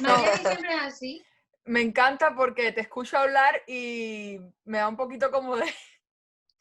María 0.00 0.36
siempre 0.38 0.74
es 0.74 0.82
así. 0.82 1.22
Me 1.66 1.82
encanta 1.82 2.34
porque 2.34 2.72
te 2.72 2.80
escucho 2.80 3.18
hablar 3.18 3.62
y 3.66 4.38
me 4.64 4.78
da 4.78 4.88
un 4.88 4.96
poquito 4.96 5.30
como 5.30 5.56
de, 5.56 5.66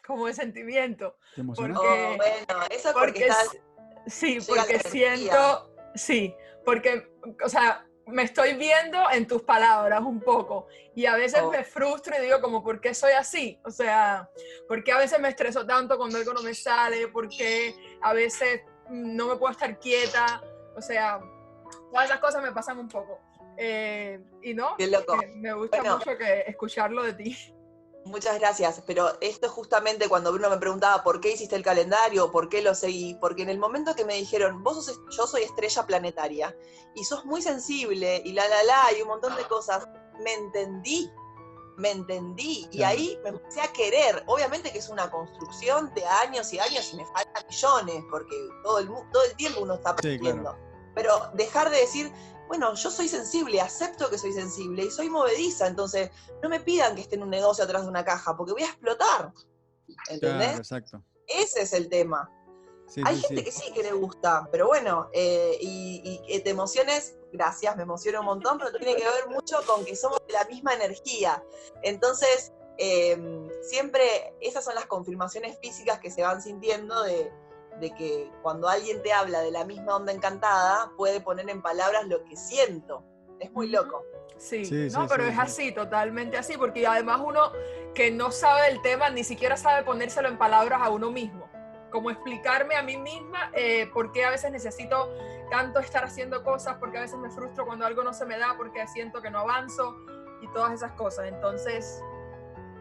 como 0.06 0.28
de 0.28 0.34
sentimiento. 0.34 1.18
Porque, 1.56 1.74
oh, 1.76 2.18
bueno, 2.18 2.66
eso 2.70 2.90
es 2.90 2.94
porque, 2.94 3.30
sí, 4.08 4.40
porque 4.48 4.80
siento, 4.80 5.74
sí, 5.96 6.36
porque, 6.66 7.10
o 7.44 7.50
sea, 7.50 7.86
me 8.08 8.24
estoy 8.24 8.56
viendo 8.56 9.00
en 9.12 9.28
tus 9.28 9.44
palabras 9.44 10.02
un 10.02 10.20
poco 10.20 10.68
y 10.94 11.06
a 11.06 11.16
veces 11.16 11.42
oh. 11.42 11.52
me 11.52 11.64
frustro 11.64 12.16
y 12.18 12.22
digo 12.22 12.42
como, 12.42 12.64
¿por 12.64 12.82
qué 12.82 12.94
soy 12.94 13.14
así? 13.14 13.60
O 13.64 13.72
sea, 13.72 14.30
¿por 14.68 14.84
qué 14.84 14.92
a 14.92 14.98
veces 14.98 15.20
me 15.20 15.30
estreso 15.30 15.66
tanto 15.66 15.98
cuando 15.98 16.18
algo 16.18 16.34
no 16.34 16.42
me 16.42 16.54
sale? 16.54 17.08
¿Por 17.08 17.30
qué 17.30 17.76
a 18.02 18.14
veces 18.14 18.62
no 18.90 19.28
me 19.28 19.36
puedo 19.38 19.52
estar 19.52 19.80
quieta? 19.80 20.44
O 20.76 20.82
sea, 20.82 21.22
todas 21.92 22.06
esas 22.06 22.20
cosas 22.20 22.44
me 22.44 22.52
pasan 22.52 22.78
un 22.78 22.90
poco. 22.90 23.20
Eh, 23.56 24.20
y 24.42 24.54
no, 24.54 24.76
eh, 24.80 24.90
me 25.36 25.54
gusta 25.54 25.84
mucho 25.84 26.18
que 26.18 26.44
escucharlo 26.48 27.04
de 27.04 27.14
ti. 27.14 27.56
Muchas 28.06 28.38
gracias, 28.38 28.84
pero 28.86 29.18
esto 29.22 29.50
justamente 29.50 30.10
cuando 30.10 30.32
Bruno 30.34 30.50
me 30.50 30.58
preguntaba 30.58 31.04
por 31.04 31.22
qué 31.22 31.32
hiciste 31.32 31.56
el 31.56 31.64
calendario, 31.64 32.32
por 32.32 32.50
qué 32.50 32.62
lo 32.62 32.76
seguí, 32.76 33.16
porque 33.16 33.44
en 33.44 33.50
el 33.50 33.58
momento 33.58 33.96
que 33.96 34.04
me 34.04 34.16
dijeron, 34.16 34.62
vos 34.62 34.86
sos, 34.86 35.00
yo 35.10 35.26
soy 35.26 35.44
estrella 35.44 35.86
planetaria 35.86 36.56
y 36.96 37.06
sos 37.06 37.24
muy 37.24 37.42
sensible 37.42 38.22
y 38.26 38.34
la 38.34 38.48
la 38.48 38.64
la 38.64 38.98
y 38.98 39.02
un 39.02 39.08
montón 39.08 39.36
de 39.38 39.44
cosas, 39.46 39.88
me 40.22 40.34
entendí, 40.34 41.10
me 41.78 41.92
entendí 41.92 42.68
y 42.72 42.84
ahí 42.84 43.18
me 43.24 43.30
empecé 43.30 43.62
a 43.62 43.72
querer. 43.72 44.24
Obviamente 44.28 44.72
que 44.72 44.80
es 44.80 44.90
una 44.90 45.10
construcción 45.10 45.94
de 45.94 46.06
años 46.06 46.52
y 46.52 46.60
años 46.60 46.94
y 46.94 46.98
me 46.98 47.06
faltan 47.06 47.46
millones 47.48 48.04
porque 48.12 48.36
todo 48.64 48.80
el, 48.80 48.88
todo 48.88 49.24
el 49.24 49.36
tiempo 49.38 49.62
uno 49.62 49.76
está 49.76 49.92
aprendiendo. 49.92 50.58
Pero 50.94 51.32
dejar 51.34 51.70
de 51.72 51.78
decir, 51.78 52.12
bueno, 52.48 52.74
yo 52.76 52.92
soy 52.92 53.08
sensible, 53.08 53.62
acepto 53.62 54.10
que 54.10 54.18
soy 54.18 54.34
sensible 54.34 54.86
y 54.86 54.92
soy 54.92 55.10
movediza, 55.10 55.68
entonces 55.68 56.12
no 56.42 56.50
me 56.50 56.60
pidan 56.60 56.96
que 56.96 57.02
esté 57.02 57.16
en 57.16 57.24
un 57.24 57.30
negocio 57.30 57.64
atrás 57.64 57.84
de 57.84 57.90
una 57.90 58.04
caja, 58.04 58.36
porque 58.36 58.54
voy 58.54 58.64
a 58.64 58.68
explotar. 58.68 59.34
¿Entendés? 60.10 60.60
exacto. 60.60 61.04
Ese 61.28 61.62
es 61.62 61.74
el 61.74 61.90
tema. 61.90 62.30
Hay 63.06 63.20
gente 63.20 63.44
que 63.44 63.52
sí 63.52 63.72
que 63.74 63.82
le 63.82 63.94
gusta, 63.94 64.48
pero 64.52 64.68
bueno, 64.68 65.10
eh, 65.14 65.58
y, 65.60 66.22
y, 66.28 66.40
te 66.42 66.50
emociones, 66.50 67.16
gracias, 67.32 67.76
me 67.76 67.84
emociona 67.84 68.20
un 68.20 68.26
montón, 68.26 68.58
pero 68.58 68.72
tiene 68.72 68.96
que 68.96 69.04
ver 69.04 69.30
mucho 69.30 69.58
con 69.66 69.84
que 69.84 69.96
somos 69.96 70.20
de 70.28 70.34
la 70.34 70.46
misma 70.46 70.74
energía. 70.74 71.44
Entonces, 71.82 72.54
em, 72.78 73.50
siempre 73.62 74.36
esas 74.42 74.64
son 74.64 74.76
las 74.76 74.86
confirmaciones 74.86 75.58
físicas 75.60 76.00
que 76.00 76.12
se 76.12 76.22
van 76.22 76.42
sintiendo 76.42 77.02
de, 77.04 77.32
de 77.80 77.92
que 77.92 78.32
cuando 78.42 78.70
alguien 78.70 79.02
te 79.02 79.12
habla 79.14 79.42
de 79.42 79.52
la 79.52 79.66
misma 79.66 79.96
onda 79.96 80.12
encantada, 80.12 80.92
puede 80.98 81.22
poner 81.22 81.50
en 81.50 81.62
palabras 81.62 82.08
lo 82.08 82.24
que 82.24 82.36
siento. 82.36 83.04
Es 83.40 83.52
muy 83.52 83.70
loco. 83.70 84.04
Sí, 84.38 84.64
no, 84.92 85.08
pero 85.08 85.26
es 85.26 85.38
así, 85.38 85.72
totalmente 85.72 86.38
así, 86.38 86.58
porque 86.58 86.86
además 86.86 87.22
uno 87.24 87.52
que 87.94 88.12
no 88.12 88.32
sabe 88.32 88.68
el 88.70 88.82
tema 88.82 89.10
ni 89.10 89.24
siquiera 89.24 89.56
sabe 89.56 89.84
ponérselo 89.84 90.28
en 90.28 90.38
palabras 90.38 90.82
a 90.82 90.90
uno 90.90 91.12
mismo. 91.12 91.50
Como 91.92 92.10
explicarme 92.10 92.76
a 92.76 92.82
mí 92.82 92.98
misma 92.98 93.52
eh, 93.54 93.88
por 93.94 94.12
qué 94.12 94.26
a 94.26 94.32
veces 94.32 94.52
necesito 94.52 95.14
tanto 95.50 95.80
estar 95.80 96.04
haciendo 96.04 96.44
cosas, 96.44 96.78
porque 96.80 96.98
a 96.98 97.02
veces 97.02 97.18
me 97.20 97.30
frustro 97.30 97.66
cuando 97.66 97.86
algo 97.86 98.04
no 98.04 98.14
se 98.14 98.26
me 98.26 98.38
da, 98.38 98.56
porque 98.58 98.86
siento 98.88 99.22
que 99.22 99.30
no 99.30 99.40
avanzo 99.40 99.96
y 100.42 100.48
todas 100.48 100.74
esas 100.74 100.92
cosas. 100.94 101.28
Entonces... 101.28 102.02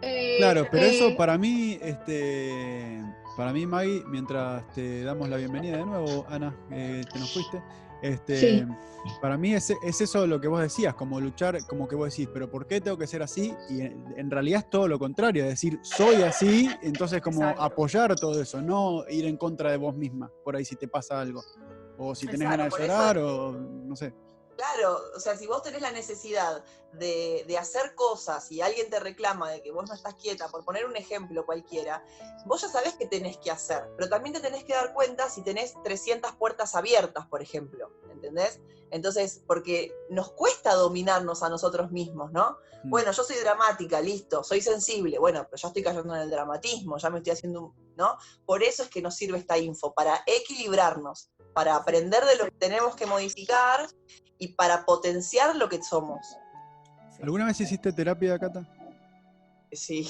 Eh, 0.01 0.37
claro, 0.39 0.67
pero 0.69 0.85
eso 0.85 1.09
eh, 1.09 1.15
para 1.17 1.39
mí, 1.39 1.79
este, 1.81 3.01
para 3.37 3.53
mí, 3.53 3.67
Maggie, 3.67 4.05
mientras 4.07 4.67
te 4.75 5.05
damos 5.05 5.29
la 5.29 5.37
bienvenida 5.37 5.79
de 5.79 5.87
nuevo, 5.87 6.27
Ana, 6.29 6.55
eh, 6.71 7.03
te 7.11 7.19
nos 7.19 7.33
fuiste, 7.33 7.63
este, 8.03 8.67
para 9.21 9.39
mí 9.39 9.55
es, 9.55 9.73
eso 9.83 10.27
lo 10.27 10.41
que 10.41 10.49
vos 10.49 10.61
decías, 10.61 10.95
como 10.95 11.21
luchar, 11.21 11.65
como 11.67 11.87
que 11.87 11.95
vos 11.95 12.11
decís, 12.11 12.29
pero 12.33 12.51
¿por 12.51 12.67
qué 12.67 12.81
tengo 12.81 12.99
que 12.99 13.07
ser 13.07 13.23
así? 13.23 13.55
Y 13.71 13.81
en, 13.81 14.31
realidad 14.31 14.65
es 14.65 14.71
todo 14.71 14.89
lo 14.89 14.99
contrario, 14.99 15.45
es 15.45 15.51
decir, 15.51 15.79
soy 15.83 16.17
así, 16.23 16.69
entonces 16.83 17.23
como 17.23 17.45
apoyar 17.47 18.15
todo 18.17 18.41
eso, 18.43 18.61
no 18.61 19.05
ir 19.09 19.25
en 19.27 19.37
contra 19.37 19.71
de 19.71 19.77
vos 19.77 19.97
misma, 19.97 20.31
por 20.45 20.57
ahí 20.57 20.65
si 20.65 20.75
te 20.75 20.89
pasa 20.89 21.21
algo, 21.21 21.43
o 21.97 22.15
si 22.15 22.27
tenés 22.27 22.49
ganas 22.49 22.75
de 22.75 22.81
llorar, 22.81 23.19
o 23.19 23.53
no 23.53 23.95
sé. 23.95 24.13
Claro, 24.57 25.01
o 25.17 25.21
sea, 25.21 25.37
si 25.37 25.47
vos 25.47 25.63
tenés 25.63 25.81
la 25.81 25.91
necesidad 25.91 26.63
de, 26.93 27.45
de, 27.47 27.59
hacer 27.59 27.95
cosas 27.95 28.53
y 28.53 28.61
alguien 28.61 28.91
te 28.91 29.01
reclama 29.01 29.51
de 29.51 29.63
que 29.63 29.71
vos 29.71 29.89
no 29.89 29.95
estás 29.95 30.15
quieta, 30.15 30.49
por 30.49 30.65
poner 30.65 30.85
un 30.85 30.95
ejemplo 30.97 31.47
cualquiera, 31.47 32.05
vos 32.45 32.61
ya 32.61 32.69
sabés 32.69 32.95
qué 32.95 33.07
tenés 33.07 33.39
que 33.39 33.51
hacer, 33.51 33.89
pero 33.97 34.11
también 34.11 34.35
te 34.35 34.41
tenés 34.41 34.65
que 34.65 34.75
dar 34.75 34.93
cuenta 34.93 35.31
si 35.31 35.43
tenés 35.43 35.75
300 35.83 36.33
puertas 36.33 36.75
abiertas, 36.75 37.27
por 37.29 37.41
ejemplo, 37.41 37.91
¿entendés? 38.11 38.61
Entonces, 38.91 39.43
porque 39.47 39.95
nos 40.11 40.33
cuesta 40.33 40.75
dominarnos 40.75 41.43
a 41.43 41.49
nosotros 41.49 41.91
mismos, 41.91 42.31
¿no? 42.31 42.59
Mm. 42.85 42.91
Bueno, 42.91 43.13
yo 43.13 43.25
soy 43.25 43.37
dramática, 43.37 44.01
listo, 44.03 44.45
soy 44.45 44.61
sensible, 44.61 45.19
bueno, 45.19 45.45
pero 45.45 45.57
ya 45.57 45.69
estoy 45.69 45.83
cayendo 45.83 46.15
en 46.15 46.21
el 46.21 46.31
dramatismo, 46.31 46.99
ya 46.99 47.09
me 47.09 47.19
estoy 47.19 47.33
haciendo, 47.33 47.75
¿no? 47.97 48.19
Por 48.45 48.63
eso 48.63 48.83
es 48.83 48.91
que 48.91 49.01
nos 49.01 49.17
sirve 49.17 49.39
esta 49.39 49.57
info, 49.57 49.95
para 49.95 50.23
equilibrarnos, 50.27 51.31
para 51.55 51.75
aprender 51.75 52.25
de 52.27 52.37
lo 52.37 52.45
que 52.45 52.51
tenemos 52.53 52.95
que 52.95 53.07
modificar 53.07 53.89
y 54.43 54.49
para 54.49 54.85
potenciar 54.85 55.55
lo 55.55 55.69
que 55.69 55.81
somos. 55.85 56.37
¿Alguna 57.23 57.47
vez 57.47 57.61
hiciste 57.61 57.93
terapia, 57.93 58.37
Cata? 58.41 58.67
Sí. 59.71 60.05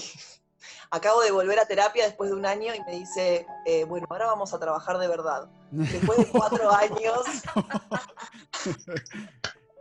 Acabo 0.90 1.20
de 1.20 1.30
volver 1.30 1.58
a 1.58 1.66
terapia 1.66 2.06
después 2.06 2.30
de 2.30 2.36
un 2.36 2.46
año 2.46 2.74
y 2.74 2.82
me 2.84 2.98
dice, 2.98 3.46
eh, 3.66 3.84
bueno, 3.84 4.06
ahora 4.08 4.26
vamos 4.26 4.54
a 4.54 4.58
trabajar 4.58 4.96
de 4.96 5.08
verdad. 5.08 5.48
Después 5.70 6.18
de 6.18 6.28
cuatro 6.28 6.70
años. 6.74 7.20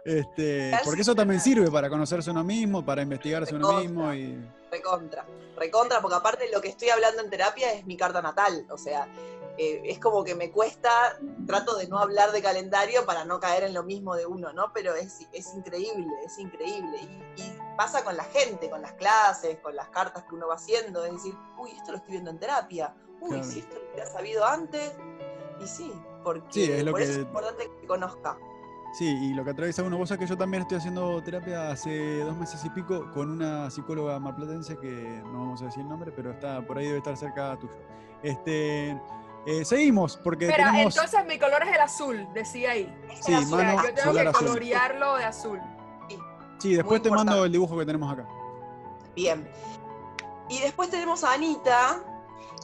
Este, 0.03 0.71
porque 0.83 1.01
eso 1.01 1.15
también 1.15 1.39
sirve 1.39 1.71
para 1.71 1.89
conocerse 1.89 2.31
uno 2.31 2.43
mismo, 2.43 2.83
para 2.83 3.01
investigarse 3.01 3.55
uno 3.55 3.79
mismo 3.79 4.13
y. 4.13 4.37
Recontra, 4.69 5.25
recontra, 5.55 6.01
porque 6.01 6.15
aparte 6.17 6.51
lo 6.51 6.59
que 6.59 6.69
estoy 6.69 6.89
hablando 6.89 7.21
en 7.21 7.29
terapia 7.29 7.71
es 7.71 7.85
mi 7.85 7.95
carta 7.95 8.21
natal. 8.21 8.65
O 8.69 8.77
sea, 8.77 9.07
eh, 9.63 9.79
es 9.85 9.99
como 9.99 10.23
que 10.23 10.33
me 10.33 10.49
cuesta, 10.49 10.89
trato 11.45 11.77
de 11.77 11.87
no 11.87 11.99
hablar 11.99 12.31
de 12.31 12.41
calendario 12.41 13.05
para 13.05 13.25
no 13.25 13.39
caer 13.39 13.63
en 13.63 13.75
lo 13.75 13.83
mismo 13.83 14.15
de 14.15 14.25
uno, 14.25 14.51
¿no? 14.53 14.73
Pero 14.73 14.95
es, 14.95 15.27
es 15.31 15.53
increíble, 15.53 16.07
es 16.25 16.39
increíble. 16.39 16.97
Y, 17.37 17.61
pasa 17.77 18.03
con 18.03 18.17
la 18.17 18.23
gente, 18.23 18.71
con 18.71 18.81
las 18.81 18.93
clases, 18.93 19.59
con 19.59 19.75
las 19.75 19.87
cartas 19.89 20.23
que 20.23 20.33
uno 20.33 20.47
va 20.47 20.55
haciendo, 20.55 21.05
es 21.05 21.13
decir, 21.13 21.35
uy, 21.59 21.69
esto 21.71 21.91
lo 21.91 21.97
estoy 21.97 22.13
viendo 22.13 22.31
en 22.31 22.39
terapia, 22.39 22.95
uy, 23.19 23.43
si 23.43 23.59
esto 23.59 23.75
lo 23.77 23.85
hubiera 23.91 24.07
sabido 24.07 24.45
antes. 24.45 24.93
Y 25.59 25.67
sí, 25.67 25.93
porque 26.23 26.79
es 26.79 26.83
por 26.83 26.99
eso 26.99 27.11
es 27.11 27.17
importante 27.19 27.71
que 27.79 27.87
conozca. 27.87 28.39
Sí, 28.93 29.05
y 29.05 29.33
lo 29.35 29.43
que 29.43 29.51
atraviesa 29.51 29.83
uno, 29.83 29.97
vos 29.97 30.09
sabés 30.09 30.25
que 30.25 30.29
yo 30.29 30.37
también 30.37 30.63
estoy 30.63 30.79
haciendo 30.79 31.21
terapia 31.21 31.69
hace 31.69 32.19
dos 32.21 32.35
meses 32.35 32.65
y 32.65 32.69
pico 32.71 33.11
con 33.11 33.29
una 33.29 33.69
psicóloga 33.69 34.19
marplatense 34.19 34.75
que 34.77 35.21
no 35.25 35.39
vamos 35.39 35.61
a 35.61 35.65
decir 35.65 35.83
el 35.83 35.89
nombre, 35.89 36.11
pero 36.11 36.31
está 36.31 36.65
por 36.65 36.79
ahí 36.79 36.87
debe 36.87 36.97
estar 36.97 37.15
cerca 37.15 37.57
tuyo. 37.57 37.73
Este, 38.23 38.99
eh, 39.45 39.65
seguimos, 39.65 40.17
porque 40.17 40.45
Espera, 40.45 40.81
entonces 40.81 41.25
mi 41.25 41.39
color 41.39 41.63
es 41.63 41.75
el 41.75 41.81
azul, 41.81 42.27
decía 42.33 42.71
ahí. 42.71 42.93
Sí, 43.21 43.31
mano, 43.31 43.83
yo 43.83 43.93
tengo 43.93 44.13
que 44.13 44.31
colorearlo 44.31 45.17
de 45.17 45.25
azul. 45.25 45.59
Sí, 46.59 46.75
después 46.75 47.01
te 47.01 47.09
mando 47.09 47.43
el 47.45 47.51
dibujo 47.51 47.77
que 47.77 47.85
tenemos 47.85 48.13
acá. 48.13 48.27
Bien. 49.15 49.49
Y 50.47 50.59
después 50.59 50.89
tenemos 50.91 51.23
a 51.23 51.33
Anita, 51.33 51.99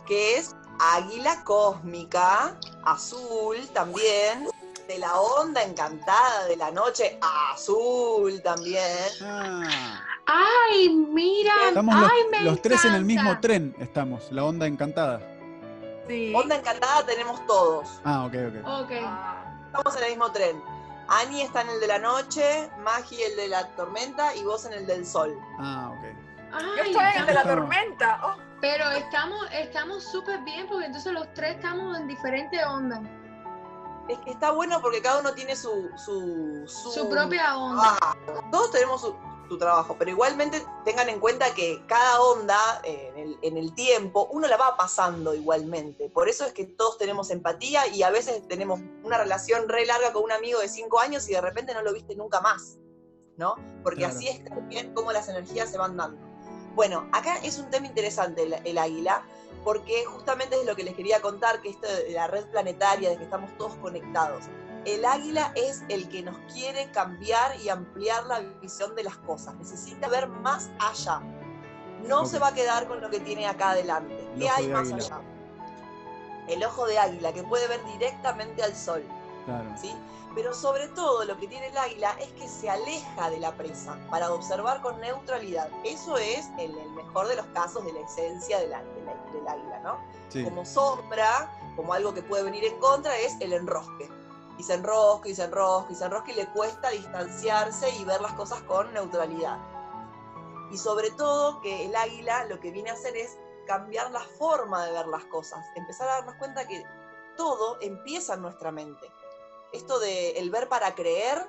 que 0.06 0.38
es 0.38 0.56
águila 0.80 1.44
cósmica, 1.44 2.56
azul 2.86 3.58
también, 3.74 4.48
de 4.88 5.00
la 5.00 5.20
onda 5.20 5.64
encantada 5.64 6.46
de 6.46 6.58
la 6.58 6.70
noche, 6.70 7.18
azul 7.52 8.40
también. 8.44 8.84
Ah. 9.24 10.04
Ay, 10.28 10.90
mira, 10.90 11.54
estamos 11.70 11.96
ay, 11.96 12.24
los, 12.34 12.44
los 12.44 12.62
tres 12.62 12.86
en 12.86 12.94
el 12.94 13.06
mismo 13.06 13.40
tren 13.40 13.76
estamos, 13.80 14.32
la 14.32 14.44
onda 14.44 14.68
encantada. 14.68 15.37
Onda 16.36 16.56
encantada 16.56 17.06
tenemos 17.06 17.46
todos. 17.46 18.02
Ah, 18.04 18.26
ok, 18.26 18.34
ok. 18.34 18.84
okay. 18.84 19.06
Estamos 19.66 19.98
en 19.98 20.04
el 20.04 20.10
mismo 20.10 20.32
tren. 20.32 20.64
Ani 21.08 21.42
está 21.42 21.62
en 21.62 21.70
el 21.70 21.80
de 21.80 21.88
la 21.88 22.00
noche, 22.00 22.70
Magi 22.80 23.22
el 23.22 23.36
de 23.36 23.48
la 23.48 23.68
tormenta 23.76 24.36
y 24.36 24.44
vos 24.44 24.66
en 24.66 24.74
el 24.74 24.86
del 24.86 25.06
sol. 25.06 25.38
Ah, 25.60 25.92
ok. 25.92 26.28
Yo 26.78 26.84
estoy 26.84 27.06
en 27.14 27.22
el 27.22 27.26
de 27.26 27.34
la 27.34 27.44
tormenta. 27.44 28.20
Oh. 28.24 28.36
Pero 28.60 28.90
estamos 28.92 29.46
estamos 29.52 30.04
súper 30.04 30.40
bien 30.42 30.68
porque 30.68 30.86
entonces 30.86 31.14
los 31.14 31.32
tres 31.34 31.58
estamos 31.58 31.98
en 31.98 32.08
diferentes 32.08 32.60
ondas. 32.66 33.02
Es 34.10 34.18
que 34.20 34.32
está 34.32 34.52
bueno 34.52 34.82
porque 34.82 35.02
cada 35.02 35.20
uno 35.20 35.34
tiene 35.34 35.56
su... 35.56 35.92
Su, 35.98 36.64
su, 36.66 37.10
propia 37.10 37.58
onda. 37.58 37.98
Ah, 38.02 38.16
todos 38.52 38.72
tenemos 38.72 39.02
su, 39.02 39.14
tu 39.48 39.58
trabajo, 39.58 39.96
pero 39.98 40.12
igualmente 40.12 40.64
tengan 40.86 41.10
en 41.10 41.20
cuenta 41.20 41.54
que 41.54 41.84
cada 41.88 42.22
onda 42.22 42.58
eh, 42.84 43.38
en, 43.42 43.58
el, 43.58 43.74
tiempo, 43.74 44.28
uno 44.32 44.48
la 44.48 44.58
va 44.58 44.78
pasando 44.78 45.34
igualmente. 45.34 46.10
Por 46.10 46.30
eso 46.30 46.46
es 46.46 46.54
que 46.54 46.66
todos 46.66 46.98
tenemos 46.98 47.30
empatía 47.30 47.88
y 47.88 48.04
a 48.04 48.10
veces 48.10 48.48
tenemos 48.48 48.80
una 49.04 49.18
relación 49.18 49.68
re 49.70 49.86
larga 49.86 50.14
con 50.14 50.24
un 50.24 50.32
amigo 50.32 50.60
de 50.60 50.68
cinco 50.68 51.00
años 51.00 51.28
y 51.30 51.34
de 51.34 51.42
repente 51.42 51.74
no 51.74 51.82
lo 51.82 51.94
viste 51.94 52.16
nunca 52.16 52.42
más, 52.42 52.78
¿no? 53.38 53.56
Porque 53.84 54.06
así 54.06 54.28
es 54.28 54.44
también 54.44 54.94
como 54.94 55.12
las 55.12 55.30
energías 55.30 55.70
se 55.70 55.78
van 55.78 55.98
dando. 55.98 56.26
Bueno, 56.76 57.10
acá 57.12 57.38
es 57.38 57.58
un 57.58 57.70
tema 57.70 57.88
interesante 57.88 58.48
el, 58.64 58.78
águila, 58.78 59.24
porque 59.64 60.06
justamente 60.06 60.60
es 60.60 60.66
lo 60.66 60.76
que 60.76 60.84
les 60.84 60.96
quería 60.96 61.22
contar, 61.22 61.62
que 61.62 61.70
esto 61.70 61.88
de 61.88 62.12
la 62.12 62.28
red 62.28 62.46
planetaria, 62.52 63.10
de 63.10 63.18
que 63.18 63.24
estamos 63.24 63.56
todos 63.58 63.76
conectados 63.78 64.46
el 64.88 65.04
águila 65.04 65.52
es 65.56 65.84
el 65.90 66.08
que 66.08 66.24
nos 66.24 66.38
quiere 66.54 66.90
cambiar 66.92 67.60
y 67.60 67.68
ampliar 67.68 68.26
la 68.26 68.40
visión 68.40 68.96
de 68.96 69.04
las 69.04 69.18
cosas. 69.18 69.54
Necesita 69.56 70.08
ver 70.08 70.30
más 70.30 70.70
allá. 70.80 71.22
No 72.08 72.26
se 72.26 72.40
va 72.40 72.50
a 72.50 72.54
quedar 72.54 72.88
con 72.88 73.02
lo 73.02 73.10
que 73.10 73.20
tiene 73.20 73.48
acá 73.48 73.72
adelante. 73.72 74.30
¿Qué 74.40 74.48
hay 74.48 74.70
más 74.70 74.90
allá? 74.94 75.20
El 76.48 76.64
ojo 76.64 76.88
de 76.88 76.98
águila, 76.98 77.34
que 77.34 77.44
puede 77.44 77.68
ver 77.68 77.84
directamente 77.84 78.64
al 78.64 78.74
sol. 78.74 79.04
¿sí? 79.76 79.94
Pero 80.36 80.54
sobre 80.54 80.88
todo 80.90 81.26
lo 81.26 81.38
que 81.38 81.50
tiene 81.50 81.68
el 81.68 81.78
águila 81.78 82.16
es 82.22 82.32
que 82.32 82.48
se 82.48 82.70
aleja 82.70 83.30
de 83.30 83.42
la 83.42 83.52
presa 83.58 83.98
para 84.10 84.32
observar 84.32 84.82
con 84.82 85.02
neutralidad. 85.02 85.70
Eso 85.84 86.18
es 86.18 86.48
el, 86.60 86.74
mejor 86.92 87.28
de 87.28 87.36
los 87.36 87.46
casos 87.48 87.84
de 87.84 87.92
la 87.92 88.00
esencia 88.00 88.60
del, 88.60 88.74
águila, 88.74 89.82
¿no? 89.84 90.46
Como 90.46 90.64
sombra, 90.64 91.52
como 91.76 91.92
algo 91.92 92.14
que 92.14 92.22
puede 92.22 92.44
venir 92.44 92.64
en 92.64 92.80
contra, 92.80 93.18
es 93.18 93.36
el 93.42 93.52
enrosque 93.52 94.10
y 94.58 94.64
se 94.64 94.74
enrosca 94.74 95.30
y 95.30 95.36
se 95.36 95.44
enrosca 95.44 95.92
y 95.92 95.96
se 95.96 96.06
enrosca 96.06 96.32
y 96.32 96.36
le 96.36 96.48
cuesta 96.52 96.90
distanciarse 96.90 97.90
y 97.98 98.06
ver 98.06 98.22
las 98.22 98.34
cosas 98.34 98.62
con 98.64 98.92
neutralidad. 98.94 99.60
Y 100.72 100.78
sobre 100.78 101.12
todo 101.12 101.62
que 101.62 101.86
el 101.86 101.96
águila 101.96 102.46
lo 102.46 102.60
que 102.60 102.72
viene 102.72 102.90
a 102.90 102.94
hacer 102.94 103.16
es 103.16 103.38
cambiar 103.66 104.12
la 104.12 104.22
forma 104.22 104.86
de 104.86 104.94
ver 104.94 105.08
las 105.08 105.26
cosas, 105.26 105.64
empezar 105.76 106.10
a 106.10 106.16
darnos 106.18 106.36
cuenta 106.36 106.68
que 106.68 106.84
todo 107.36 107.78
empieza 107.82 108.34
en 108.34 108.42
nuestra 108.42 108.72
mente. 108.72 109.12
Esto 109.72 110.00
de 110.00 110.32
el 110.32 110.50
ver 110.50 110.70
para 110.70 110.96
creer 110.96 111.46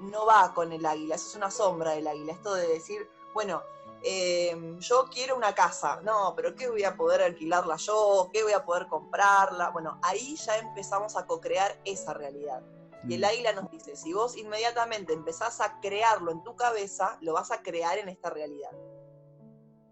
no 0.00 0.26
va 0.26 0.52
con 0.54 0.72
el 0.72 0.84
águila, 0.84 1.14
eso 1.14 1.28
es 1.28 1.36
una 1.36 1.50
sombra 1.50 1.92
del 1.92 2.06
águila. 2.06 2.32
Esto 2.32 2.54
de 2.54 2.66
decir, 2.66 3.08
bueno, 3.32 3.62
eh, 4.02 4.76
yo 4.78 5.08
quiero 5.12 5.36
una 5.36 5.54
casa, 5.54 6.00
no, 6.02 6.32
pero 6.34 6.54
¿qué 6.54 6.68
voy 6.68 6.84
a 6.84 6.96
poder 6.96 7.22
alquilarla 7.22 7.76
yo? 7.76 8.30
¿Qué 8.32 8.42
voy 8.42 8.52
a 8.52 8.64
poder 8.64 8.86
comprarla? 8.86 9.70
Bueno, 9.70 9.98
ahí 10.02 10.36
ya 10.36 10.56
empezamos 10.58 11.16
a 11.16 11.26
co-crear 11.26 11.78
esa 11.84 12.14
realidad. 12.14 12.62
Y 13.08 13.14
el 13.14 13.20
mm. 13.20 13.24
águila 13.24 13.52
nos 13.52 13.70
dice, 13.70 13.96
si 13.96 14.12
vos 14.12 14.36
inmediatamente 14.36 15.12
empezás 15.12 15.60
a 15.60 15.80
crearlo 15.80 16.32
en 16.32 16.42
tu 16.42 16.56
cabeza, 16.56 17.18
lo 17.20 17.34
vas 17.34 17.50
a 17.50 17.62
crear 17.62 17.98
en 17.98 18.08
esta 18.08 18.30
realidad. 18.30 18.70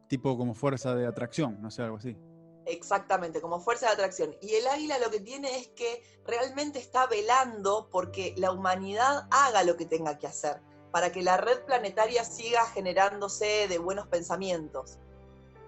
Tipo 0.09 0.37
como 0.39 0.55
fuerza 0.55 0.95
de 0.95 1.07
atracción, 1.07 1.61
no 1.61 1.71
sé, 1.71 1.83
algo 1.83 1.99
así. 1.99 2.17
Exactamente, 2.65 3.41
como 3.41 3.61
fuerza 3.61 3.87
de 3.87 3.93
atracción. 3.93 4.37
Y 4.41 4.55
el 4.55 4.67
águila 4.67 4.99
lo 4.99 5.11
que 5.11 5.21
tiene 5.21 5.57
es 5.57 5.69
que 5.69 6.03
realmente 6.25 6.79
está 6.79 7.07
velando 7.07 7.89
porque 7.91 8.35
la 8.37 8.53
humanidad 8.53 9.27
haga 9.31 9.63
lo 9.65 9.77
que 9.77 9.87
tenga 9.87 10.19
que 10.19 10.27
hacer 10.27 10.61
para 10.99 11.12
que 11.12 11.22
la 11.22 11.36
red 11.36 11.61
planetaria 11.61 12.24
siga 12.24 12.66
generándose 12.74 13.68
de 13.68 13.78
buenos 13.78 14.09
pensamientos. 14.09 14.99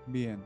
Bien. 0.07 0.43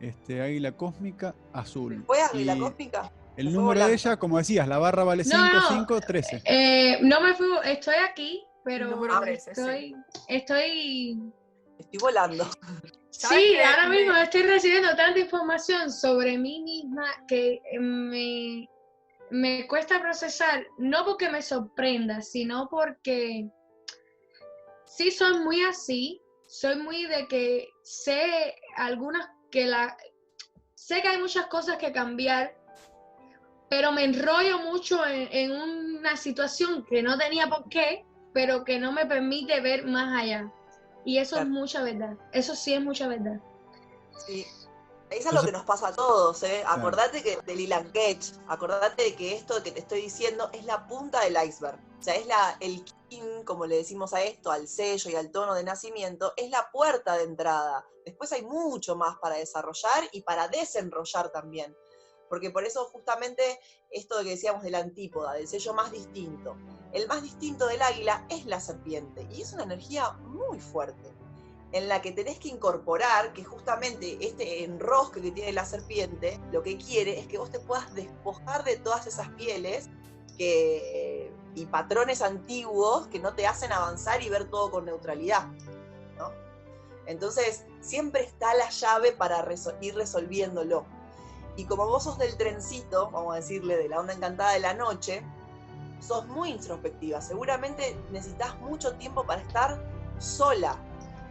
Este, 0.00 0.42
águila 0.42 0.72
cósmica 0.72 1.32
azul. 1.52 2.02
¿Fue 2.08 2.20
águila 2.20 2.58
cósmica? 2.58 3.12
El 3.36 3.52
número 3.52 3.86
de 3.86 3.92
ella, 3.92 4.16
como 4.16 4.38
decías, 4.38 4.66
la 4.66 4.78
barra 4.78 5.04
vale 5.04 5.22
5, 5.22 5.38
5, 5.68 6.00
13. 6.00 6.98
no 7.02 7.20
me 7.20 7.34
fui, 7.34 7.46
estoy 7.66 7.94
aquí, 8.10 8.44
pero 8.64 9.00
estoy, 9.26 9.94
estoy... 10.26 11.32
Estoy 11.78 11.98
volando. 12.00 12.44
Sí, 13.10 13.58
ahora 13.64 13.88
mismo 13.88 14.16
estoy 14.16 14.42
recibiendo 14.42 14.88
tanta 14.96 15.20
información 15.20 15.92
sobre 15.92 16.36
mí 16.36 16.62
misma 16.62 17.04
que 17.28 17.62
me, 17.78 18.68
me 19.30 19.68
cuesta 19.68 20.00
procesar, 20.00 20.66
no 20.78 21.04
porque 21.04 21.30
me 21.30 21.42
sorprenda, 21.42 22.22
sino 22.22 22.68
porque 22.68 23.48
sí 24.96 25.10
soy 25.10 25.38
muy 25.38 25.62
así, 25.62 26.20
soy 26.46 26.76
muy 26.76 27.06
de 27.06 27.26
que 27.28 27.68
sé 27.82 28.54
algunas 28.76 29.28
que 29.50 29.66
la 29.66 29.96
sé 30.74 31.02
que 31.02 31.08
hay 31.08 31.18
muchas 31.18 31.46
cosas 31.46 31.76
que 31.76 31.92
cambiar, 31.92 32.56
pero 33.68 33.92
me 33.92 34.04
enrollo 34.04 34.58
mucho 34.58 35.00
en, 35.06 35.52
una 35.52 36.16
situación 36.16 36.84
que 36.88 37.02
no 37.02 37.16
tenía 37.16 37.46
por 37.46 37.68
qué, 37.68 38.04
pero 38.32 38.64
que 38.64 38.78
no 38.78 38.90
me 38.90 39.06
permite 39.06 39.60
ver 39.60 39.86
más 39.86 40.20
allá. 40.20 40.50
Y 41.04 41.18
eso 41.18 41.38
es 41.38 41.46
mucha 41.46 41.82
verdad. 41.82 42.16
Eso 42.32 42.56
sí 42.56 42.74
es 42.74 42.82
mucha 42.82 43.06
verdad. 43.06 43.40
Sí. 44.26 44.44
Es 45.10 45.32
lo 45.32 45.42
que 45.42 45.50
nos 45.50 45.64
pasa 45.64 45.88
a 45.88 45.92
todos, 45.92 46.40
¿eh? 46.44 46.62
Acordate 46.66 47.22
que 47.22 47.36
de 47.44 47.56
Lilan 47.56 47.90
Ketch, 47.90 48.32
acordate 48.46 49.02
de 49.02 49.16
que 49.16 49.34
esto 49.34 49.60
que 49.60 49.72
te 49.72 49.80
estoy 49.80 50.02
diciendo 50.02 50.48
es 50.52 50.64
la 50.64 50.86
punta 50.86 51.20
del 51.24 51.36
iceberg. 51.44 51.80
O 51.98 52.02
sea, 52.02 52.14
es 52.14 52.26
la, 52.26 52.56
el 52.60 52.84
kin, 53.08 53.44
como 53.44 53.66
le 53.66 53.76
decimos 53.76 54.14
a 54.14 54.22
esto, 54.22 54.52
al 54.52 54.68
sello 54.68 55.10
y 55.10 55.16
al 55.16 55.32
tono 55.32 55.54
de 55.54 55.64
nacimiento, 55.64 56.32
es 56.36 56.48
la 56.50 56.70
puerta 56.70 57.16
de 57.16 57.24
entrada. 57.24 57.84
Después 58.04 58.30
hay 58.32 58.42
mucho 58.42 58.94
más 58.94 59.18
para 59.18 59.34
desarrollar 59.34 60.08
y 60.12 60.22
para 60.22 60.46
desenrollar 60.46 61.30
también. 61.32 61.76
Porque 62.28 62.50
por 62.50 62.64
eso 62.64 62.84
justamente 62.84 63.58
esto 63.90 64.16
que 64.22 64.30
decíamos 64.30 64.62
de 64.62 64.70
la 64.70 64.78
antípoda, 64.78 65.32
del 65.32 65.48
sello 65.48 65.74
más 65.74 65.90
distinto. 65.90 66.56
El 66.92 67.08
más 67.08 67.22
distinto 67.22 67.66
del 67.66 67.82
águila 67.82 68.24
es 68.30 68.46
la 68.46 68.60
serpiente 68.60 69.26
y 69.32 69.42
es 69.42 69.52
una 69.52 69.64
energía 69.64 70.12
muy 70.12 70.60
fuerte 70.60 71.12
en 71.72 71.88
la 71.88 72.02
que 72.02 72.12
tenés 72.12 72.38
que 72.38 72.48
incorporar 72.48 73.32
que 73.32 73.44
justamente 73.44 74.18
este 74.20 74.64
enrosque 74.64 75.20
que 75.20 75.30
tiene 75.30 75.52
la 75.52 75.64
serpiente, 75.64 76.40
lo 76.52 76.62
que 76.62 76.76
quiere 76.76 77.18
es 77.18 77.26
que 77.26 77.38
vos 77.38 77.50
te 77.50 77.60
puedas 77.60 77.94
despojar 77.94 78.64
de 78.64 78.76
todas 78.76 79.06
esas 79.06 79.28
pieles 79.30 79.88
que, 80.36 81.32
y 81.54 81.66
patrones 81.66 82.22
antiguos 82.22 83.06
que 83.08 83.18
no 83.18 83.34
te 83.34 83.46
hacen 83.46 83.72
avanzar 83.72 84.22
y 84.22 84.28
ver 84.28 84.50
todo 84.50 84.70
con 84.70 84.84
neutralidad. 84.84 85.46
Entonces, 87.06 87.64
siempre 87.80 88.22
está 88.22 88.54
la 88.54 88.70
llave 88.70 89.10
para 89.10 89.44
ir 89.80 89.94
resolviéndolo. 89.96 90.84
Y 91.56 91.64
como 91.64 91.86
vos 91.86 92.04
sos 92.04 92.18
del 92.18 92.36
trencito, 92.36 93.10
vamos 93.10 93.32
a 93.32 93.36
decirle, 93.36 93.76
de 93.76 93.88
la 93.88 93.98
onda 93.98 94.12
encantada 94.12 94.52
de 94.52 94.60
la 94.60 94.74
noche, 94.74 95.22
sos 95.98 96.26
muy 96.28 96.50
introspectiva. 96.50 97.20
Seguramente 97.20 97.96
necesitas 98.12 98.56
mucho 98.60 98.94
tiempo 98.94 99.24
para 99.24 99.42
estar 99.42 99.82
sola, 100.18 100.78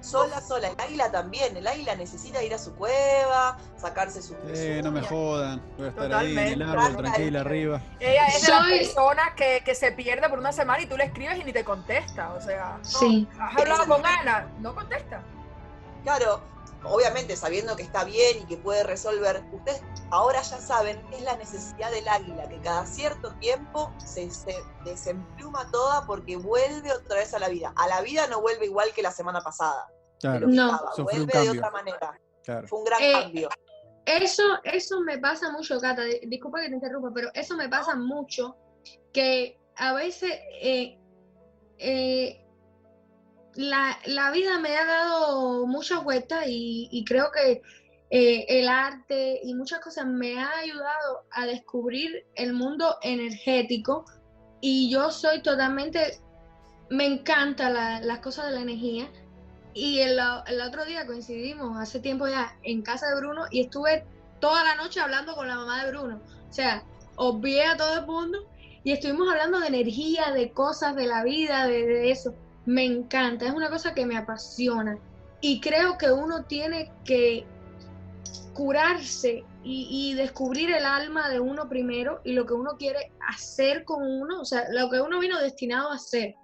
sola, 0.02 0.42
sola. 0.42 0.70
El 0.70 0.80
águila 0.80 1.12
también. 1.12 1.56
El 1.56 1.68
águila 1.68 1.96
necesita 1.96 2.44
ir 2.44 2.54
a 2.54 2.58
su 2.58 2.74
cueva, 2.76 3.58
sacarse 3.78 4.22
su. 4.22 4.36
Eh, 4.48 4.82
no 4.84 4.92
me 4.92 5.02
jodan. 5.02 5.62
Voy 5.78 5.88
a 5.88 5.90
estar 5.90 6.14
ahí 6.14 6.38
en 6.38 6.48
el 6.54 6.62
árbol, 6.62 6.98
tranquila, 6.98 7.42
arriba. 7.42 7.82
Ella 8.00 8.28
es 8.28 8.46
de 8.46 8.52
las 8.52 8.68
personas 8.68 9.34
que, 9.36 9.62
que, 9.64 9.76
se 9.76 9.92
pierde 9.92 10.28
por 10.30 10.40
una 10.40 10.52
semana 10.52 10.82
y 10.82 10.86
tú 10.86 10.98
le 10.98 11.06
escribes 11.06 11.40
y 11.40 11.44
ni 11.44 11.54
te 11.54 11.64
contesta. 11.64 12.34
O 12.34 12.42
sea, 12.42 12.78
sí. 12.82 13.28
has 13.40 13.58
hablado 13.58 13.88
con 13.88 14.06
Ana, 14.06 14.48
no 14.60 14.74
contesta. 14.76 15.22
Claro, 16.04 16.42
obviamente 16.84 17.36
sabiendo 17.36 17.76
que 17.76 17.84
está 17.84 18.04
bien 18.04 18.40
y 18.40 18.46
que 18.46 18.58
puede 18.58 18.84
resolver, 18.84 19.44
ustedes 19.52 19.82
ahora 20.12 20.42
ya 20.42 20.58
saben, 20.58 21.02
es 21.12 21.22
la 21.22 21.36
necesidad 21.36 21.92
del 21.92 22.08
águila, 22.08 22.48
que 22.48 22.60
cada 22.62 22.86
cierto 22.86 23.34
tiempo 23.36 23.94
se, 23.98 24.30
se, 24.32 24.56
desempluma 24.86 25.70
toda 25.72 26.06
porque 26.06 26.38
vuelve 26.38 26.92
otra 26.92 27.18
vez 27.18 27.34
a 27.34 27.40
la 27.40 27.50
vida. 27.50 27.74
A 27.76 27.88
la 27.88 28.02
vida 28.02 28.28
no 28.28 28.42
vuelve 28.42 28.66
igual 28.66 28.94
que 28.94 29.02
la 29.02 29.12
semana 29.12 29.42
pasada. 29.42 29.88
Claro, 30.20 30.48
no. 30.48 30.80
vuelve 30.98 31.40
de 31.40 31.50
otra 31.50 31.72
manera. 31.72 32.20
Fue 32.68 32.80
un 32.80 32.86
gran 32.86 33.02
eh, 33.02 33.12
cambio. 33.12 33.50
Eso, 34.06 34.44
eso 34.64 35.02
me 35.02 35.20
pasa 35.20 35.52
mucho, 35.52 35.80
Cata, 35.80 36.04
disculpa 36.04 36.62
que 36.62 36.70
te 36.70 36.76
interrumpa, 36.76 37.12
pero 37.14 37.30
eso 37.34 37.56
me 37.56 37.70
pasa 37.70 37.96
mucho, 37.96 38.56
que 39.14 39.60
a 39.76 39.94
veces 39.94 40.32
eh, 40.62 41.00
eh, 41.78 42.46
la, 43.60 44.32
vida 44.32 44.58
me 44.60 44.78
ha 44.78 44.86
dado 44.86 45.68
muchas 45.68 46.02
vueltas 46.04 46.46
y, 46.48 47.04
creo 47.06 47.30
que 47.32 47.62
eh, 48.10 48.46
el 48.48 48.70
arte 48.70 49.42
y 49.44 49.54
muchas 49.54 49.82
cosas 49.82 50.06
me 50.06 50.40
ha 50.40 50.50
ayudado 50.60 51.26
a 51.32 51.46
descubrir 51.46 52.26
el 52.36 52.54
mundo 52.54 52.96
energético. 53.02 54.06
Y 54.62 54.90
yo 54.90 55.12
soy 55.12 55.42
totalmente, 55.42 56.20
me 56.90 57.06
encanta 57.06 57.70
las 58.00 58.20
cosas 58.20 58.48
de 58.48 58.52
la 58.54 58.62
energía. 58.62 59.10
Y 59.74 60.00
el, 60.00 60.18
el, 60.48 60.62
otro 60.62 60.86
día 60.86 61.06
coincidimos 61.06 61.78
hace 61.78 62.00
tiempo 62.00 62.28
ya 62.28 62.58
en 62.64 62.82
casa 62.82 63.10
de 63.10 63.18
Bruno 63.18 63.44
y 63.52 63.62
estuve 63.62 64.06
toda 64.40 64.64
la 64.64 64.76
noche 64.76 65.02
hablando 65.02 65.36
con 65.36 65.50
la 65.50 65.56
mamá 65.56 65.84
de 65.84 65.92
Bruno, 65.92 66.22
o 66.50 66.54
sea, 66.54 66.84
obvié 67.18 67.66
a 67.66 67.78
todo 67.78 68.00
el 68.00 68.06
mundo 68.06 68.50
y 68.84 68.94
estuvimos 68.94 69.30
hablando 69.30 69.60
de 69.60 69.68
energía, 69.68 70.32
de 70.32 70.52
cosas, 70.52 70.96
de 70.96 71.06
la 71.06 71.24
vida, 71.24 71.68
de 71.68 72.10
eso 72.10 72.34
me 72.70 72.86
encanta, 72.86 73.48
es 73.48 73.52
una 73.52 73.68
cosa 73.68 73.96
que 73.96 74.06
me 74.06 74.16
apasiona 74.16 74.96
y 75.42 75.60
creo 75.60 75.98
que 75.98 76.12
uno 76.12 76.46
tiene 76.46 76.94
que 77.04 77.44
curarse 78.54 79.44
y, 79.64 80.14
descubrir 80.14 80.70
el 80.70 80.86
alma 80.86 81.30
de 81.30 81.40
uno 81.40 81.68
primero 81.68 82.22
y 82.24 82.34
lo 82.34 82.46
que 82.46 82.54
uno 82.54 82.78
quiere 82.78 83.12
hacer 83.28 83.86
con 83.86 84.04
uno, 84.04 84.42
o 84.42 84.46
sea, 84.46 84.66
lo 84.72 84.88
que 84.90 85.02
uno 85.02 85.20
vino 85.20 85.40
destinado 85.40 85.90
a 85.90 85.96
hacer. 85.96 86.36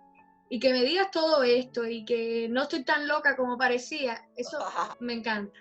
Y 0.50 0.60
que 0.60 0.72
me 0.72 0.84
digas 0.84 1.12
todo 1.12 1.44
esto 1.44 1.86
y 1.86 2.06
que 2.06 2.48
no 2.50 2.64
estoy 2.64 2.84
tan 2.84 3.08
loca 3.08 3.36
como 3.36 3.58
parecía, 3.58 4.28
eso 4.36 4.58
me 5.00 5.14
encanta. 5.14 5.60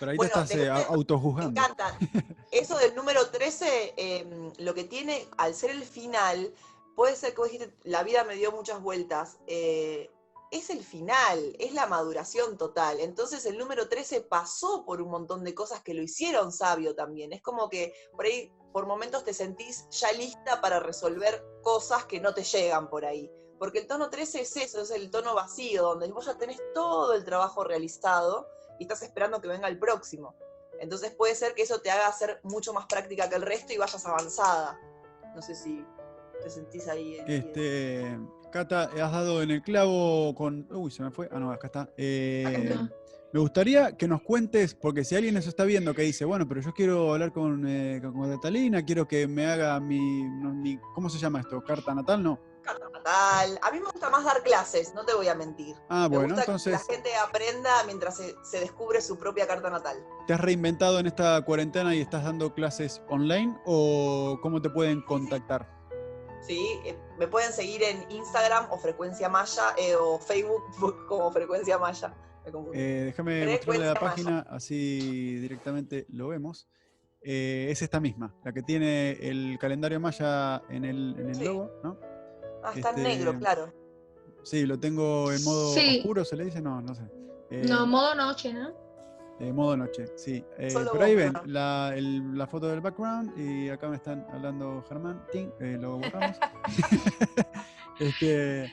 Pero 0.00 0.10
ahí 0.10 0.18
te 0.18 0.26
estás 0.26 0.50
eh, 0.56 0.70
autojuzgando. 0.70 1.52
Me 1.52 1.60
encanta. 1.60 1.98
Eso 2.50 2.76
del 2.78 2.94
número 2.94 3.28
13, 3.28 3.94
em, 3.96 4.52
lo 4.58 4.74
que 4.74 4.84
tiene, 4.84 5.26
al 5.38 5.54
ser 5.54 5.70
el 5.70 5.82
final, 5.82 6.52
puede 6.94 7.16
ser 7.16 7.32
que 7.34 7.40
vos 7.40 7.50
dijiste, 7.50 7.74
la 7.84 8.02
vida 8.02 8.24
me 8.24 8.36
dio 8.36 8.52
muchas 8.52 8.80
vueltas. 8.80 9.38
Eh, 9.46 10.10
es 10.50 10.70
el 10.70 10.84
final, 10.84 11.56
es 11.58 11.74
la 11.74 11.86
maduración 11.86 12.56
total. 12.56 13.00
Entonces 13.00 13.44
el 13.46 13.58
número 13.58 13.88
13 13.88 14.20
pasó 14.22 14.84
por 14.84 15.02
un 15.02 15.10
montón 15.10 15.42
de 15.42 15.54
cosas 15.54 15.82
que 15.82 15.94
lo 15.94 16.02
hicieron 16.02 16.52
sabio 16.52 16.94
también. 16.94 17.32
Es 17.32 17.42
como 17.42 17.68
que 17.68 17.92
por 18.12 18.26
ahí, 18.26 18.52
por 18.72 18.86
momentos 18.86 19.24
te 19.24 19.34
sentís 19.34 19.88
ya 19.90 20.12
lista 20.12 20.60
para 20.60 20.78
resolver 20.78 21.44
cosas 21.62 22.04
que 22.04 22.20
no 22.20 22.34
te 22.34 22.44
llegan 22.44 22.88
por 22.88 23.04
ahí. 23.04 23.30
Porque 23.58 23.80
el 23.80 23.86
tono 23.86 24.10
13 24.10 24.42
es 24.42 24.56
eso, 24.56 24.82
es 24.82 24.90
el 24.90 25.10
tono 25.10 25.34
vacío, 25.34 25.82
donde 25.82 26.08
vos 26.08 26.26
ya 26.26 26.38
tenés 26.38 26.60
todo 26.72 27.14
el 27.14 27.24
trabajo 27.24 27.64
realizado 27.64 28.48
y 28.78 28.84
estás 28.84 29.02
esperando 29.02 29.40
que 29.40 29.48
venga 29.48 29.68
el 29.68 29.78
próximo. 29.78 30.36
Entonces 30.80 31.12
puede 31.14 31.34
ser 31.34 31.54
que 31.54 31.62
eso 31.62 31.80
te 31.80 31.90
haga 31.90 32.12
ser 32.12 32.40
mucho 32.42 32.72
más 32.72 32.86
práctica 32.86 33.28
que 33.28 33.36
el 33.36 33.42
resto 33.42 33.72
y 33.72 33.78
vayas 33.78 34.04
avanzada. 34.06 34.78
No 35.34 35.42
sé 35.42 35.54
si 35.54 35.84
te 36.42 36.50
sentís 36.50 36.88
ahí. 36.88 37.18
Este, 37.26 38.18
Cata, 38.50 38.84
has 38.84 39.12
dado 39.12 39.42
en 39.42 39.50
el 39.50 39.62
clavo 39.62 40.34
con. 40.34 40.66
Uy, 40.70 40.90
se 40.90 41.02
me 41.02 41.10
fue. 41.10 41.28
Ah, 41.32 41.40
no, 41.40 41.50
acá 41.50 41.66
está. 41.66 41.90
Eh, 41.96 42.76
me 43.34 43.40
gustaría 43.40 43.96
que 43.96 44.06
nos 44.06 44.22
cuentes, 44.22 44.76
porque 44.76 45.02
si 45.02 45.16
alguien 45.16 45.36
eso 45.36 45.48
está 45.48 45.64
viendo 45.64 45.92
que 45.92 46.02
dice, 46.02 46.24
bueno, 46.24 46.46
pero 46.46 46.60
yo 46.60 46.72
quiero 46.72 47.12
hablar 47.12 47.32
con, 47.32 47.64
eh, 47.66 48.00
Catalina, 48.30 48.84
quiero 48.84 49.08
que 49.08 49.26
me 49.26 49.44
haga 49.44 49.80
mi, 49.80 50.78
¿Cómo 50.94 51.10
se 51.10 51.18
llama 51.18 51.40
esto? 51.40 51.60
¿Carta 51.64 51.92
natal? 51.92 52.22
No. 52.22 52.38
Carta 52.62 52.88
natal. 52.90 53.58
A 53.60 53.72
mí 53.72 53.80
me 53.80 53.86
gusta 53.86 54.08
más 54.08 54.24
dar 54.24 54.40
clases, 54.44 54.94
no 54.94 55.04
te 55.04 55.14
voy 55.14 55.26
a 55.26 55.34
mentir. 55.34 55.74
Ah, 55.88 56.06
bueno, 56.08 56.38
entonces. 56.38 56.80
Que 56.80 56.92
la 56.92 56.96
gente 56.96 57.16
aprenda 57.16 57.82
mientras 57.86 58.18
se, 58.18 58.36
se, 58.44 58.60
descubre 58.60 59.00
su 59.00 59.18
propia 59.18 59.48
carta 59.48 59.68
natal. 59.68 59.96
¿Te 60.28 60.34
has 60.34 60.40
reinventado 60.40 61.00
en 61.00 61.08
esta 61.08 61.42
cuarentena 61.44 61.92
y 61.92 62.02
estás 62.02 62.22
dando 62.22 62.54
clases 62.54 63.02
online 63.08 63.58
o 63.66 64.38
cómo 64.42 64.62
te 64.62 64.70
pueden 64.70 65.02
contactar? 65.02 65.68
¿Sí? 66.46 66.80
Eh, 66.84 66.96
me 67.18 67.28
pueden 67.28 67.52
seguir 67.52 67.82
en 67.82 68.10
Instagram 68.10 68.70
o 68.70 68.78
Frecuencia 68.78 69.28
Maya 69.28 69.74
eh, 69.78 69.94
o 69.96 70.18
Facebook 70.18 70.62
como 71.08 71.30
Frecuencia 71.32 71.78
Maya. 71.78 72.14
Eh, 72.74 73.02
déjame 73.06 73.46
mostrarle 73.46 73.86
la 73.86 73.94
página, 73.94 74.46
así 74.50 75.38
directamente 75.38 76.06
lo 76.10 76.28
vemos. 76.28 76.68
es 77.22 77.80
esta 77.80 78.00
misma, 78.00 78.34
la 78.44 78.52
que 78.52 78.62
tiene 78.62 79.12
el 79.12 79.56
calendario 79.58 79.98
Maya 79.98 80.62
en 80.68 80.84
el, 80.84 81.16
en 81.18 81.30
el 81.30 81.42
logo, 81.42 81.70
¿no? 81.82 81.98
Ah, 82.62 82.72
está 82.74 82.90
en 82.90 83.02
negro, 83.02 83.30
este, 83.30 83.40
claro. 83.40 83.72
Sí, 84.42 84.66
lo 84.66 84.78
tengo 84.78 85.32
en 85.32 85.42
modo 85.42 85.70
oscuro, 85.70 86.24
¿se 86.26 86.36
le 86.36 86.44
dice? 86.44 86.60
No, 86.60 86.82
no 86.82 86.94
sé. 86.94 87.02
no, 87.66 87.86
modo 87.86 88.14
noche, 88.14 88.52
¿no? 88.52 88.83
Eh, 89.40 89.52
modo 89.52 89.76
noche, 89.76 90.06
sí. 90.16 90.44
Eh, 90.58 90.72
por 90.72 91.02
ahí 91.02 91.16
ven 91.16 91.32
la, 91.46 91.92
la, 91.96 92.46
foto 92.46 92.68
del 92.68 92.80
background 92.80 93.36
y 93.36 93.68
acá 93.68 93.88
me 93.88 93.96
están 93.96 94.24
hablando 94.32 94.84
Germán. 94.88 95.24
Eh, 95.32 95.76
lo 95.80 95.98
borramos. 95.98 96.36
este, 97.98 98.72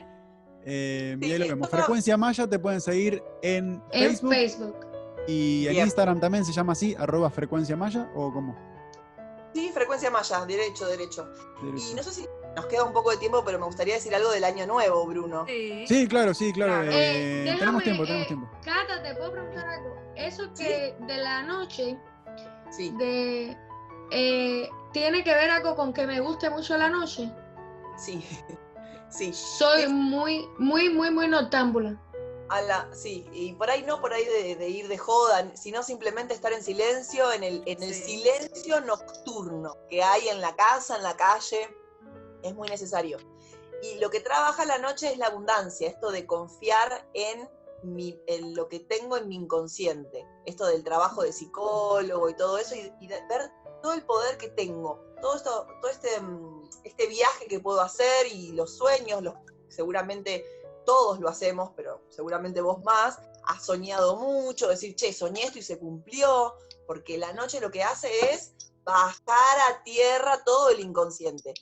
eh, 0.63 1.17
y 1.19 1.31
ahí 1.31 1.39
lo 1.39 1.47
vemos. 1.47 1.69
Frecuencia 1.69 2.15
Maya 2.15 2.47
te 2.47 2.59
pueden 2.59 2.79
seguir 2.79 3.23
en, 3.41 3.81
Facebook. 3.91 4.75
Y 5.27 5.67
en 5.67 5.77
Instagram 5.77 6.19
también 6.19 6.45
se 6.45 6.53
llama 6.53 6.73
así, 6.73 6.95
arroba 6.97 7.29
frecuencia 7.29 7.75
maya 7.75 8.11
o 8.15 8.31
cómo? 8.31 8.55
Sí, 9.53 9.69
frecuencia 9.73 10.09
maya, 10.09 10.45
derecho, 10.45 10.87
derecho, 10.87 11.27
Y 11.63 11.93
no 11.95 12.03
sé 12.03 12.11
si 12.11 12.27
nos 12.55 12.65
queda 12.65 12.83
un 12.83 12.93
poco 12.93 13.11
de 13.11 13.17
tiempo, 13.17 13.43
pero 13.45 13.59
me 13.59 13.65
gustaría 13.65 13.95
decir 13.95 14.13
algo 14.13 14.31
del 14.31 14.43
año 14.43 14.65
nuevo, 14.65 15.05
Bruno. 15.05 15.45
Sí, 15.47 16.07
claro, 16.09 16.33
sí, 16.33 16.51
claro. 16.53 16.89
tenemos 16.89 17.83
tiempo, 17.83 18.03
tenemos 18.03 18.27
tiempo. 18.27 18.49
Cata, 18.63 19.01
¿te 19.01 19.15
puedo 19.15 19.31
preguntar 19.31 19.67
algo? 19.67 20.01
eso 20.15 20.51
que 20.53 20.95
de 20.99 21.17
la 21.17 21.43
noche, 21.43 21.97
de, 22.77 23.57
eh, 24.11 24.69
¿tiene 24.93 25.23
que 25.23 25.33
ver 25.33 25.49
algo 25.49 25.75
con 25.75 25.93
que 25.93 26.05
me 26.05 26.19
guste 26.19 26.49
mucho 26.49 26.77
la 26.77 26.89
noche? 26.89 27.31
Sí, 27.97 28.23
sí. 29.09 29.33
Soy 29.33 29.87
muy, 29.87 30.47
muy, 30.57 30.89
muy, 30.89 31.11
muy 31.11 31.27
noctámbula. 31.27 31.99
A 32.49 32.61
la, 32.63 32.89
sí, 32.93 33.29
y 33.31 33.53
por 33.53 33.69
ahí 33.69 33.81
no 33.83 34.01
por 34.01 34.11
ahí 34.13 34.25
de, 34.25 34.67
ir 34.67 34.89
de 34.89 34.97
joda, 34.97 35.55
sino 35.55 35.83
simplemente 35.83 36.33
estar 36.33 36.51
en 36.51 36.61
silencio, 36.61 37.31
en 37.31 37.45
el, 37.45 37.63
en 37.65 37.81
el 37.81 37.93
silencio 37.93 38.81
nocturno 38.81 39.77
que 39.89 40.03
hay 40.03 40.27
en 40.27 40.41
la 40.41 40.53
casa, 40.57 40.97
en 40.97 41.03
la 41.03 41.15
calle, 41.15 41.73
es 42.43 42.55
muy 42.55 42.67
necesario. 42.69 43.17
Y 43.81 43.99
lo 43.99 44.09
que 44.09 44.19
trabaja 44.19 44.65
la 44.65 44.77
noche 44.77 45.11
es 45.11 45.17
la 45.17 45.27
abundancia, 45.27 45.87
esto 45.87 46.11
de 46.11 46.25
confiar 46.27 47.09
en 47.13 47.49
lo 48.53 48.67
que 48.67 48.79
tengo 48.79 49.17
en 49.17 49.27
mi 49.27 49.35
inconsciente. 49.35 50.27
Esto 50.45 50.65
del 50.65 50.83
trabajo 50.83 51.23
de 51.23 51.33
psicólogo 51.33 52.29
y 52.29 52.35
todo 52.35 52.57
eso, 52.57 52.75
y, 52.75 53.07
ver 53.07 53.51
todo 53.81 53.93
el 53.93 54.03
poder 54.03 54.37
que 54.37 54.49
tengo, 54.49 55.03
todo, 55.21 55.35
esto, 55.35 55.67
todo 55.81 55.89
este, 55.89 56.21
mm, 56.21 56.69
este 56.83 57.07
viaje 57.07 57.47
que 57.47 57.59
puedo 57.59 57.81
hacer 57.81 58.27
y 58.27 58.51
los 58.51 58.77
sueños, 58.77 59.23
los, 59.23 59.33
seguramente 59.69 60.45
todos 60.85 61.19
lo 61.19 61.29
hacemos, 61.29 61.71
pero 61.75 62.01
seguramente 62.09 62.61
vos 62.61 62.83
más, 62.83 63.19
has 63.45 63.65
soñado 63.65 64.17
mucho, 64.17 64.67
decir, 64.67 64.95
che, 64.95 65.13
soñé 65.13 65.43
esto 65.43 65.59
y 65.59 65.63
se 65.63 65.79
cumplió, 65.79 66.53
porque 66.85 67.17
la 67.17 67.33
noche 67.33 67.59
lo 67.59 67.71
que 67.71 67.83
hace 67.83 68.09
es 68.31 68.53
bajar 68.83 69.59
a 69.69 69.83
tierra 69.83 70.43
todo 70.43 70.69
el 70.69 70.79
inconsciente. 70.79 71.53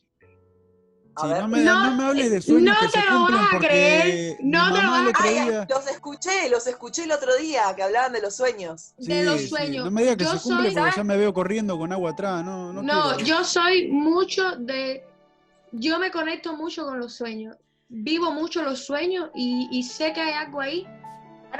No, 1.23 1.47
me, 1.47 1.61
no, 1.61 1.95
me, 1.95 2.03
hables 2.03 2.31
de 2.31 2.41
sueños 2.41 2.75
no 2.75 2.79
que 2.79 2.87
te 2.87 2.99
se 2.99 3.11
lo 3.11 3.21
vas 3.23 3.53
a 3.53 3.57
creer, 3.59 4.37
no 4.41 4.73
te 4.73 4.81
lo 4.81 4.91
vas 4.91 5.09
a 5.09 5.13
creer. 5.13 5.67
Los 5.69 5.87
escuché, 5.87 6.49
los 6.49 6.67
escuché 6.67 7.03
el 7.03 7.11
otro 7.11 7.35
día 7.37 7.73
que 7.75 7.83
hablaban 7.83 8.13
de 8.13 8.21
los 8.21 8.35
sueños. 8.35 8.93
de 8.97 9.23
los 9.23 9.49
sueños. 9.49 9.85
No 9.85 9.91
me 9.91 10.01
digas 10.01 10.17
que 10.17 10.25
se 10.25 10.39
cumple 10.39 10.71
porque 10.71 10.91
ya 10.95 11.03
me 11.03 11.17
veo 11.17 11.33
corriendo 11.33 11.77
con 11.77 11.91
agua 11.91 12.11
atrás. 12.11 12.43
No, 12.43 12.73
no, 12.73 12.81
no 12.81 13.19
yo 13.19 13.43
soy 13.43 13.89
mucho 13.89 14.55
de. 14.57 15.05
Yo 15.71 15.99
me 15.99 16.11
conecto 16.11 16.55
mucho 16.55 16.85
con 16.85 16.99
los 16.99 17.13
sueños. 17.13 17.55
Vivo 17.89 18.31
mucho 18.31 18.63
los 18.63 18.85
sueños 18.85 19.29
y, 19.35 19.67
y 19.71 19.83
sé 19.83 20.13
que 20.13 20.21
hay 20.21 20.33
algo 20.33 20.61
ahí 20.61 20.87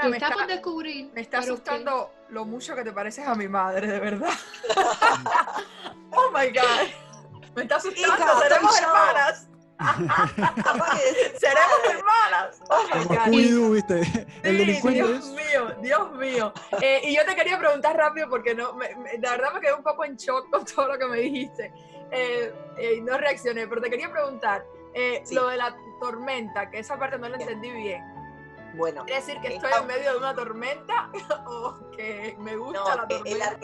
me 0.08 0.16
está, 0.16 0.30
por 0.30 0.46
descubrir. 0.46 1.10
Me 1.14 1.20
está 1.20 1.38
asustando 1.38 2.12
lo 2.28 2.44
mucho 2.44 2.74
que 2.74 2.84
te 2.84 2.92
pareces 2.92 3.26
a 3.26 3.34
mi 3.34 3.48
madre, 3.48 3.86
de 3.86 4.00
verdad. 4.00 4.32
oh 6.12 6.30
my 6.32 6.46
God. 6.46 7.09
Me 7.56 7.62
está 7.62 7.76
asustando, 7.76 8.40
seremos 8.40 8.80
hermanas. 8.80 9.50
Seremos 11.38 11.80
hermanas. 11.88 12.62
Oh 12.68 12.82
my 12.94 13.04
God. 13.04 13.72
¿viste? 13.72 14.26
El 14.42 14.58
delincuente. 14.58 15.02
Dios 15.02 15.26
mío, 15.28 15.74
Dios 15.80 16.12
mío. 16.12 16.52
Eh, 16.82 17.00
y 17.04 17.16
yo 17.16 17.24
te 17.24 17.34
quería 17.34 17.58
preguntar 17.58 17.96
rápido 17.96 18.28
porque 18.28 18.54
no, 18.54 18.74
me, 18.74 18.90
la 19.20 19.30
verdad 19.30 19.54
me 19.54 19.60
quedé 19.60 19.72
un 19.72 19.82
poco 19.82 20.04
en 20.04 20.16
shock 20.16 20.50
con 20.50 20.64
todo 20.66 20.88
lo 20.88 20.98
que 20.98 21.06
me 21.06 21.18
dijiste. 21.18 21.72
Eh, 22.10 22.52
eh, 22.76 23.00
no 23.02 23.16
reaccioné, 23.16 23.66
pero 23.68 23.80
te 23.80 23.88
quería 23.88 24.10
preguntar 24.10 24.64
lo 25.30 25.48
de 25.48 25.56
la 25.56 25.74
tormenta, 26.00 26.70
que 26.70 26.80
esa 26.80 26.98
parte 26.98 27.18
no 27.18 27.28
la 27.28 27.36
entendí 27.38 27.70
bien. 27.70 28.02
Bueno. 28.74 29.04
¿Quiere 29.04 29.20
decir 29.20 29.40
que 29.40 29.54
estoy 29.54 29.70
en 29.80 29.86
medio 29.86 30.12
de 30.12 30.18
una 30.18 30.34
tormenta 30.34 31.10
o 31.46 31.90
que 31.96 32.36
me 32.38 32.56
gusta 32.56 32.96
la 32.96 33.08
tormenta? 33.08 33.58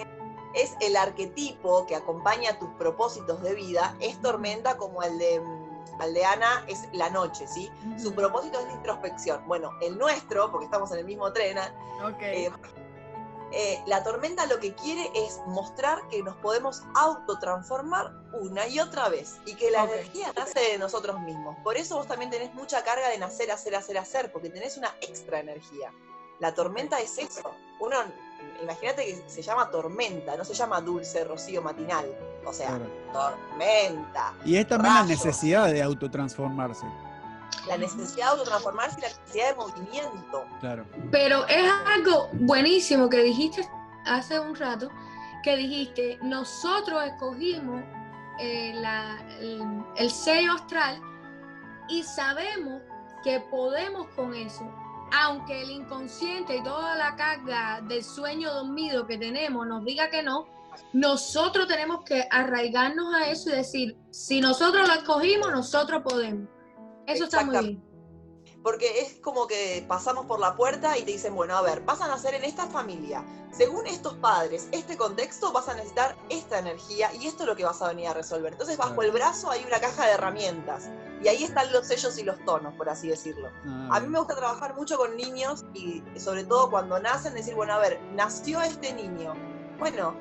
Es 0.57 0.75
el 0.81 0.97
arquetipo 0.97 1.87
que 1.87 1.95
acompaña 1.95 2.59
tus 2.59 2.71
propósitos 2.71 3.43
de 3.43 3.55
vida, 3.55 3.95
es 4.01 4.21
tormenta 4.23 4.77
como 4.79 5.03
el 5.03 5.19
de, 5.19 5.39
mm, 5.39 6.03
el 6.03 6.15
de 6.15 6.25
Ana, 6.25 6.65
es 6.67 6.89
la 6.93 7.11
noche, 7.11 7.47
¿sí? 7.47 7.71
Su 8.03 8.15
propósito 8.15 8.59
es 8.59 8.67
la 8.67 8.73
introspección. 8.73 9.47
Bueno, 9.47 9.71
el 9.83 9.99
nuestro, 9.99 10.51
porque 10.51 10.65
estamos 10.65 10.91
en 10.93 10.99
el 10.99 11.05
mismo 11.05 11.31
tren, 11.33 11.59
okay. 12.03 12.47
Eh, 12.47 12.53
eh, 13.53 13.83
la 13.87 14.03
tormenta 14.03 14.47
lo 14.47 14.59
que 14.59 14.75
quiere 14.75 15.11
es 15.15 15.41
mostrar 15.47 16.09
que 16.09 16.23
nos 16.23 16.37
podemos 16.37 16.83
autotransformar 16.95 18.13
una 18.41 18.67
y 18.67 18.81
otra 18.81 19.09
vez 19.09 19.37
y 19.47 19.55
que 19.55 19.71
la 19.71 19.85
energía 19.85 20.33
nace 20.35 20.59
de 20.73 20.79
nosotros 20.79 21.21
mismos. 21.21 21.57
Por 21.63 21.77
eso 21.77 21.97
vos 21.97 22.07
también 22.07 22.31
tenés 22.31 22.53
mucha 22.55 22.83
carga 22.83 23.09
de 23.09 23.19
nacer, 23.19 23.51
hacer, 23.51 23.77
hacer, 23.77 23.99
hacer, 23.99 24.33
porque 24.33 24.51
tenés 24.51 24.77
una 24.77 24.95
extra 25.01 25.41
energía. 25.41 25.93
La 26.41 26.55
tormenta 26.55 26.99
es 27.01 27.19
eso. 27.19 27.51
Uno, 27.79 27.97
imagínate 28.63 29.05
que 29.05 29.25
se 29.27 29.43
llama 29.43 29.71
tormenta, 29.71 30.37
no 30.37 30.45
se 30.45 30.55
llama 30.55 30.81
dulce 30.81 31.25
rocío 31.25 31.63
matinal. 31.63 32.07
O 32.45 32.53
sea, 32.53 32.79
tormenta. 33.13 34.35
Y 34.45 34.57
es 34.57 34.69
también 34.69 34.95
la 34.95 35.03
necesidad 35.05 35.67
de 35.67 35.83
autotransformarse 35.83 36.87
la 37.67 37.77
necesidad 37.77 38.27
de 38.27 38.39
autotransformarse 38.39 38.99
y 38.99 39.03
la 39.03 39.09
necesidad 39.09 39.49
de 39.51 39.55
movimiento. 39.57 40.45
Claro. 40.61 40.87
Pero 41.11 41.47
es 41.49 41.71
algo 41.87 42.29
buenísimo 42.33 43.09
que 43.09 43.23
dijiste 43.23 43.69
hace 44.05 44.39
un 44.39 44.55
rato, 44.55 44.91
que 45.43 45.57
dijiste, 45.57 46.19
nosotros 46.23 47.05
escogimos 47.05 47.83
eh, 48.41 48.75
el, 49.97 50.11
sello 50.11 50.53
astral 50.53 51.01
y 51.89 52.03
sabemos 52.03 52.83
que 53.25 53.41
podemos 53.51 54.07
con 54.15 54.35
eso. 54.35 54.65
Aunque 55.19 55.63
el 55.63 55.71
inconsciente 55.71 56.57
y 56.57 56.63
toda 56.63 56.95
la 56.97 57.17
carga 57.17 57.81
del 57.81 58.05
sueño 58.05 58.53
dormido 58.53 59.07
que 59.07 59.17
tenemos 59.17 59.67
nos 59.67 59.83
diga 59.83 60.11
que 60.11 60.23
no, 60.23 60.47
nosotros 60.93 61.67
tenemos 61.67 62.05
que 62.05 62.29
arraigarnos 62.31 63.15
a 63.15 63.31
eso 63.31 63.49
y 63.49 63.53
decir, 63.53 63.97
si 64.11 64.43
nosotros 64.43 64.87
lo 64.87 64.95
escogimos, 64.95 65.51
nosotros 65.51 66.03
podemos. 66.03 66.49
Eso 67.07 67.25
está 67.25 67.45
muy 67.45 67.59
bien. 67.59 67.83
Porque 68.63 69.01
es 69.01 69.15
como 69.21 69.47
que 69.47 69.87
pasamos 69.89 70.27
por 70.27 70.39
la 70.39 70.55
puerta 70.55 70.99
y 70.99 71.03
te 71.03 71.13
dicen, 71.13 71.35
bueno, 71.35 71.57
a 71.57 71.63
ver, 71.63 71.81
vas 71.83 72.01
a 72.03 72.09
nacer 72.09 72.35
en 72.35 72.45
esta 72.45 72.67
familia. 72.67 73.25
Según 73.53 73.87
estos 73.87 74.15
padres, 74.15 74.69
este 74.73 74.99
contexto, 74.99 75.51
vas 75.51 75.69
a 75.69 75.75
necesitar 75.75 76.15
esta 76.29 76.59
energía 76.59 77.11
y 77.15 77.27
esto 77.27 77.45
es 77.45 77.49
lo 77.49 77.57
que 77.57 77.65
vas 77.65 77.81
a 77.81 77.89
venir 77.89 78.09
a 78.09 78.13
resolver. 78.13 78.53
Entonces, 78.53 78.77
bajo 78.77 79.01
el 79.03 79.13
brazo 79.13 79.51
hay 79.51 79.65
una 79.65 79.81
caja 79.81 80.07
de 80.07 80.13
herramientas. 80.13 80.91
Y 81.23 81.29
ahí 81.29 81.45
están 81.45 81.73
los 81.73 81.87
sellos 81.87 82.19
y 82.19 82.23
los 82.23 82.39
tonos, 82.45 82.75
por 82.75 82.89
así 82.89 83.09
decirlo. 83.09 83.51
Ah, 83.67 83.97
a 83.97 84.01
mí 84.01 84.09
me 84.09 84.19
gusta 84.19 84.37
trabajar 84.37 84.75
mucho 84.75 84.99
con 84.99 85.17
niños 85.17 85.65
y 85.75 86.03
sobre 86.19 86.45
todo 86.45 86.71
cuando 86.71 86.99
nacen, 86.99 87.35
decir, 87.35 87.55
bueno, 87.55 87.73
a 87.73 87.79
ver, 87.79 88.01
nació 88.15 88.61
este 88.61 88.93
niño 88.93 89.35
bueno, 89.79 90.15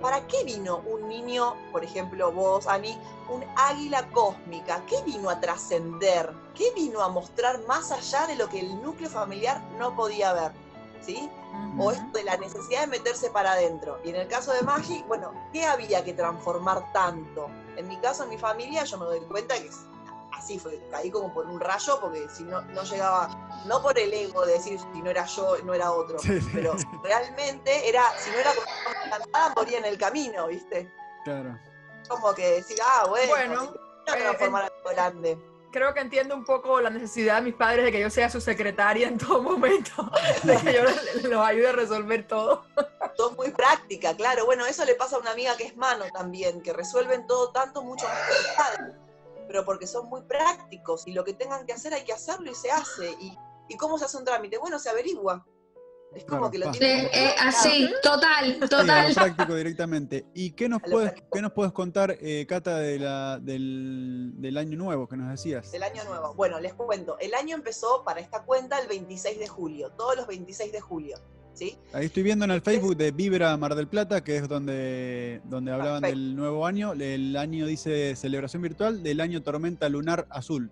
¿para 0.00 0.26
qué 0.26 0.44
vino 0.44 0.78
un 0.78 1.08
niño, 1.08 1.54
por 1.72 1.84
ejemplo 1.84 2.32
vos, 2.32 2.66
Ani, 2.66 2.98
un 3.28 3.44
águila 3.56 4.08
cósmica? 4.12 4.82
¿Qué 4.86 5.02
vino 5.02 5.28
a 5.28 5.40
trascender? 5.40 6.32
¿Qué 6.54 6.72
vino 6.74 7.02
a 7.02 7.08
mostrar 7.08 7.60
más 7.66 7.92
allá 7.92 8.26
de 8.26 8.36
lo 8.36 8.48
que 8.48 8.60
el 8.60 8.82
núcleo 8.82 9.10
familiar 9.10 9.60
no 9.78 9.94
podía 9.94 10.32
ver? 10.32 10.52
¿Sí? 11.02 11.30
O 11.78 11.92
esto 11.92 12.06
de 12.14 12.24
la 12.24 12.36
necesidad 12.38 12.82
de 12.82 12.86
meterse 12.86 13.30
para 13.30 13.52
adentro. 13.52 14.00
Y 14.04 14.08
en 14.08 14.16
el 14.16 14.26
caso 14.26 14.52
de 14.52 14.62
Magi, 14.62 15.04
bueno, 15.06 15.32
¿qué 15.52 15.66
había 15.66 16.02
que 16.02 16.14
transformar 16.14 16.90
tanto? 16.92 17.48
En 17.76 17.86
mi 17.88 17.98
caso, 17.98 18.24
en 18.24 18.30
mi 18.30 18.38
familia, 18.38 18.84
yo 18.84 18.96
me 18.96 19.04
doy 19.04 19.20
cuenta 19.20 19.54
que 19.54 19.68
así 20.44 20.58
fue, 20.58 20.78
caí 20.90 21.10
como 21.10 21.32
por 21.32 21.46
un 21.46 21.58
rayo, 21.58 21.98
porque 22.00 22.28
si 22.28 22.44
no, 22.44 22.60
no 22.60 22.82
llegaba, 22.84 23.28
no 23.66 23.80
por 23.80 23.98
el 23.98 24.12
ego 24.12 24.44
de 24.44 24.52
decir 24.52 24.78
si 24.78 25.02
no 25.02 25.10
era 25.10 25.24
yo, 25.24 25.56
no 25.64 25.72
era 25.72 25.90
otro, 25.90 26.18
pero 26.52 26.76
realmente 27.02 27.88
era, 27.88 28.02
si 28.18 28.30
no 28.30 28.36
era 28.36 28.50
cantada, 29.10 29.54
moría 29.56 29.78
en 29.78 29.86
el 29.86 29.96
camino, 29.96 30.46
¿viste? 30.48 30.92
Claro. 31.24 31.58
Como 32.08 32.34
que 32.34 32.46
decir, 32.52 32.76
ah, 32.84 33.06
bueno, 33.08 33.28
bueno 33.28 33.74
transformar 34.04 34.64
eh, 34.66 34.94
grande. 34.94 35.38
Creo 35.72 35.94
que 35.94 36.00
entiendo 36.00 36.36
un 36.36 36.44
poco 36.44 36.80
la 36.80 36.90
necesidad 36.90 37.36
de 37.36 37.42
mis 37.42 37.54
padres 37.54 37.86
de 37.86 37.90
que 37.90 38.00
yo 38.00 38.10
sea 38.10 38.28
su 38.28 38.40
secretaria 38.40 39.08
en 39.08 39.16
todo 39.16 39.42
momento, 39.42 40.10
de 40.42 40.56
que 40.58 40.74
yo 40.74 40.82
los 41.28 41.40
ayude 41.40 41.68
a 41.68 41.72
resolver 41.72 42.28
todo. 42.28 42.66
Todo 43.16 43.32
muy 43.32 43.50
práctica, 43.50 44.14
claro. 44.14 44.44
Bueno, 44.44 44.66
eso 44.66 44.84
le 44.84 44.94
pasa 44.94 45.16
a 45.16 45.20
una 45.20 45.30
amiga 45.30 45.56
que 45.56 45.64
es 45.64 45.76
mano 45.76 46.04
también, 46.12 46.60
que 46.60 46.74
resuelven 46.74 47.26
todo 47.26 47.50
tanto 47.50 47.82
mucho 47.82 48.06
más 48.06 48.20
que 48.28 48.34
los 48.34 48.46
padres 48.56 49.04
pero 49.46 49.64
porque 49.64 49.86
son 49.86 50.08
muy 50.08 50.22
prácticos 50.22 51.06
y 51.06 51.12
lo 51.12 51.24
que 51.24 51.34
tengan 51.34 51.66
que 51.66 51.72
hacer 51.72 51.94
hay 51.94 52.04
que 52.04 52.12
hacerlo 52.12 52.50
y 52.50 52.54
se 52.54 52.70
hace. 52.70 53.10
¿Y, 53.20 53.36
y 53.68 53.76
cómo 53.76 53.98
se 53.98 54.04
hace 54.04 54.16
un 54.16 54.24
trámite? 54.24 54.58
Bueno, 54.58 54.78
se 54.78 54.90
averigua. 54.90 55.44
Es 56.14 56.24
como 56.24 56.50
que 56.50 56.58
lo 56.58 56.70
tiene. 56.70 57.06
Eh, 57.12 57.34
así, 57.40 57.90
total, 58.02 58.58
total. 58.68 59.12
práctico 59.12 59.54
directamente. 59.54 60.26
¿Y 60.32 60.52
qué 60.52 60.68
nos, 60.68 60.80
puedes, 60.80 61.12
qué 61.32 61.42
nos 61.42 61.52
puedes 61.52 61.72
contar, 61.72 62.16
eh, 62.20 62.46
Cata, 62.48 62.78
de 62.78 62.98
la, 62.98 63.38
del, 63.40 64.32
del, 64.36 64.56
año 64.56 64.78
nuevo 64.78 65.08
que 65.08 65.16
nos 65.16 65.28
decías? 65.28 65.72
Del 65.72 65.82
año 65.82 66.04
nuevo. 66.04 66.34
Bueno, 66.34 66.60
les 66.60 66.74
cuento. 66.74 67.18
El 67.18 67.34
año 67.34 67.56
empezó 67.56 68.04
para 68.04 68.20
esta 68.20 68.44
cuenta 68.44 68.78
el 68.78 68.86
26 68.86 69.38
de 69.38 69.48
julio, 69.48 69.90
todos 69.92 70.16
los 70.16 70.26
26 70.26 70.70
de 70.72 70.80
julio. 70.80 71.16
Ahí 71.92 72.06
estoy 72.06 72.22
viendo 72.22 72.44
en 72.44 72.50
el 72.50 72.62
Facebook 72.62 72.96
de 72.96 73.12
Vibra 73.12 73.56
Mar 73.56 73.74
del 73.74 73.86
Plata, 73.86 74.24
que 74.24 74.36
es 74.36 74.48
donde, 74.48 75.40
donde 75.44 75.72
hablaban 75.72 76.02
del 76.02 76.34
nuevo 76.34 76.66
año. 76.66 76.92
El 76.92 77.36
año 77.36 77.66
dice 77.66 78.16
celebración 78.16 78.62
virtual 78.62 79.02
del 79.02 79.20
año 79.20 79.42
Tormenta 79.42 79.88
Lunar 79.88 80.26
Azul. 80.30 80.70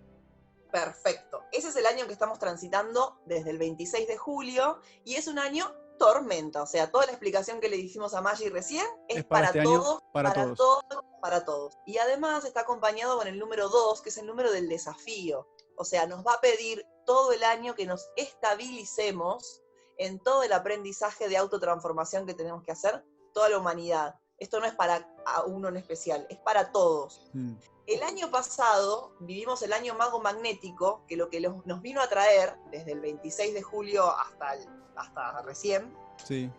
Perfecto. 0.71 1.43
Ese 1.51 1.69
es 1.69 1.75
el 1.75 1.85
año 1.85 2.07
que 2.07 2.13
estamos 2.13 2.39
transitando 2.39 3.21
desde 3.25 3.51
el 3.51 3.59
26 3.59 4.07
de 4.07 4.17
julio 4.17 4.79
y 5.05 5.15
es 5.15 5.27
un 5.27 5.39
año 5.39 5.71
tormenta. 5.97 6.63
O 6.63 6.65
sea, 6.65 6.91
toda 6.91 7.05
la 7.05 7.11
explicación 7.11 7.61
que 7.61 7.69
le 7.69 7.77
dijimos 7.77 8.13
a 8.13 8.21
Maggi 8.21 8.49
recién 8.49 8.85
es, 9.07 9.23
para, 9.23 9.47
este 9.47 9.61
todos, 9.61 10.01
para, 10.11 10.33
todos. 10.33 10.83
para 11.21 11.45
todos. 11.45 11.77
Y 11.85 11.97
además 11.97 12.43
está 12.43 12.61
acompañado 12.61 13.17
con 13.17 13.27
el 13.27 13.39
número 13.39 13.69
2, 13.69 14.01
que 14.01 14.09
es 14.09 14.17
el 14.17 14.25
número 14.25 14.51
del 14.51 14.67
desafío. 14.67 15.47
O 15.77 15.85
sea, 15.85 16.07
nos 16.07 16.25
va 16.25 16.33
a 16.33 16.41
pedir 16.41 16.85
todo 17.05 17.31
el 17.31 17.43
año 17.43 17.75
que 17.75 17.85
nos 17.85 18.09
estabilicemos 18.17 19.62
en 19.97 20.19
todo 20.19 20.43
el 20.43 20.53
aprendizaje 20.53 21.29
de 21.29 21.37
autotransformación 21.37 22.25
que 22.25 22.33
tenemos 22.33 22.63
que 22.63 22.71
hacer, 22.71 23.03
toda 23.33 23.49
la 23.49 23.57
humanidad. 23.57 24.15
Esto 24.37 24.59
no 24.59 24.65
es 24.65 24.73
para 24.73 25.07
uno 25.47 25.69
en 25.69 25.77
especial, 25.77 26.25
es 26.29 26.37
para 26.39 26.71
todos. 26.71 27.29
Mm. 27.33 27.53
El 27.85 28.03
año 28.03 28.31
pasado 28.31 29.13
vivimos 29.19 29.61
el 29.61 29.73
año 29.73 29.93
mago 29.95 30.21
magnético, 30.21 31.03
que 31.07 31.17
lo 31.17 31.29
que 31.29 31.41
nos 31.41 31.81
vino 31.81 32.01
a 32.01 32.07
traer 32.07 32.55
desde 32.71 32.93
el 32.93 33.01
26 33.01 33.53
de 33.53 33.61
julio 33.61 34.09
hasta, 34.09 34.55
hasta 34.95 35.41
recién, 35.41 35.95
sí. 36.23 36.49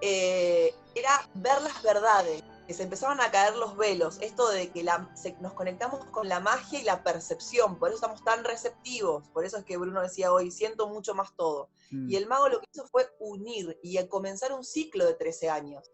Eh, 0.00 0.74
era 0.94 1.28
ver 1.34 1.60
las 1.62 1.82
verdades, 1.82 2.42
se 2.74 2.82
empezaron 2.82 3.20
a 3.20 3.30
caer 3.30 3.56
los 3.56 3.76
velos, 3.76 4.18
esto 4.20 4.48
de 4.48 4.70
que 4.70 4.84
nos 5.40 5.52
conectamos 5.54 6.04
con 6.06 6.28
la 6.28 6.40
magia 6.40 6.80
y 6.80 6.84
la 6.84 7.02
percepción, 7.02 7.78
por 7.78 7.88
eso 7.88 7.96
estamos 7.96 8.24
tan 8.24 8.44
receptivos, 8.44 9.28
por 9.28 9.44
eso 9.44 9.58
es 9.58 9.64
que 9.64 9.76
Bruno 9.76 10.02
decía 10.02 10.32
hoy, 10.32 10.50
siento 10.50 10.88
mucho 10.88 11.14
más 11.14 11.34
todo. 11.36 11.70
Mm. 11.90 12.10
Y 12.10 12.16
el 12.16 12.26
mago 12.26 12.48
lo 12.48 12.60
que 12.60 12.66
hizo 12.72 12.86
fue 12.86 13.08
unir 13.18 13.78
y 13.82 14.04
comenzar 14.08 14.52
un 14.52 14.64
ciclo 14.64 15.04
de 15.04 15.14
13 15.14 15.50
años. 15.50 15.90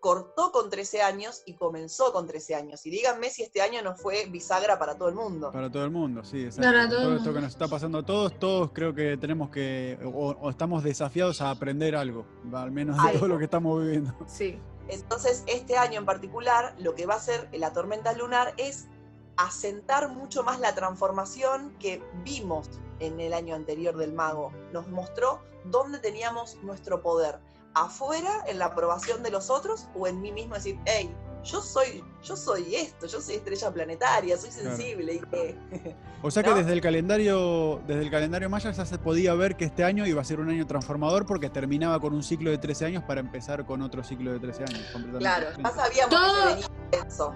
Cortó 0.00 0.50
con 0.50 0.70
13 0.70 1.02
años 1.02 1.42
y 1.44 1.54
comenzó 1.54 2.12
con 2.12 2.26
13 2.26 2.54
años. 2.54 2.84
Y 2.86 2.90
díganme 2.90 3.30
si 3.30 3.42
este 3.42 3.60
año 3.60 3.82
no 3.82 3.94
fue 3.94 4.26
bisagra 4.26 4.78
para 4.78 4.96
todo 4.96 5.08
el 5.08 5.14
mundo. 5.14 5.52
Para 5.52 5.70
todo 5.70 5.84
el 5.84 5.90
mundo, 5.90 6.24
sí, 6.24 6.44
exacto. 6.44 6.96
todo 6.96 7.16
esto 7.16 7.34
que 7.34 7.40
nos 7.40 7.52
está 7.52 7.68
pasando 7.68 7.98
a 7.98 8.02
todos, 8.04 8.38
todos 8.38 8.70
creo 8.72 8.94
que 8.94 9.16
tenemos 9.16 9.50
que, 9.50 9.98
o, 10.02 10.48
estamos 10.48 10.82
desafiados 10.82 11.40
a 11.42 11.50
aprender 11.50 11.94
algo, 11.94 12.24
al 12.52 12.70
menos 12.70 12.96
de 13.04 13.18
todo 13.18 13.28
lo 13.28 13.38
que 13.38 13.44
estamos 13.44 13.82
viviendo. 13.82 14.14
Sí. 14.26 14.58
Entonces, 14.88 15.44
este 15.46 15.76
año 15.76 16.00
en 16.00 16.06
particular, 16.06 16.74
lo 16.78 16.94
que 16.94 17.06
va 17.06 17.14
a 17.14 17.18
hacer 17.18 17.48
la 17.52 17.72
tormenta 17.72 18.12
lunar 18.12 18.54
es 18.56 18.88
asentar 19.36 20.08
mucho 20.08 20.42
más 20.42 20.58
la 20.60 20.74
transformación 20.74 21.74
que 21.78 22.02
vimos 22.24 22.68
en 22.98 23.20
el 23.20 23.32
año 23.32 23.54
anterior 23.54 23.96
del 23.96 24.12
mago. 24.12 24.52
Nos 24.72 24.88
mostró 24.88 25.40
dónde 25.64 25.98
teníamos 25.98 26.56
nuestro 26.62 27.02
poder. 27.02 27.38
Afuera, 27.74 28.44
en 28.46 28.58
la 28.58 28.66
aprobación 28.66 29.22
de 29.22 29.30
los 29.30 29.50
otros, 29.50 29.88
o 29.94 30.06
en 30.06 30.20
mí 30.20 30.32
mismo 30.32 30.54
decir, 30.54 30.78
hey, 30.86 31.14
yo 31.44 31.62
soy, 31.62 32.04
yo 32.22 32.36
soy 32.36 32.74
esto, 32.74 33.06
yo 33.06 33.20
soy 33.20 33.36
estrella 33.36 33.70
planetaria, 33.70 34.36
soy 34.36 34.50
sensible. 34.50 35.20
o 36.22 36.30
sea 36.30 36.42
que 36.42 36.52
desde 36.52 36.72
el 36.72 36.80
calendario, 36.80 37.80
desde 37.86 38.02
el 38.02 38.10
calendario 38.10 38.50
maya 38.50 38.70
ya 38.70 38.84
se 38.84 38.98
podía 38.98 39.34
ver 39.34 39.56
que 39.56 39.64
este 39.64 39.84
año 39.84 40.06
iba 40.06 40.20
a 40.20 40.24
ser 40.24 40.40
un 40.40 40.50
año 40.50 40.66
transformador 40.66 41.26
porque 41.26 41.48
terminaba 41.48 41.98
con 42.00 42.12
un 42.12 42.22
ciclo 42.22 42.50
de 42.50 42.58
13 42.58 42.86
años 42.86 43.04
para 43.04 43.20
empezar 43.20 43.64
con 43.64 43.82
otro 43.82 44.04
ciclo 44.04 44.32
de 44.32 44.40
13 44.40 44.64
años. 44.64 44.82
Claro, 45.18 45.46
ya 45.56 45.70
sabíamos 45.70 46.14
que 46.14 46.46
venía 46.46 47.06
eso. 47.06 47.34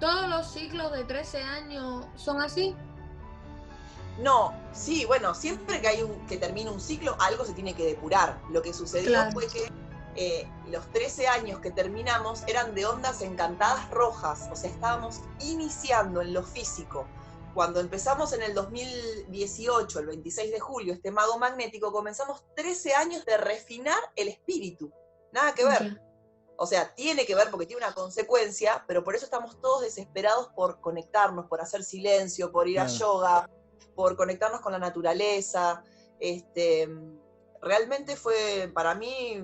¿Todos 0.00 0.28
los 0.28 0.52
ciclos 0.52 0.92
de 0.92 1.04
13 1.04 1.42
años 1.42 2.06
son 2.14 2.40
así? 2.40 2.76
No, 4.18 4.54
sí, 4.72 5.04
bueno, 5.06 5.34
siempre 5.34 5.80
que 5.80 5.88
hay 5.88 6.02
un, 6.02 6.26
que 6.26 6.36
termina 6.36 6.70
un 6.70 6.80
ciclo, 6.80 7.16
algo 7.20 7.44
se 7.44 7.52
tiene 7.52 7.74
que 7.74 7.84
depurar. 7.84 8.40
Lo 8.50 8.62
que 8.62 8.72
sucedió 8.72 9.30
fue 9.32 9.46
que 9.48 9.70
eh, 10.16 10.48
los 10.68 10.88
13 10.92 11.26
años 11.26 11.60
que 11.60 11.72
terminamos 11.72 12.44
eran 12.46 12.74
de 12.74 12.86
ondas 12.86 13.20
encantadas 13.22 13.90
rojas, 13.90 14.48
o 14.52 14.56
sea, 14.56 14.70
estábamos 14.70 15.20
iniciando 15.40 16.22
en 16.22 16.32
lo 16.32 16.44
físico. 16.44 17.06
Cuando 17.54 17.80
empezamos 17.80 18.32
en 18.32 18.42
el 18.42 18.54
2018, 18.54 20.00
el 20.00 20.06
26 20.06 20.52
de 20.52 20.60
julio, 20.60 20.92
este 20.92 21.10
mago 21.10 21.38
magnético, 21.38 21.92
comenzamos 21.92 22.44
13 22.56 22.94
años 22.94 23.24
de 23.24 23.36
refinar 23.36 23.98
el 24.16 24.28
espíritu. 24.28 24.92
Nada 25.32 25.54
que 25.54 25.64
ver. 25.64 26.00
O 26.56 26.66
sea, 26.66 26.94
tiene 26.94 27.26
que 27.26 27.34
ver 27.34 27.50
porque 27.50 27.66
tiene 27.66 27.84
una 27.84 27.94
consecuencia, 27.94 28.84
pero 28.86 29.02
por 29.02 29.16
eso 29.16 29.24
estamos 29.24 29.60
todos 29.60 29.82
desesperados 29.82 30.48
por 30.54 30.80
conectarnos, 30.80 31.46
por 31.46 31.60
hacer 31.60 31.82
silencio, 31.82 32.52
por 32.52 32.68
ir 32.68 32.78
a 32.78 32.86
yoga, 32.86 33.48
por 33.94 34.16
conectarnos 34.16 34.60
con 34.60 34.72
la 34.72 34.78
naturaleza. 34.78 35.82
Este, 36.20 36.88
realmente 37.60 38.16
fue 38.16 38.70
para 38.72 38.94
mí 38.94 39.42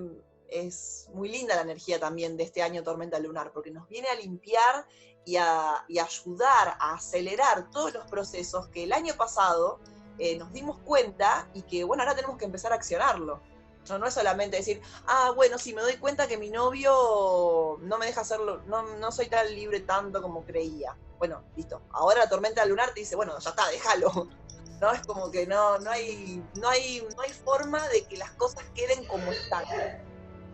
es 0.51 1.07
muy 1.13 1.29
linda 1.29 1.55
la 1.55 1.61
energía 1.61 1.99
también 1.99 2.37
de 2.37 2.43
este 2.43 2.61
año 2.61 2.83
Tormenta 2.83 3.17
Lunar, 3.19 3.51
porque 3.53 3.71
nos 3.71 3.87
viene 3.87 4.09
a 4.09 4.15
limpiar 4.15 4.85
y 5.25 5.37
a, 5.37 5.85
ayudar 5.87 6.75
a 6.79 6.93
acelerar 6.93 7.71
todos 7.71 7.93
los 7.93 8.05
procesos 8.05 8.67
que 8.67 8.83
el 8.83 8.91
año 8.91 9.15
pasado 9.15 9.79
eh, 10.19 10.37
nos 10.37 10.51
dimos 10.51 10.77
cuenta 10.79 11.49
y 11.53 11.63
que, 11.63 11.83
bueno, 11.83 12.03
ahora 12.03 12.15
tenemos 12.15 12.37
que 12.37 12.45
empezar 12.45 12.73
a 12.73 12.75
accionarlo. 12.75 13.41
No, 13.89 13.99
no 13.99 14.07
es 14.07 14.13
solamente 14.13 14.57
decir, 14.57 14.81
ah, 15.07 15.31
bueno, 15.35 15.57
si 15.57 15.73
me 15.73 15.81
doy 15.81 15.95
cuenta 15.97 16.27
que 16.27 16.37
mi 16.37 16.49
novio 16.49 17.77
no 17.81 17.97
me 17.97 18.05
deja 18.05 18.21
hacerlo, 18.21 18.61
no, 18.67 18.83
no 18.97 19.11
soy 19.11 19.27
tan 19.27 19.53
libre 19.53 19.81
tanto 19.81 20.21
como 20.21 20.45
creía. 20.45 20.95
Bueno, 21.17 21.43
listo. 21.55 21.81
Ahora 21.91 22.19
la 22.19 22.29
tormenta 22.29 22.65
lunar 22.65 22.93
te 22.93 23.01
dice, 23.01 23.15
bueno, 23.15 23.37
ya 23.39 23.49
está, 23.49 23.67
déjalo. 23.69 24.27
¿No? 24.81 24.91
Es 24.91 25.01
como 25.05 25.29
que 25.29 25.45
no, 25.45 25.77
no, 25.77 25.91
hay, 25.91 26.43
no, 26.59 26.67
hay, 26.67 27.05
no 27.15 27.21
hay 27.21 27.29
forma 27.29 27.87
de 27.89 28.03
que 28.05 28.17
las 28.17 28.31
cosas 28.31 28.63
queden 28.73 29.05
como 29.05 29.31
están 29.31 29.63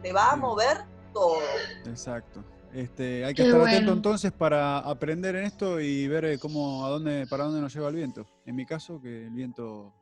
te 0.01 0.13
va 0.13 0.32
a 0.32 0.36
mover 0.36 0.84
todo. 1.13 1.38
Exacto. 1.86 2.43
Este, 2.73 3.23
hay 3.23 3.34
que 3.34 3.43
estar 3.43 3.61
atento 3.61 3.93
entonces 3.93 4.32
para 4.32 4.80
aprender 4.80 5.36
en 5.36 5.45
esto 5.45 5.80
y 5.80 6.07
ver 6.07 6.25
eh, 6.25 6.38
cómo, 6.38 6.86
a 6.86 6.89
dónde, 6.89 7.25
para 7.28 7.45
dónde 7.45 7.61
nos 7.61 7.73
lleva 7.73 7.89
el 7.89 7.95
viento. 7.95 8.28
En 8.45 8.55
mi 8.55 8.65
caso, 8.65 9.01
que 9.01 9.25
el 9.25 9.32
viento, 9.32 9.93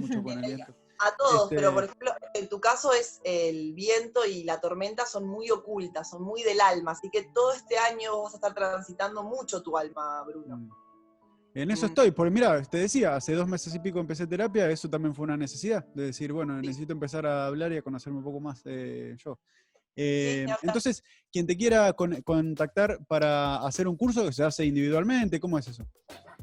mucho 0.00 0.22
con 0.22 0.44
el 0.44 0.56
viento. 0.56 0.74
A 0.98 1.16
todos, 1.16 1.48
pero 1.50 1.74
por 1.74 1.84
ejemplo, 1.84 2.12
en 2.34 2.48
tu 2.48 2.60
caso 2.60 2.92
es 2.92 3.20
el 3.24 3.74
viento 3.74 4.24
y 4.24 4.44
la 4.44 4.60
tormenta 4.60 5.04
son 5.04 5.26
muy 5.26 5.50
ocultas, 5.50 6.10
son 6.10 6.22
muy 6.22 6.42
del 6.42 6.60
alma, 6.60 6.92
así 6.92 7.10
que 7.10 7.24
todo 7.34 7.52
este 7.52 7.76
año 7.78 8.22
vas 8.22 8.34
a 8.34 8.36
estar 8.36 8.54
transitando 8.54 9.22
mucho 9.22 9.62
tu 9.62 9.76
alma, 9.76 10.22
Bruno. 10.24 10.56
Mm. 10.56 10.70
En 11.54 11.70
eso 11.70 11.86
mm. 11.86 11.88
estoy, 11.88 12.10
porque 12.10 12.30
mira, 12.30 12.62
te 12.62 12.78
decía, 12.78 13.16
hace 13.16 13.32
dos 13.32 13.48
meses 13.48 13.74
y 13.74 13.78
pico 13.78 13.98
empecé 13.98 14.26
terapia, 14.26 14.70
eso 14.70 14.88
también 14.90 15.14
fue 15.14 15.24
una 15.24 15.36
necesidad, 15.36 15.84
de 15.94 16.04
decir, 16.06 16.32
bueno, 16.32 16.60
necesito 16.60 16.92
empezar 16.92 17.26
a 17.26 17.46
hablar 17.46 17.72
y 17.72 17.78
a 17.78 17.82
conocerme 17.82 18.18
un 18.18 18.24
poco 18.24 18.40
más 18.40 18.62
eh, 18.64 19.16
yo. 19.18 19.38
Eh, 19.96 20.46
entonces, 20.62 21.02
quien 21.32 21.46
te 21.46 21.56
quiera 21.56 21.92
contactar 21.94 22.98
para 23.06 23.56
hacer 23.66 23.88
un 23.88 23.96
curso, 23.96 24.30
¿se 24.30 24.44
hace 24.44 24.66
individualmente? 24.66 25.40
¿Cómo 25.40 25.58
es 25.58 25.68
eso? 25.68 25.84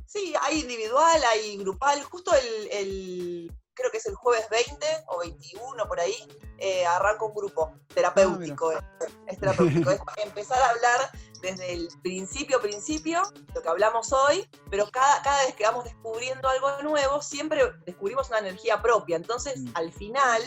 Sí, 0.07 0.33
hay 0.41 0.61
individual, 0.61 1.21
hay 1.31 1.57
grupal. 1.57 2.01
Justo 2.03 2.31
el, 2.71 3.51
creo 3.73 3.91
que 3.91 3.97
es 3.97 4.05
el 4.05 4.15
jueves 4.15 4.47
20 4.49 4.85
o 5.07 5.19
21 5.19 5.87
por 5.87 5.99
ahí, 5.99 6.15
eh, 6.57 6.85
arranca 6.85 7.25
un 7.25 7.33
grupo 7.33 7.73
terapéutico. 7.93 8.71
Ah, 8.71 9.05
es, 9.27 9.39
terapéutico. 9.39 9.91
es 9.91 9.99
empezar 10.23 10.61
a 10.61 10.69
hablar 10.69 11.11
desde 11.41 11.73
el 11.73 11.89
principio, 12.01 12.61
principio, 12.61 13.21
lo 13.53 13.61
que 13.61 13.69
hablamos 13.69 14.13
hoy, 14.13 14.49
pero 14.69 14.89
cada, 14.89 15.21
cada 15.21 15.43
vez 15.45 15.55
que 15.55 15.65
vamos 15.65 15.83
descubriendo 15.83 16.47
algo 16.47 16.81
nuevo, 16.83 17.21
siempre 17.21 17.61
descubrimos 17.85 18.29
una 18.29 18.39
energía 18.39 18.81
propia. 18.81 19.17
Entonces, 19.17 19.59
mm. 19.59 19.69
al 19.73 19.91
final, 19.91 20.41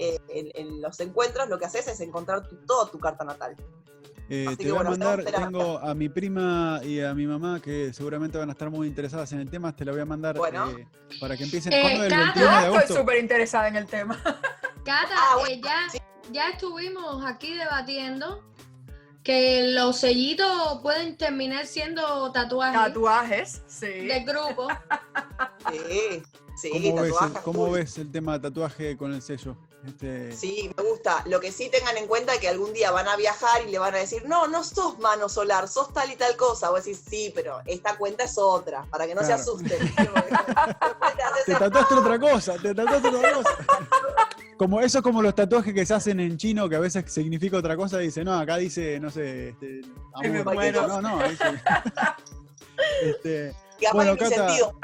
eh, 0.00 0.18
en, 0.54 0.80
los 0.80 0.98
encuentros, 1.00 1.48
lo 1.48 1.58
que 1.58 1.66
haces 1.66 1.86
es 1.88 2.00
encontrar 2.00 2.48
toda 2.66 2.90
tu 2.90 2.98
carta 2.98 3.22
natal. 3.22 3.54
Eh, 4.32 4.46
te 4.56 4.70
voy 4.70 4.80
a 4.80 4.90
mandar, 4.90 5.24
tengo 5.24 5.78
a 5.78 5.92
mi 5.92 6.08
prima 6.08 6.80
y 6.84 7.00
a 7.00 7.12
mi 7.14 7.26
mamá 7.26 7.60
que 7.60 7.92
seguramente 7.92 8.38
van 8.38 8.48
a 8.48 8.52
estar 8.52 8.70
muy 8.70 8.86
interesadas 8.86 9.32
en 9.32 9.40
el 9.40 9.50
tema, 9.50 9.74
te 9.74 9.84
la 9.84 9.90
voy 9.90 10.00
a 10.00 10.04
mandar 10.06 10.36
eh, 10.36 10.86
para 11.20 11.36
que 11.36 11.44
empiecen. 11.44 11.72
Eh, 11.72 11.94
el 11.94 12.10
21 12.10 12.34
de 12.34 12.48
agosto? 12.48 12.80
Estoy 12.80 12.96
súper 12.96 13.18
interesada 13.18 13.66
en 13.68 13.76
el 13.76 13.86
tema. 13.86 14.16
Cata, 14.84 15.14
ah, 15.14 15.42
ya, 15.62 16.00
ya 16.30 16.50
estuvimos 16.50 17.24
aquí 17.26 17.54
debatiendo 17.54 18.42
que 19.24 19.72
los 19.74 19.98
sellitos 19.98 20.80
pueden 20.80 21.16
terminar 21.16 21.66
siendo 21.66 22.30
tatuajes. 22.30 22.80
Tatuajes, 22.80 23.62
sí. 23.66 23.86
De 23.86 24.24
grupo. 24.24 24.68
Sí, 26.56 26.70
sí, 26.72 26.92
¿Cómo, 26.92 27.02
ves 27.02 27.14
el, 27.22 27.32
¿Cómo 27.42 27.70
ves 27.70 27.98
el 27.98 28.10
tema 28.10 28.32
de 28.34 28.40
tatuaje 28.40 28.96
con 28.96 29.14
el 29.14 29.22
sello? 29.22 29.56
Este... 29.86 30.32
Sí, 30.36 30.70
me 30.76 30.82
gusta. 30.82 31.22
Lo 31.26 31.40
que 31.40 31.52
sí 31.52 31.70
tengan 31.70 31.96
en 31.96 32.06
cuenta 32.06 32.34
es 32.34 32.40
que 32.40 32.48
algún 32.48 32.72
día 32.72 32.90
van 32.90 33.08
a 33.08 33.16
viajar 33.16 33.62
y 33.66 33.70
le 33.70 33.78
van 33.78 33.94
a 33.94 33.98
decir, 33.98 34.26
no, 34.26 34.46
no 34.48 34.62
sos 34.62 34.98
mano 34.98 35.28
solar, 35.28 35.68
sos 35.68 35.92
tal 35.92 36.10
y 36.10 36.16
tal 36.16 36.36
cosa. 36.36 36.70
Vos 36.70 36.84
decís, 36.84 37.02
sí, 37.08 37.32
pero 37.34 37.60
esta 37.66 37.96
cuenta 37.96 38.24
es 38.24 38.36
otra, 38.36 38.84
para 38.90 39.06
que 39.06 39.14
no 39.14 39.22
se 39.22 39.32
asusten. 39.32 39.78
te 41.46 41.54
tatuaste 41.54 41.94
otra 41.94 42.18
cosa, 42.18 42.54
te 42.60 42.74
tatuaste 42.74 43.08
otra 43.08 43.32
cosa. 43.32 43.50
Como 44.58 44.80
eso 44.82 44.98
es 44.98 45.04
como 45.04 45.22
los 45.22 45.34
tatuajes 45.34 45.72
que 45.72 45.86
se 45.86 45.94
hacen 45.94 46.20
en 46.20 46.36
chino, 46.36 46.68
que 46.68 46.76
a 46.76 46.80
veces 46.80 47.10
significa 47.10 47.56
otra 47.56 47.76
cosa, 47.76 47.96
dice, 47.96 48.22
no, 48.22 48.38
acá 48.38 48.58
dice, 48.58 49.00
no 49.00 49.10
sé, 49.10 49.50
este, 49.50 49.80
no, 50.12 51.00
no, 51.00 51.28
dice, 51.28 51.44
este, 53.02 53.56
bueno, 53.94 54.16
Cata, 54.18 54.48
sentido, 54.48 54.74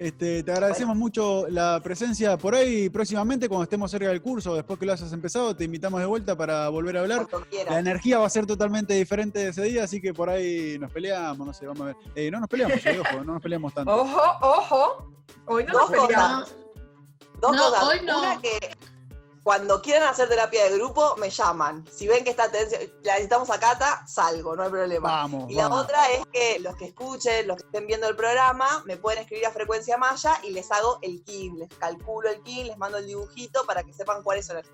este, 0.00 0.42
te 0.42 0.50
agradecemos 0.50 0.96
mucho 0.96 1.46
la 1.50 1.78
presencia 1.82 2.38
por 2.38 2.54
ahí 2.54 2.88
próximamente, 2.88 3.50
cuando 3.50 3.64
estemos 3.64 3.90
cerca 3.90 4.08
del 4.08 4.22
curso, 4.22 4.54
después 4.54 4.78
que 4.78 4.86
lo 4.86 4.94
hayas 4.94 5.12
empezado, 5.12 5.54
te 5.54 5.64
invitamos 5.64 6.00
de 6.00 6.06
vuelta 6.06 6.34
para 6.34 6.70
volver 6.70 6.96
a 6.96 7.00
hablar. 7.00 7.26
La 7.68 7.78
energía 7.78 8.18
va 8.18 8.26
a 8.26 8.30
ser 8.30 8.46
totalmente 8.46 8.94
diferente 8.94 9.46
ese 9.48 9.60
día, 9.60 9.84
así 9.84 10.00
que 10.00 10.14
por 10.14 10.30
ahí 10.30 10.78
nos 10.78 10.90
peleamos, 10.90 11.46
no 11.46 11.52
sé, 11.52 11.66
vamos 11.66 11.82
a 11.82 11.84
ver. 11.84 11.96
Eh, 12.14 12.30
no 12.30 12.40
nos 12.40 12.48
peleamos, 12.48 12.78
eh, 12.86 12.98
ojo, 12.98 13.24
no 13.24 13.34
nos 13.34 13.42
peleamos 13.42 13.74
tanto. 13.74 13.94
Ojo, 13.94 14.22
ojo, 14.40 15.12
hoy 15.44 15.64
no 15.64 15.74
nos 15.74 15.90
peleamos. 15.90 16.56
Dos 17.42 17.52
no, 17.54 17.62
cosas. 17.62 17.84
Hoy 17.84 18.06
no. 18.06 18.18
Una 18.20 18.40
que 18.40 18.58
cuando 19.42 19.80
quieran 19.80 20.08
hacer 20.08 20.28
terapia 20.28 20.64
de 20.64 20.76
grupo, 20.76 21.16
me 21.16 21.30
llaman. 21.30 21.84
Si 21.90 22.06
ven 22.06 22.24
que 22.24 22.30
está 22.30 22.50
tensión, 22.50 22.82
la 23.02 23.12
necesitamos 23.14 23.50
a 23.50 23.58
Cata, 23.58 24.06
salgo, 24.06 24.54
no 24.54 24.62
hay 24.62 24.70
problema. 24.70 25.08
Vamos, 25.08 25.50
y 25.50 25.54
la 25.54 25.68
otra 25.68 26.10
es 26.12 26.26
que 26.32 26.58
los 26.60 26.76
que 26.76 26.86
escuchen, 26.86 27.46
los 27.46 27.56
que 27.56 27.64
estén 27.64 27.86
viendo 27.86 28.08
el 28.08 28.16
programa, 28.16 28.82
me 28.86 28.96
pueden 28.96 29.20
escribir 29.20 29.46
a 29.46 29.50
frecuencia 29.50 29.96
maya 29.96 30.34
y 30.42 30.50
les 30.50 30.70
hago 30.70 30.98
el 31.02 31.22
kin, 31.24 31.58
les 31.58 31.68
calculo 31.78 32.28
el 32.28 32.42
kin, 32.42 32.66
les 32.66 32.76
mando 32.76 32.98
el 32.98 33.06
dibujito 33.06 33.64
para 33.66 33.82
que 33.82 33.92
sepan 33.92 34.22
cuáles 34.22 34.46
son 34.46 34.56
las 34.56 34.66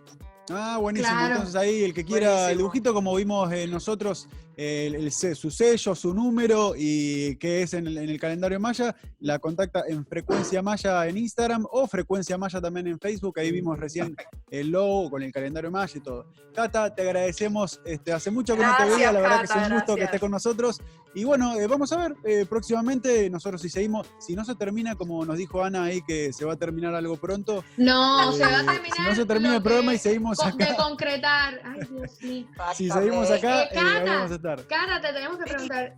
Ah, 0.50 0.78
buenísimo. 0.80 1.26
Entonces 1.26 1.56
ahí 1.56 1.82
el 1.82 1.94
que 1.94 2.04
quiera 2.04 2.50
el 2.50 2.58
dibujito, 2.58 2.94
como 2.94 3.14
vimos 3.16 3.50
eh, 3.52 3.66
nosotros, 3.66 4.28
el, 4.56 5.12
su 5.12 5.50
sello, 5.50 5.94
su 5.94 6.14
número 6.14 6.72
y 6.76 7.36
que 7.36 7.62
es 7.62 7.74
en 7.74 7.86
el, 7.86 8.18
calendario 8.18 8.58
Maya, 8.58 8.96
la 9.20 9.38
contacta 9.38 9.84
en 9.86 10.06
Frecuencia 10.06 10.62
Maya 10.62 11.06
en 11.06 11.18
Instagram 11.18 11.66
o 11.70 11.86
Frecuencia 11.86 12.38
Maya 12.38 12.60
también 12.60 12.86
en 12.86 12.98
Facebook. 12.98 13.38
Ahí 13.38 13.52
vimos 13.52 13.78
recién 13.78 14.16
el 14.50 14.70
logo 14.70 15.10
con 15.10 15.22
el 15.22 15.32
calendario 15.32 15.70
Maya 15.70 15.92
y 15.94 16.00
todo. 16.00 16.26
Cata, 16.54 16.94
te 16.94 17.02
agradecemos. 17.02 17.80
Este, 17.84 18.12
hace 18.12 18.30
mucho 18.30 18.56
que 18.56 18.62
no 18.62 18.76
te 18.76 18.84
veía, 18.86 19.12
la 19.12 19.20
verdad 19.20 19.40
que 19.40 19.58
es 19.58 19.68
un 19.68 19.74
gusto 19.74 19.94
que 19.94 20.04
estés 20.04 20.20
con 20.20 20.30
nosotros. 20.30 20.80
Y 21.14 21.24
bueno, 21.24 21.54
eh, 21.54 21.66
vamos 21.66 21.92
a 21.92 21.96
ver 21.96 22.14
eh, 22.24 22.44
próximamente 22.46 23.30
nosotros 23.30 23.62
si 23.62 23.70
seguimos, 23.70 24.06
si 24.18 24.34
no 24.34 24.44
se 24.44 24.54
termina, 24.54 24.96
como 24.96 25.24
nos 25.24 25.38
dijo 25.38 25.62
Ana 25.62 25.84
ahí 25.84 26.02
que 26.06 26.30
se 26.32 26.44
va 26.44 26.54
a 26.54 26.56
terminar 26.56 26.94
algo 26.94 27.16
pronto. 27.16 27.64
No, 27.76 28.32
se 28.32 28.42
va 28.42 28.60
a 28.60 28.64
terminar. 28.66 28.96
Si 28.96 29.02
no 29.02 29.14
se 29.14 29.24
termina 29.24 29.56
el 29.56 29.62
programa 29.62 29.94
y 29.94 29.98
seguimos 29.98 30.42
acá. 30.42 30.66
De 30.66 30.76
concretar. 30.76 31.60
Ay, 31.64 31.80
Dios 31.90 32.22
mío. 32.22 32.46
Si 32.74 32.90
seguimos 32.90 33.30
acá, 33.30 33.64
eh, 33.64 34.04
vamos 34.04 34.30
a 34.30 34.34
estar. 34.34 34.45
Cara, 34.68 35.00
te 35.00 35.12
tenemos 35.12 35.38
que 35.38 35.44
preguntar. 35.44 35.96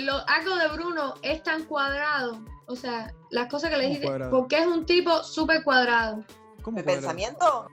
lo, 0.00 0.28
algo 0.28 0.56
de 0.56 0.68
Bruno 0.68 1.14
es 1.22 1.42
tan 1.42 1.64
cuadrado. 1.64 2.44
O 2.66 2.76
sea, 2.76 3.12
las 3.30 3.48
cosas 3.48 3.70
que 3.70 3.76
le 3.76 3.88
dije, 3.88 4.08
porque 4.30 4.58
es 4.58 4.66
un 4.66 4.86
tipo 4.86 5.22
súper 5.22 5.62
cuadrado. 5.62 6.24
¿Cómo 6.62 6.78
¿De 6.78 6.82
pensamiento? 6.82 7.68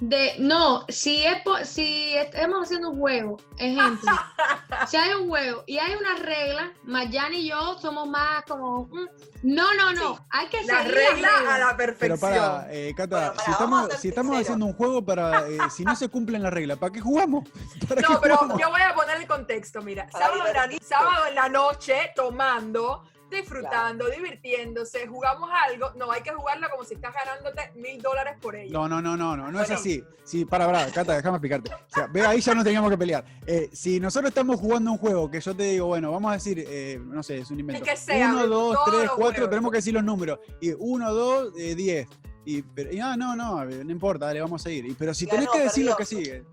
De 0.00 0.36
no, 0.38 0.84
si 0.88 1.24
es 1.24 1.42
si 1.64 2.14
estamos 2.14 2.64
haciendo 2.64 2.90
un 2.90 2.98
juego, 2.98 3.36
ejemplo, 3.56 4.12
si 4.86 4.96
hay 4.96 5.12
un 5.14 5.28
juego 5.28 5.64
y 5.66 5.78
hay 5.78 5.94
una 5.94 6.14
regla, 6.14 6.72
Mayani 6.84 7.38
y 7.38 7.48
yo 7.48 7.78
somos 7.78 8.08
más 8.08 8.44
como 8.44 8.86
mm, 8.86 9.06
no, 9.42 9.74
no, 9.74 9.92
no, 9.92 10.26
hay 10.30 10.48
que 10.48 10.62
la 10.64 10.82
regla 10.84 11.28
a 11.48 11.58
la 11.58 11.76
perfección. 11.76 12.18
Pero 12.20 12.20
para, 12.20 12.72
eh, 12.72 12.94
Cata, 12.96 13.34
si 13.44 13.50
estamos, 13.50 13.92
si 13.94 14.08
estamos 14.08 14.40
haciendo 14.40 14.66
un 14.66 14.72
juego 14.72 15.04
para 15.04 15.48
eh, 15.48 15.58
si 15.70 15.84
no 15.84 15.96
se 15.96 16.08
cumplen 16.08 16.42
las 16.44 16.52
reglas, 16.52 16.78
¿para 16.78 16.92
qué 16.92 17.00
jugamos? 17.00 17.44
no, 18.08 18.20
pero 18.20 18.56
yo 18.56 18.70
voy 18.70 18.82
a 18.82 18.94
poner 18.94 19.16
el 19.16 19.26
contexto, 19.26 19.82
mira, 19.82 20.08
sábado 20.12 20.44
sábado 20.80 21.26
en 21.26 21.34
la 21.34 21.48
noche 21.48 22.12
tomando 22.14 23.02
disfrutando, 23.30 24.08
divirtiéndose, 24.08 25.06
jugamos 25.06 25.50
algo, 25.66 25.92
no 25.96 26.10
hay 26.10 26.22
que 26.22 26.32
jugarlo 26.32 26.68
como 26.70 26.84
si 26.84 26.94
estás 26.94 27.14
ganándote 27.14 27.72
mil 27.76 28.00
dólares 28.00 28.36
por 28.40 28.56
ello. 28.56 28.72
No, 28.72 28.88
no, 28.88 29.00
no, 29.00 29.16
no, 29.16 29.36
no, 29.36 29.50
no 29.50 29.60
es 29.60 29.70
así. 29.70 30.02
Sí, 30.24 30.44
para, 30.44 30.66
para, 30.66 30.90
Cata, 30.90 31.16
déjame 31.16 31.36
explicarte. 31.36 31.72
O 31.72 31.78
sea, 31.88 32.06
ve, 32.06 32.26
ahí 32.26 32.40
ya 32.40 32.54
no 32.54 32.62
teníamos 32.62 32.90
que 32.90 32.98
pelear. 32.98 33.24
Eh, 33.46 33.70
si 33.72 33.98
nosotros 33.98 34.28
estamos 34.28 34.60
jugando 34.60 34.92
un 34.92 34.98
juego 34.98 35.30
que 35.30 35.40
yo 35.40 35.56
te 35.56 35.62
digo, 35.64 35.86
bueno, 35.86 36.12
vamos 36.12 36.30
a 36.30 36.34
decir, 36.34 36.64
eh, 36.68 37.00
no 37.02 37.22
sé, 37.22 37.38
es 37.38 37.50
un 37.50 37.60
invento. 37.60 37.84
que 37.84 37.96
sea, 37.96 38.30
uno, 38.32 38.46
dos, 38.46 38.78
tres, 38.86 39.10
cuatro, 39.16 39.48
tenemos 39.48 39.70
que 39.70 39.78
decir 39.78 39.94
los 39.94 40.04
números. 40.04 40.38
Y 40.60 40.72
uno, 40.72 41.12
dos, 41.12 41.52
eh, 41.58 41.74
diez. 41.74 42.08
Y, 42.44 42.62
pero, 42.62 42.90
ah, 43.02 43.16
no, 43.16 43.36
no, 43.36 43.64
no 43.64 43.92
importa, 43.92 44.26
dale, 44.26 44.40
vamos 44.40 44.64
a 44.64 44.70
ir. 44.70 44.94
pero 44.98 45.14
si 45.14 45.26
tenés 45.26 45.48
que 45.48 45.60
decir 45.60 45.84
lo 45.84 45.96
que 45.96 46.04
sigue. 46.04 46.44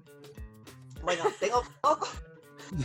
Bueno, 1.01 1.26
tengo 1.39 1.61
poco, 1.82 2.07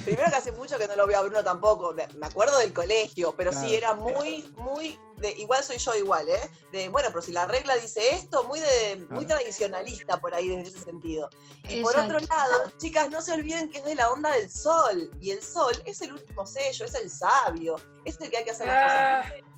Primero 0.04 0.30
que 0.30 0.36
hace 0.36 0.52
mucho 0.52 0.78
que 0.78 0.86
no 0.86 0.96
lo 0.96 1.06
veo 1.06 1.18
a 1.18 1.22
Bruno 1.22 1.42
tampoco. 1.42 1.94
Me 1.94 2.26
acuerdo 2.26 2.58
del 2.58 2.72
colegio, 2.72 3.34
pero 3.36 3.52
sí, 3.52 3.74
era 3.74 3.94
muy, 3.94 4.52
muy. 4.56 4.98
De, 5.16 5.32
igual 5.32 5.62
soy 5.62 5.76
yo 5.76 5.94
igual, 5.94 6.28
¿eh? 6.28 6.50
De, 6.72 6.88
bueno, 6.88 7.08
pero 7.10 7.20
si 7.20 7.32
la 7.32 7.46
regla 7.46 7.76
dice 7.76 8.14
esto, 8.14 8.44
muy 8.44 8.58
de 8.60 9.06
muy 9.10 9.26
tradicionalista 9.26 10.18
por 10.18 10.34
ahí 10.34 10.52
en 10.52 10.60
ese 10.60 10.80
sentido. 10.80 11.28
Y 11.68 11.82
por 11.82 11.96
otro 11.96 12.18
lado, 12.20 12.72
chicas, 12.78 13.10
no 13.10 13.20
se 13.20 13.32
olviden 13.32 13.70
que 13.70 13.78
es 13.78 13.84
de 13.84 13.94
la 13.94 14.10
onda 14.10 14.30
del 14.32 14.50
sol. 14.50 15.10
Y 15.20 15.30
el 15.30 15.42
sol 15.42 15.74
es 15.84 16.00
el 16.00 16.12
último 16.12 16.46
sello, 16.46 16.86
es 16.86 16.94
el 16.94 17.10
sabio, 17.10 17.76
es 18.04 18.18
el 18.20 18.30
que 18.30 18.38
hay 18.38 18.44
que 18.44 18.50
hacer 18.52 18.66
las 18.66 19.26
cosas. 19.26 19.49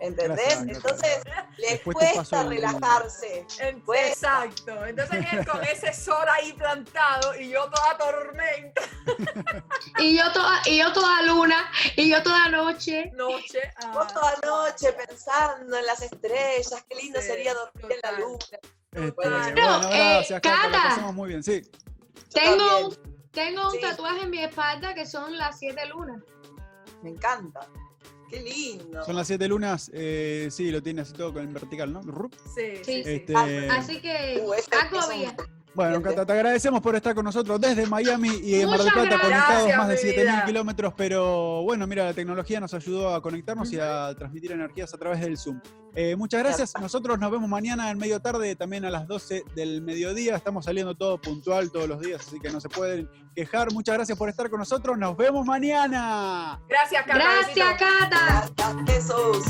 ¿Entendés? 0.00 0.58
Entonces 0.60 1.22
les 1.56 1.80
cuesta 1.82 2.44
relajarse. 2.44 3.46
Exacto. 3.58 4.86
Entonces 4.86 5.26
él 5.32 5.46
con 5.46 5.62
ese 5.64 5.92
sol 5.92 6.26
ahí 6.28 6.52
plantado 6.52 7.38
y 7.38 7.50
yo 7.50 7.68
toda 7.70 7.98
tormenta. 7.98 8.82
y 9.98 10.16
yo 10.16 10.32
toda, 10.32 10.60
y 10.66 10.78
yo 10.78 10.92
toda 10.92 11.22
luna, 11.22 11.70
y 11.96 12.10
yo 12.10 12.22
toda 12.22 12.48
noche. 12.48 13.10
Noche. 13.14 13.60
Ah. 13.76 14.06
toda 14.12 14.36
noche 14.44 14.92
pensando 14.92 15.76
en 15.76 15.86
las 15.86 16.02
estrellas, 16.02 16.84
qué 16.88 16.94
lindo 16.96 17.20
sería 17.20 17.54
dormir 17.54 17.92
en 17.92 18.00
la 18.02 18.12
luna. 18.18 18.38
Este, 18.92 19.10
bueno, 19.10 19.36
gracias, 19.54 20.40
Cata. 20.40 21.12
muy 21.12 21.28
bien, 21.28 21.42
sí. 21.42 21.62
Tengo, 22.32 22.90
tengo 23.32 23.70
un 23.70 23.80
tatuaje 23.80 24.22
en 24.22 24.30
mi 24.30 24.42
espalda 24.42 24.94
que 24.94 25.06
son 25.06 25.36
las 25.36 25.58
siete 25.58 25.86
lunas. 25.86 26.22
Me 27.02 27.10
encanta. 27.10 27.60
Qué 28.28 28.42
lindo. 28.42 29.04
Son 29.04 29.16
las 29.16 29.26
siete 29.26 29.48
lunas, 29.48 29.90
eh, 29.94 30.48
sí, 30.50 30.70
lo 30.70 30.82
tiene 30.82 31.02
así 31.02 31.12
todo 31.14 31.32
con 31.32 31.46
el 31.46 31.52
vertical, 31.52 31.92
¿no? 31.92 32.02
Sí, 32.54 32.82
sí. 32.84 33.02
Este... 33.04 33.34
Así 33.70 34.00
que, 34.00 34.42
uh, 34.44 34.52
bueno, 35.74 36.02
Cata, 36.02 36.26
te 36.26 36.32
agradecemos 36.32 36.80
por 36.80 36.96
estar 36.96 37.14
con 37.14 37.24
nosotros 37.24 37.60
desde 37.60 37.86
Miami 37.86 38.30
y 38.42 38.56
en 38.56 38.68
Mar 38.68 38.80
del 38.80 38.92
Plata, 38.92 39.20
conectados 39.20 39.76
más 39.76 39.88
de 39.88 39.96
7.000 39.96 40.44
kilómetros, 40.46 40.94
pero 40.96 41.62
bueno, 41.62 41.86
mira, 41.86 42.04
la 42.04 42.14
tecnología 42.14 42.58
nos 42.60 42.74
ayudó 42.74 43.14
a 43.14 43.22
conectarnos 43.22 43.72
y 43.72 43.78
a 43.78 44.14
transmitir 44.14 44.52
energías 44.52 44.92
a 44.94 44.98
través 44.98 45.20
del 45.20 45.36
Zoom. 45.36 45.60
Eh, 45.94 46.16
muchas 46.16 46.42
gracias, 46.42 46.74
nosotros 46.80 47.18
nos 47.18 47.30
vemos 47.30 47.48
mañana 47.48 47.90
en 47.90 47.98
medio 47.98 48.20
tarde, 48.20 48.56
también 48.56 48.84
a 48.84 48.90
las 48.90 49.06
12 49.06 49.44
del 49.54 49.82
mediodía, 49.82 50.36
estamos 50.36 50.64
saliendo 50.64 50.94
todo 50.94 51.20
puntual 51.20 51.70
todos 51.70 51.88
los 51.88 52.00
días, 52.00 52.26
así 52.26 52.40
que 52.40 52.50
no 52.50 52.60
se 52.60 52.68
pueden 52.68 53.08
quejar. 53.34 53.72
Muchas 53.72 53.94
gracias 53.94 54.18
por 54.18 54.28
estar 54.28 54.50
con 54.50 54.58
nosotros, 54.58 54.98
nos 54.98 55.16
vemos 55.16 55.46
mañana. 55.46 56.60
Gracias, 56.68 57.04
Cata. 57.04 57.18
Gracias, 57.18 57.76
Cata. 57.78 58.48
Besos. 58.84 59.44